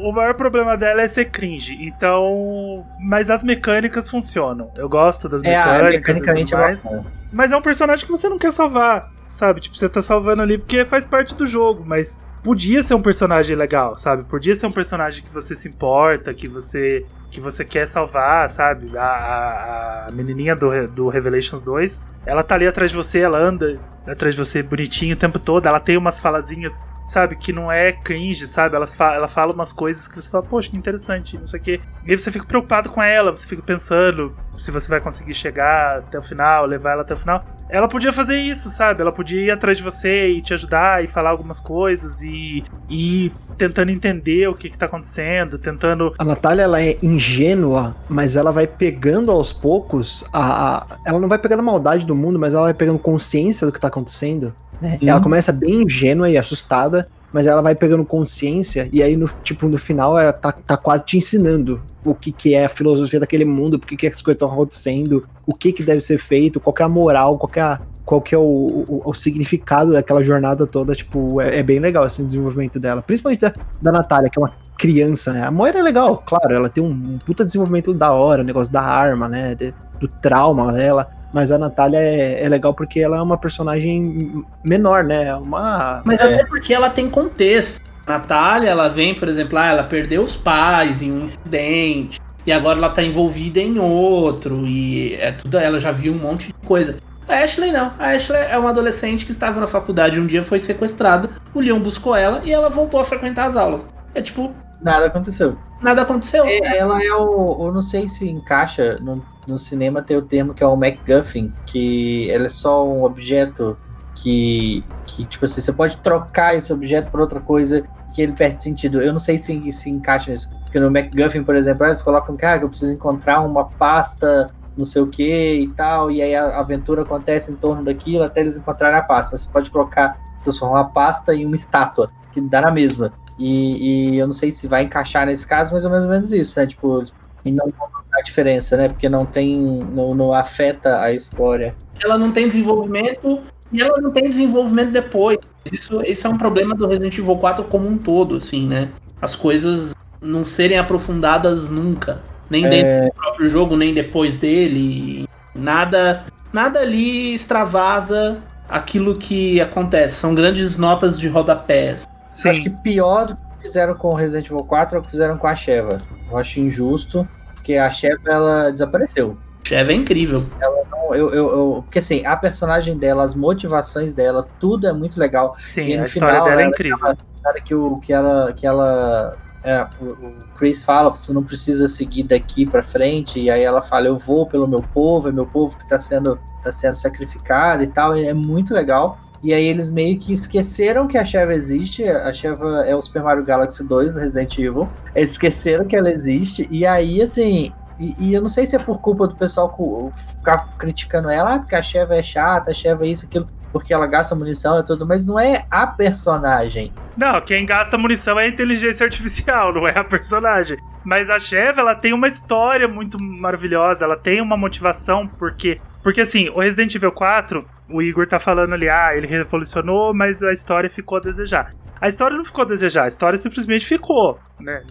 [0.00, 2.86] O maior problema dela é ser cringe, então.
[3.00, 4.70] Mas as mecânicas funcionam.
[4.76, 5.90] Eu gosto das É, mecânicas.
[6.18, 6.80] mecanicamente é tudo mais.
[6.82, 7.06] bacana.
[7.32, 9.60] Mas é um personagem que você não quer salvar, sabe?
[9.60, 13.54] Tipo, você tá salvando ali porque faz parte do jogo, mas podia ser um personagem
[13.54, 14.24] legal, sabe?
[14.24, 18.96] Podia ser um personagem que você se importa, que você que você quer salvar, sabe?
[18.96, 23.36] A, a, a menininha do, do Revelations 2, ela tá ali atrás de você, ela
[23.36, 23.74] anda
[24.06, 27.36] atrás de você bonitinho o tempo todo, ela tem umas falazinhas, sabe?
[27.36, 28.76] Que não é cringe, sabe?
[28.76, 31.62] Elas fa ela fala umas coisas que você fala, poxa, que interessante, não sei o
[31.62, 31.80] quê.
[32.06, 35.98] E aí você fica preocupado com ela, você fica pensando se você vai conseguir chegar
[35.98, 37.44] até o final, levar ela até o final.
[37.70, 39.00] Ela podia fazer isso, sabe?
[39.00, 43.26] Ela podia ir atrás de você e te ajudar e falar algumas coisas e e
[43.26, 46.14] ir tentando entender o que, que tá acontecendo, tentando.
[46.18, 51.28] A Natália, ela é ingênua, mas ela vai pegando aos poucos a, a- Ela não
[51.28, 54.54] vai pegando a maldade do mundo, mas ela vai pegando consciência do que tá acontecendo.
[54.80, 54.98] né?
[55.02, 55.08] Uhum.
[55.08, 59.68] Ela começa bem ingênua e assustada, mas ela vai pegando consciência, e aí, no, tipo,
[59.68, 63.44] no final, ela tá, tá quase te ensinando o que, que é a filosofia daquele
[63.44, 66.72] mundo, por que, que as coisas estão acontecendo, o que, que deve ser feito, qual
[66.72, 69.92] que é a moral, qual que é a- qual que é o, o- o significado
[69.92, 73.02] daquela jornada toda, tipo, é, é bem legal assim, o desenvolvimento dela.
[73.02, 73.52] Principalmente da,
[73.82, 75.42] da Natália, que é uma criança, né?
[75.44, 78.72] A Moira é legal, claro, ela tem um, um puta desenvolvimento da hora, o negócio
[78.72, 79.54] da arma, né?
[79.54, 81.10] de- do trauma dela.
[81.32, 85.34] Mas a Natália é, é legal porque ela é uma personagem menor, né?
[85.34, 86.02] Uma.
[86.04, 87.80] Mas até porque ela tem contexto.
[88.06, 92.18] A Natália, ela vem, por exemplo, ah, ela perdeu os pais em um incidente.
[92.46, 94.66] E agora ela tá envolvida em outro.
[94.66, 95.58] E é tudo.
[95.58, 96.96] Ela já viu um monte de coisa.
[97.28, 97.92] A Ashley não.
[97.98, 101.28] A Ashley é uma adolescente que estava na faculdade um dia, foi sequestrada.
[101.52, 103.86] O Leon buscou ela e ela voltou a frequentar as aulas.
[104.14, 105.58] É tipo, Nada aconteceu.
[105.82, 106.44] nada aconteceu.
[106.46, 107.66] É, ela é o.
[107.66, 108.96] Eu não sei se encaixa.
[109.00, 113.04] No, no cinema tem o termo que é o MacGuffin, que ela é só um
[113.04, 113.76] objeto
[114.14, 114.84] que.
[115.06, 119.00] que tipo assim, você pode trocar esse objeto por outra coisa que ele perde sentido.
[119.00, 120.50] Eu não sei se, se encaixa nisso.
[120.64, 124.84] Porque no MacGuffin, por exemplo, eles colocam que ah, eu preciso encontrar uma pasta, não
[124.84, 128.56] sei o que e tal, e aí a aventura acontece em torno daquilo até eles
[128.56, 129.36] encontrarem a pasta.
[129.36, 133.12] Você pode colocar, transformar uma pasta em uma estátua, que dá na mesma.
[133.38, 136.32] E, e eu não sei se vai encaixar nesse caso, mas é mais ou menos
[136.32, 136.66] isso, né?
[136.66, 137.04] Tipo,
[137.44, 137.72] e não
[138.12, 138.88] a diferença, né?
[138.88, 139.56] Porque não tem.
[139.58, 141.74] não, não afeta a história.
[142.00, 143.40] ela não tem desenvolvimento
[143.72, 145.38] e ela não tem desenvolvimento depois.
[145.70, 148.88] Isso, isso é um problema do Resident Evil 4 como um todo, assim, né?
[149.20, 152.20] As coisas não serem aprofundadas nunca.
[152.50, 155.28] Nem dentro do próprio jogo, nem depois dele.
[155.54, 160.14] Nada, nada ali extravasa aquilo que acontece.
[160.14, 162.08] São grandes notas de rodapés.
[162.30, 162.48] Sim.
[162.48, 165.36] Acho que pior do que fizeram com o Resident Evil 4 é o que fizeram
[165.36, 165.98] com a Sheva.
[166.30, 169.36] Eu acho injusto, porque a Sheva ela desapareceu.
[169.66, 170.44] Cheva é incrível.
[170.56, 170.74] Então,
[171.14, 175.54] Eu, eu, eu- porque assim, a personagem dela, as motivações dela, tudo é muito legal.
[175.58, 176.98] Sim, E no a história final, dela é ela- incrível.
[176.98, 178.52] Cara, que, o, que ela.
[178.52, 179.34] Que ela
[179.64, 184.06] é, o, Chris fala, você não precisa seguir daqui pra frente, e aí ela fala,
[184.06, 187.86] eu vou pelo meu povo, é meu povo que tá sendo, tá sendo sacrificado e
[187.86, 189.18] tal, e é muito legal.
[189.42, 193.22] E aí eles meio que esqueceram que a Sheva existe, a Sheva é o Super
[193.22, 198.14] Mario Galaxy 2 do Resident Evil, eles esqueceram que ela existe, e aí assim, e,
[198.18, 199.72] e eu não sei se é por culpa do pessoal
[200.12, 203.92] ficar criticando ela, ah, porque a Sheva é chata, a Sheva é isso, aquilo, porque
[203.92, 206.92] ela gasta munição e tudo, mas não é a personagem.
[207.16, 210.78] Não, quem gasta munição é a inteligência artificial, não é a personagem.
[211.04, 215.78] Mas a Cheva, ela tem uma história muito maravilhosa, ela tem uma motivação, porque.
[216.02, 220.42] Porque assim, o Resident Evil 4, o Igor tá falando ali, ah, ele revolucionou, mas
[220.42, 221.70] a história ficou a desejar.
[222.00, 224.82] A história não ficou a desejar, a história simplesmente ficou, né?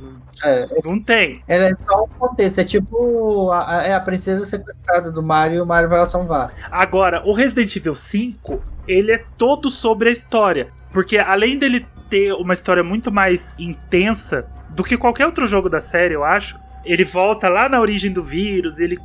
[0.43, 1.41] É, Não tem.
[1.47, 5.61] ela é só um contexto, é tipo a, é a princesa sequestrada do Mario e
[5.61, 6.53] o Mario vai lá salvar.
[6.69, 10.69] Agora, o Resident Evil 5, ele é todo sobre a história.
[10.91, 15.79] Porque além dele ter uma história muito mais intensa do que qualquer outro jogo da
[15.79, 18.97] série, eu acho, ele volta lá na origem do vírus, ele,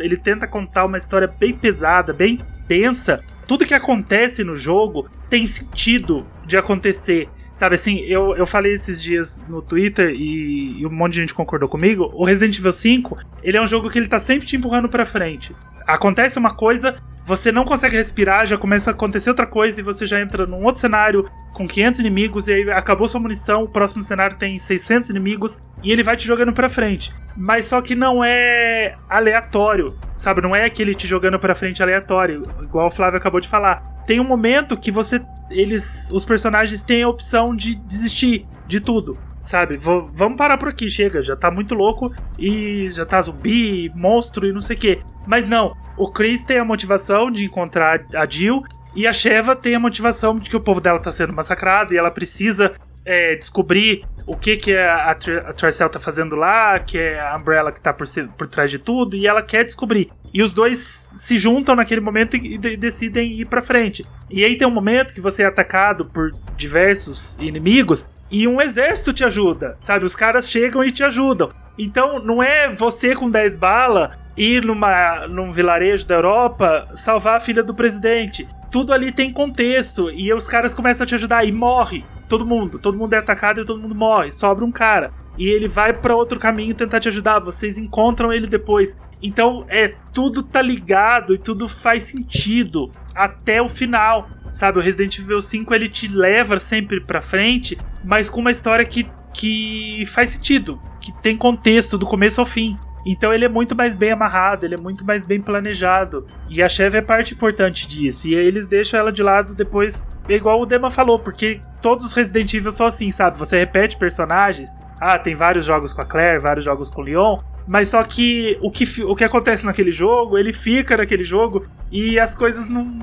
[0.00, 3.22] ele tenta contar uma história bem pesada, bem densa.
[3.48, 7.30] Tudo que acontece no jogo tem sentido de acontecer.
[7.50, 11.34] Sabe assim, eu, eu falei esses dias no Twitter e, e um monte de gente
[11.34, 12.10] concordou comigo.
[12.12, 15.06] O Resident Evil 5, ele é um jogo que ele tá sempre te empurrando pra
[15.06, 15.56] frente.
[15.88, 20.06] Acontece uma coisa, você não consegue respirar, já começa a acontecer outra coisa e você
[20.06, 24.02] já entra num outro cenário com 500 inimigos e aí acabou sua munição, o próximo
[24.02, 27.10] cenário tem 600 inimigos e ele vai te jogando pra frente.
[27.34, 30.42] Mas só que não é aleatório, sabe?
[30.42, 33.82] Não é aquele te jogando pra frente aleatório, igual o Flávio acabou de falar.
[34.06, 39.18] Tem um momento que você eles os personagens têm a opção de desistir de tudo.
[39.40, 43.90] Sabe, Vou- vamos parar por aqui, chega, já tá muito louco e já tá zumbi,
[43.94, 44.98] monstro e não sei o que.
[45.26, 48.62] Mas não, o Chris tem a motivação de encontrar a Jill
[48.96, 51.96] e a Sheva tem a motivação de que o povo dela tá sendo massacrado e
[51.96, 52.72] ela precisa
[53.04, 57.36] é, descobrir o que que a, a, a Tricell tá fazendo lá, que é a
[57.36, 58.06] Umbrella que tá por,
[58.36, 60.10] por trás de tudo, e ela quer descobrir.
[60.34, 64.04] E os dois se juntam naquele momento e, de, decidem ir pra frente.
[64.30, 69.12] E aí tem um momento que você é atacado por diversos inimigos e um exército
[69.12, 70.04] te ajuda, sabe?
[70.04, 71.50] Os caras chegam e te ajudam.
[71.78, 77.40] Então não é você com 10 balas ir numa, num vilarejo da Europa salvar a
[77.40, 78.46] filha do presidente.
[78.70, 82.78] Tudo ali tem contexto e os caras começam a te ajudar e morre todo mundo.
[82.78, 84.30] Todo mundo é atacado e todo mundo morre.
[84.30, 85.10] Sobra um cara.
[85.38, 87.38] E ele vai para outro caminho tentar te ajudar.
[87.38, 89.00] Vocês encontram ele depois.
[89.22, 94.28] Então, é, tudo tá ligado e tudo faz sentido até o final.
[94.52, 98.84] Sabe, o Resident Evil 5 ele te leva sempre pra frente, mas com uma história
[98.84, 102.76] que, que faz sentido, que tem contexto do começo ao fim.
[103.06, 106.26] Então ele é muito mais bem amarrado, ele é muito mais bem planejado.
[106.48, 108.28] E a Chevy é parte importante disso.
[108.28, 112.12] E aí eles deixam ela de lado depois, igual o Dema falou, porque todos os
[112.12, 113.38] Resident Evil são assim, sabe?
[113.38, 114.70] Você repete personagens.
[115.00, 117.38] Ah, tem vários jogos com a Claire, vários jogos com o Leon.
[117.66, 122.18] Mas só que o que, o que acontece naquele jogo, ele fica naquele jogo e
[122.18, 122.98] as coisas não.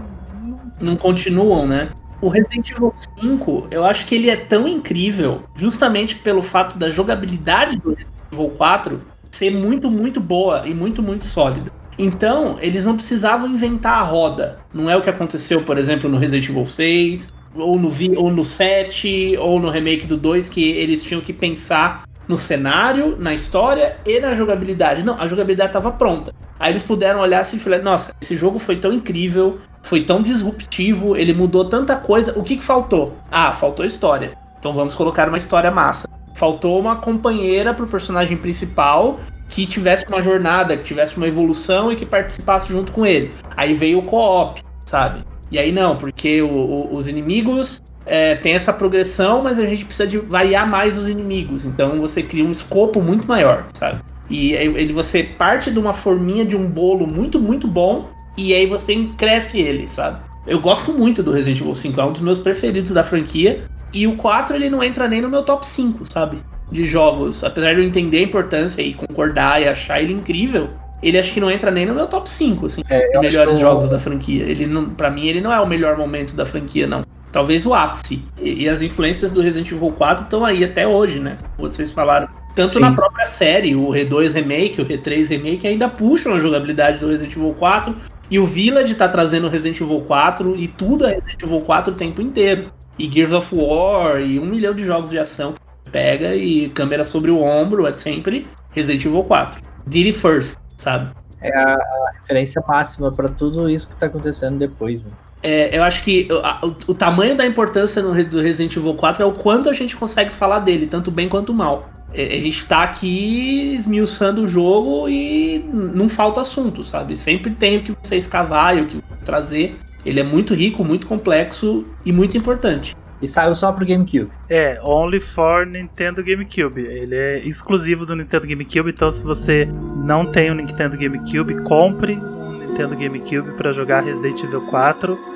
[0.80, 1.90] Não, continuam, né?
[2.22, 6.90] O Resident Evil 5, eu acho que ele é tão incrível, justamente pelo fato da
[6.90, 11.72] jogabilidade do Resident Evil 4 ser muito, muito boa e muito, muito sólida.
[11.98, 14.60] Então, eles não precisavam inventar a roda.
[14.74, 18.44] Não é o que aconteceu, por exemplo, no Resident Evil 6, ou no, ou no
[18.44, 23.98] 7, ou no remake do 2, que eles tinham que pensar no cenário, na história
[24.06, 25.04] e na jogabilidade.
[25.04, 26.34] Não, a jogabilidade estava pronta.
[26.60, 30.22] Aí eles puderam olhar assim e falar: nossa, esse jogo foi tão incrível, foi tão
[30.22, 32.34] disruptivo, ele mudou tanta coisa.
[32.38, 33.16] O que, que faltou?
[33.32, 34.34] Ah, faltou história.
[34.58, 36.10] Então vamos colocar uma história massa.
[36.34, 41.96] Faltou uma companheira pro personagem principal que tivesse uma jornada, que tivesse uma evolução e
[41.96, 43.32] que participasse junto com ele.
[43.56, 45.24] Aí veio o co-op, sabe?
[45.52, 49.86] E aí não, porque o, o, os inimigos é, tem essa progressão, mas a gente
[49.86, 51.64] precisa de variar mais os inimigos.
[51.64, 54.02] Então você cria um escopo muito maior, sabe?
[54.28, 58.66] E aí você parte de uma forminha de um bolo muito, muito bom e aí
[58.66, 60.20] você cresce ele, sabe?
[60.46, 63.64] Eu gosto muito do Resident Evil 5, é um dos meus preferidos da franquia.
[63.94, 66.38] E o 4 ele não entra nem no meu top 5, sabe?
[66.72, 67.44] De jogos.
[67.44, 70.70] Apesar de eu entender a importância e concordar e achar ele incrível,
[71.02, 74.00] ele acho que não entra nem no meu top 5, assim, é, melhores jogos da
[74.00, 74.44] franquia.
[74.44, 77.06] Ele não, para mim ele não é o melhor momento da franquia, não.
[77.32, 78.24] Talvez o ápice.
[78.42, 81.38] E, e as influências do Resident Evil 4 estão aí até hoje, né?
[81.58, 82.28] Vocês falaram.
[82.56, 82.80] Tanto Sim.
[82.80, 87.36] na própria série, o R2 Remake, o R3 Remake ainda puxam a jogabilidade do Resident
[87.36, 87.94] Evil 4.
[88.30, 91.94] E o Village tá trazendo o Resident Evil 4 e tudo é Resident Evil 4
[91.94, 95.56] o tempo inteiro e Gears of War e um milhão de jogos de ação.
[95.92, 99.62] Pega e câmera sobre o ombro é sempre Resident Evil 4.
[99.86, 101.12] Did it first, sabe?
[101.42, 105.06] É a, a referência máxima para tudo isso que tá acontecendo depois.
[105.06, 105.12] Né?
[105.44, 109.22] É, eu acho que o, o, o, tamanho da importância no, do Resident Evil 4
[109.22, 111.88] é o quanto a gente consegue falar dele, tanto bem quanto mal.
[112.16, 117.18] É, a gente tá aqui esmiuçando o jogo e não falta assunto, sabe?
[117.18, 119.76] Sempre tem o que você escavar e o que trazer.
[120.06, 122.96] Ele é muito rico, muito complexo e muito importante.
[123.22, 124.30] E saiu só pro GameCube.
[124.50, 126.82] É, only for Nintendo GameCube.
[126.82, 129.68] Ele é exclusivo do Nintendo GameCube, então se você
[130.06, 135.35] não tem um Nintendo GameCube, compre um Nintendo GameCube para jogar Resident Evil 4.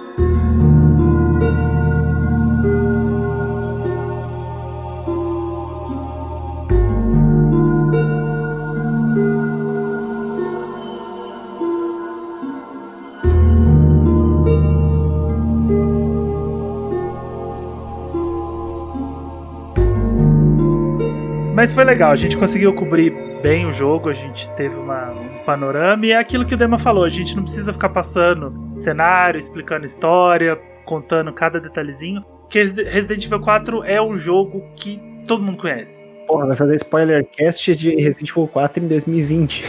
[21.70, 23.14] Mas foi legal, a gente conseguiu cobrir
[23.44, 26.80] bem o jogo, a gente teve uma, um panorama e é aquilo que o Dema
[26.80, 33.24] falou, a gente não precisa ficar passando cenário, explicando história, contando cada detalhezinho, porque Resident
[33.24, 36.04] Evil 4 é um jogo que todo mundo conhece.
[36.26, 39.64] Porra, vai fazer spoiler cast de Resident Evil 4 em 2020.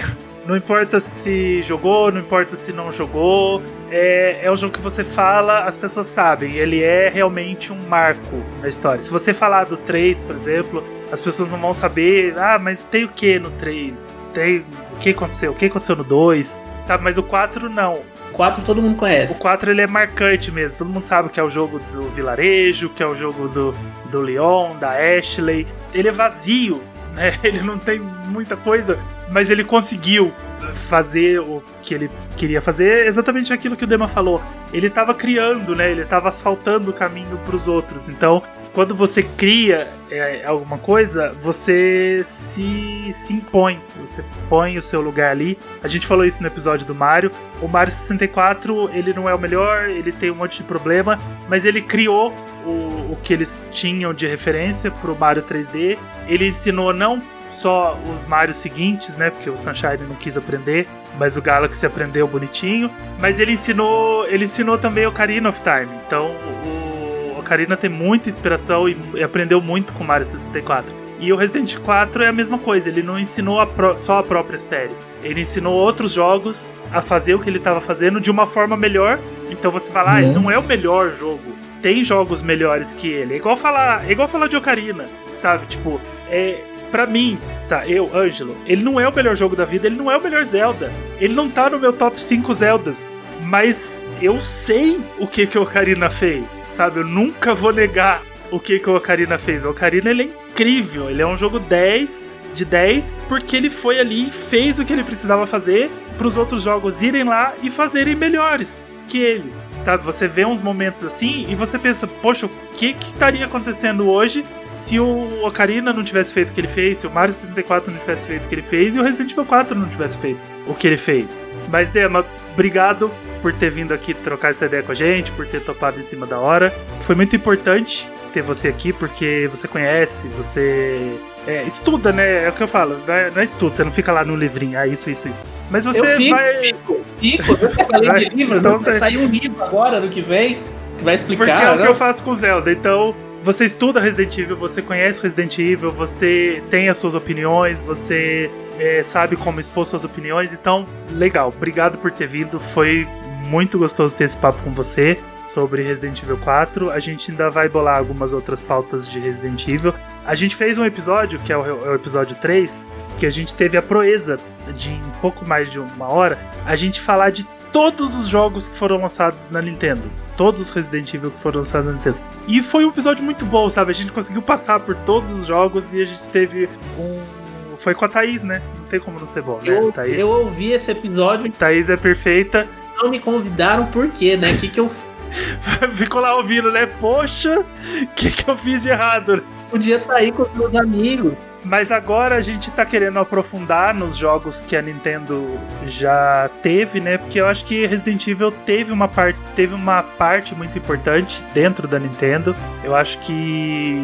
[0.46, 3.62] Não importa se jogou, não importa se não jogou.
[3.90, 6.56] É, é um jogo que você fala, as pessoas sabem.
[6.56, 9.02] Ele é realmente um marco na história.
[9.02, 12.38] Se você falar do 3, por exemplo, as pessoas não vão saber.
[12.38, 14.14] Ah, mas tem o que no 3?
[14.32, 15.52] Tem o que aconteceu?
[15.52, 16.58] O que aconteceu no 2?
[16.82, 17.04] Sabe?
[17.04, 18.02] Mas o 4 não.
[18.30, 19.38] O 4 todo mundo conhece.
[19.38, 20.78] O 4 ele é marcante mesmo.
[20.78, 23.74] Todo mundo sabe que é o jogo do vilarejo, que é o jogo do,
[24.10, 25.66] do Leon, da Ashley.
[25.92, 26.82] Ele é vazio,
[27.14, 27.32] né?
[27.42, 28.98] Ele não tem muita coisa
[29.30, 30.32] mas ele conseguiu
[30.74, 34.42] fazer o que ele queria fazer, exatamente aquilo que o Dema falou.
[34.72, 35.90] Ele estava criando, né?
[35.90, 38.08] Ele estava asfaltando o caminho para os outros.
[38.08, 38.42] Então,
[38.72, 45.30] quando você cria é, alguma coisa, você se, se impõe, você põe o seu lugar
[45.30, 45.58] ali.
[45.82, 47.32] A gente falou isso no episódio do Mario.
[47.60, 51.18] O Mario 64, ele não é o melhor, ele tem um monte de problema,
[51.48, 52.32] mas ele criou
[52.64, 55.98] o, o que eles tinham de referência pro Mario 3D.
[56.28, 57.20] Ele ensinou não
[57.50, 59.30] só os Mario seguintes, né?
[59.30, 60.86] Porque o Sunshine não quis aprender,
[61.18, 62.90] mas o Galaxy aprendeu bonitinho.
[63.18, 65.90] Mas ele ensinou, ele ensinou também o Ocarina of Time.
[66.06, 66.30] Então
[66.64, 71.00] o Ocarina tem muita inspiração e, e aprendeu muito com o Mario 64.
[71.20, 74.22] E o Resident 4 é a mesma coisa, ele não ensinou a pro, só a
[74.22, 74.96] própria série.
[75.22, 79.18] Ele ensinou outros jogos a fazer o que ele estava fazendo de uma forma melhor.
[79.50, 81.42] Então você fala, ah, ele não é o melhor jogo.
[81.82, 83.34] Tem jogos melhores que ele.
[83.34, 85.04] É igual falar, é igual falar de Ocarina,
[85.34, 85.66] sabe?
[85.66, 86.00] Tipo,
[86.30, 87.38] é, Pra mim,
[87.68, 90.22] tá, eu, Ângelo, ele não é o melhor jogo da vida, ele não é o
[90.22, 90.92] melhor Zelda.
[91.20, 93.14] Ele não tá no meu top 5 Zeldas.
[93.42, 97.00] Mas eu sei o que, que o Ocarina fez, sabe?
[97.00, 99.64] Eu nunca vou negar o que, que o Ocarina fez.
[99.64, 104.00] O Ocarina ele é incrível, ele é um jogo 10 de 10 porque ele foi
[104.00, 107.70] ali e fez o que ele precisava fazer para os outros jogos irem lá e
[107.70, 109.52] fazerem melhores que ele.
[109.80, 114.08] Sabe, você vê uns momentos assim e você pensa, poxa, o que que estaria acontecendo
[114.08, 117.90] hoje se o Ocarina não tivesse feito o que ele fez, se o Mario 64
[117.90, 120.38] não tivesse feito o que ele fez e o Resident Evil 4 não tivesse feito
[120.66, 121.42] o que ele fez.
[121.68, 125.62] Mas, Dema, obrigado por ter vindo aqui trocar essa ideia com a gente, por ter
[125.62, 126.72] topado em cima da hora.
[127.00, 132.44] Foi muito importante ter você aqui, porque você conhece, você é, estuda, né?
[132.44, 132.98] É o que eu falo.
[133.06, 135.44] Não é, não é estudo, você não fica lá no livrinho, ah, isso, isso, isso.
[135.70, 136.58] Mas você eu fico, vai.
[136.58, 137.52] Fico, fico.
[137.52, 140.58] Eu falei Vai, de livro, então vai sair um livro agora, no que vem,
[140.98, 141.44] que vai explicar.
[141.44, 141.86] Porque é o que não?
[141.86, 142.70] eu faço com Zelda.
[142.70, 148.50] Então, você estuda Resident Evil, você conhece Resident Evil, você tem as suas opiniões, você
[148.78, 150.52] é, sabe como expor suas opiniões.
[150.52, 151.48] Então, legal.
[151.48, 152.60] Obrigado por ter vindo.
[152.60, 153.08] Foi
[153.46, 156.90] muito gostoso ter esse papo com você sobre Resident Evil 4.
[156.90, 159.94] A gente ainda vai bolar algumas outras pautas de Resident Evil.
[160.30, 162.88] A gente fez um episódio, que é o, é o episódio 3,
[163.18, 164.38] que a gente teve a proeza
[164.76, 167.42] de, em pouco mais de uma hora, a gente falar de
[167.72, 170.04] todos os jogos que foram lançados na Nintendo.
[170.36, 172.16] Todos os Resident Evil que foram lançados na Nintendo.
[172.46, 173.90] E foi um episódio muito bom, sabe?
[173.90, 177.76] A gente conseguiu passar por todos os jogos e a gente teve um.
[177.76, 178.62] Foi com a Thaís, né?
[178.78, 179.76] Não tem como não ser bom, né?
[179.76, 182.68] Eu, Thaís, eu ouvi esse episódio, Thaís é perfeita.
[182.96, 184.52] não me convidaram por quê, né?
[184.52, 184.88] O que, que eu
[185.92, 186.86] Ficou lá ouvindo, né?
[186.86, 189.42] Poxa, o que, que eu fiz de errado?
[189.70, 191.34] Podia estar aí com os meus amigos?
[191.62, 197.18] Mas agora a gente tá querendo aprofundar nos jogos que a Nintendo já teve, né?
[197.18, 201.86] Porque eu acho que Resident Evil teve uma, par teve uma parte muito importante dentro
[201.86, 202.56] da Nintendo.
[202.82, 204.02] Eu acho que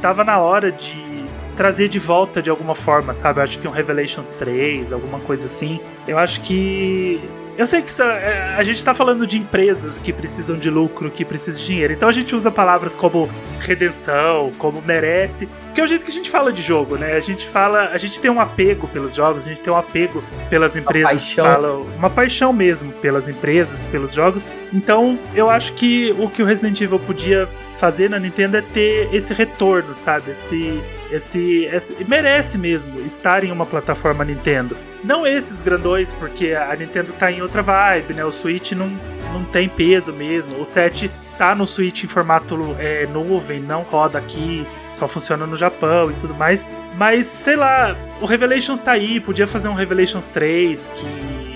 [0.00, 3.40] tava na hora de trazer de volta de alguma forma, sabe?
[3.40, 5.80] Eu acho que um Revelations 3, alguma coisa assim.
[6.06, 7.20] Eu acho que
[7.56, 11.10] eu sei que isso é- a gente tá falando de empresas que precisam de lucro,
[11.10, 11.92] que precisam de dinheiro.
[11.92, 13.28] Então a gente usa palavras como
[13.60, 17.14] redenção, como merece, que é o jeito que a gente fala de jogo, né?
[17.14, 20.22] A gente fala, a gente tem um apego pelos jogos, a gente tem um apego
[20.48, 21.44] pelas empresas, paixão.
[21.44, 24.44] falam uma paixão mesmo pelas empresas, pelos jogos.
[24.72, 27.48] Então, eu acho que o que o Resident Evil podia
[27.78, 30.30] fazer na Nintendo é ter esse retorno, sabe?
[30.30, 30.80] Esse,
[31.10, 34.76] esse, esse merece mesmo estar em uma plataforma Nintendo.
[35.04, 38.24] Não esses grandões, porque a Nintendo tá em outra vibe, né?
[38.24, 38.88] O Switch não,
[39.32, 40.58] não tem peso mesmo.
[40.58, 45.56] O 7 tá no Switch em formato é, nuvem, não roda aqui, só funciona no
[45.56, 46.66] Japão e tudo mais.
[46.96, 51.46] Mas, sei lá, o Revelations tá aí, podia fazer um Revelations 3 que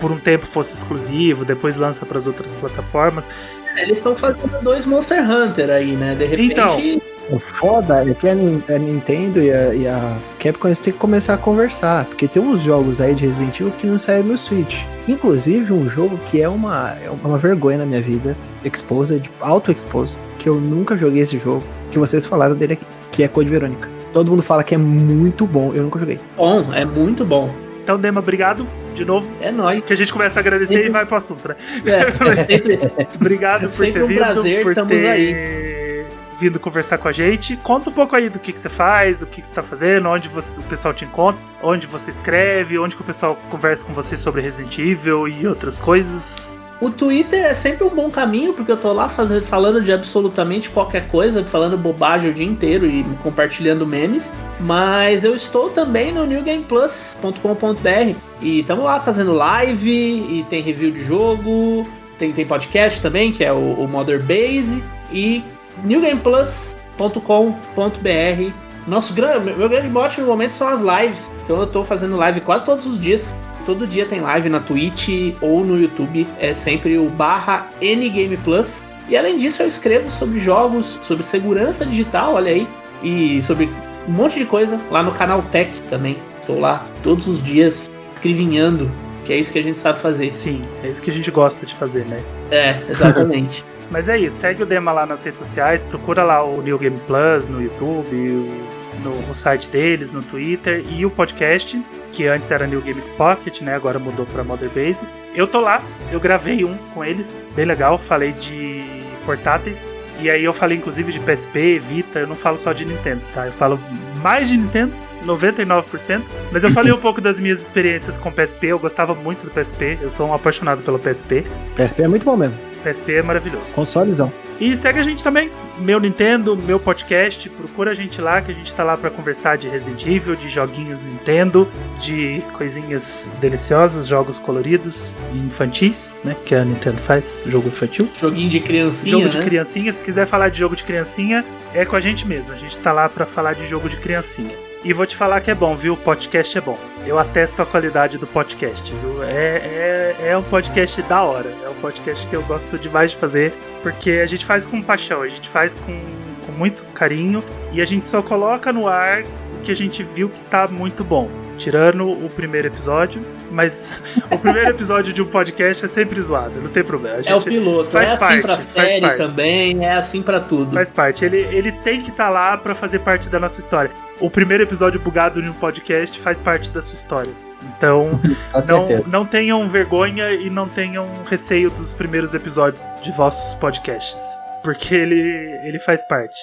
[0.00, 3.28] por um tempo fosse exclusivo, depois lança para as outras plataformas.
[3.76, 6.14] É, Eles estão fazendo dois Monster Hunter aí, né?
[6.14, 6.52] De repente.
[6.52, 7.00] Então.
[7.30, 10.98] O foda é que a, a Nintendo e a, e a Capcom eles têm que
[10.98, 14.36] começar a conversar, porque tem uns jogos aí de Resident Evil que não saíram no
[14.36, 14.82] Switch.
[15.06, 20.48] Inclusive um jogo que é uma, é uma vergonha na minha vida, Exposed, auto-exposed, que
[20.48, 23.88] eu nunca joguei esse jogo, que vocês falaram dele aqui, que é Code Verônica.
[24.12, 26.18] Todo mundo fala que é muito bom, eu nunca joguei.
[26.36, 27.48] bom, é muito bom.
[27.82, 29.30] Então, Dema, obrigado de novo.
[29.40, 29.84] É nóis.
[29.84, 31.56] Que a gente começa a agradecer e vai pro assunto, né?
[31.86, 32.78] É, sempre,
[33.16, 36.06] Obrigado por Sempre ter um vindo, prazer, por estamos ter
[36.38, 37.56] vindo conversar com a gente.
[37.58, 40.08] Conta um pouco aí do que, que você faz, do que, que você tá fazendo,
[40.08, 43.92] onde você- o pessoal te encontra, onde você escreve, onde que o pessoal conversa com
[43.92, 46.56] você sobre Resident Evil e outras coisas.
[46.80, 50.70] O Twitter é sempre um bom caminho, porque eu tô lá fazendo, falando de absolutamente
[50.70, 54.32] qualquer coisa, falando bobagem o dia inteiro e compartilhando memes.
[54.60, 61.04] Mas eu estou também no newgameplus.com.br e estamos lá fazendo live e tem review de
[61.04, 61.86] jogo,
[62.18, 64.82] tem, tem podcast também, que é o, o Mother Base,
[65.12, 65.44] e
[65.84, 68.52] newgameplus.com.br.
[68.86, 71.30] Nosso gran- meu grande mote no momento são as lives.
[71.44, 73.22] Então eu tô fazendo live quase todos os dias.
[73.64, 75.08] Todo dia tem live na Twitch
[75.40, 76.26] ou no YouTube.
[76.38, 78.82] É sempre o barra Ngame Plus.
[79.08, 82.66] E além disso, eu escrevo sobre jogos, sobre segurança digital, olha aí,
[83.02, 83.68] e sobre
[84.08, 86.16] um monte de coisa lá no canal Tech também.
[86.40, 88.90] Estou lá todos os dias escrevinhando,
[89.24, 90.32] que é isso que a gente sabe fazer.
[90.32, 92.22] Sim, é isso que a gente gosta de fazer, né?
[92.50, 93.64] É, exatamente.
[93.90, 96.98] Mas é isso, segue o Dema lá nas redes sociais, procura lá o New Game
[97.08, 101.80] Plus no YouTube, no, no site deles, no Twitter e o podcast,
[102.12, 103.74] que antes era New Game Pocket, né?
[103.74, 105.06] Agora mudou para Mother Base.
[105.34, 108.84] Eu tô lá, eu gravei um com eles, bem legal, falei de
[109.24, 109.92] portáteis.
[110.18, 113.46] E aí eu falei inclusive de PSP, Vita, eu não falo só de Nintendo, tá?
[113.46, 113.80] Eu falo
[114.22, 114.92] mais de Nintendo,
[115.24, 116.22] 99%.
[116.52, 119.98] Mas eu falei um pouco das minhas experiências com PSP, eu gostava muito do PSP,
[120.00, 121.44] eu sou um apaixonado pelo PSP.
[121.76, 122.58] PSP é muito bom mesmo.
[122.82, 123.72] PSP é maravilhoso.
[123.74, 124.32] Consolezão.
[124.58, 128.54] E segue a gente também, meu Nintendo, meu podcast, procura a gente lá, que a
[128.54, 131.68] gente tá lá para conversar de Resident Evil, de joguinhos Nintendo,
[132.00, 136.36] de coisinhas deliciosas, jogos coloridos e infantis, né?
[136.44, 138.08] Que a Nintendo faz, jogo infantil.
[138.18, 139.10] Joguinho de criancinha.
[139.12, 139.44] Jogo de né?
[139.44, 141.44] criancinha, se quiser falar de jogo de criancinha,
[141.74, 142.52] é com a gente mesmo.
[142.52, 144.69] A gente tá lá para falar de jogo de criancinha.
[144.82, 145.92] E vou te falar que é bom, viu?
[145.92, 146.78] O podcast é bom.
[147.06, 149.22] Eu atesto a qualidade do podcast, viu?
[149.22, 151.54] É, é, é um podcast da hora.
[151.62, 153.52] É um podcast que eu gosto demais de fazer,
[153.82, 156.00] porque a gente faz com paixão, a gente faz com,
[156.46, 160.30] com muito carinho e a gente só coloca no ar o que a gente viu
[160.30, 161.28] que tá muito bom.
[161.58, 164.02] Tirando o primeiro episódio, mas
[164.32, 167.18] o primeiro episódio de um podcast é sempre zoado, não tem problema.
[167.18, 169.16] A É o piloto, faz é assim parte, pra faz série parte.
[169.16, 170.72] também, é assim pra tudo.
[170.74, 171.24] Faz parte.
[171.24, 173.90] Ele, ele tem que estar lá pra fazer parte da nossa história.
[174.20, 177.32] O primeiro episódio bugado em um podcast faz parte da sua história.
[177.76, 178.20] Então,
[178.68, 184.38] não, não tenham vergonha e não tenham receio dos primeiros episódios de vossos podcasts.
[184.62, 186.38] Porque ele, ele faz parte.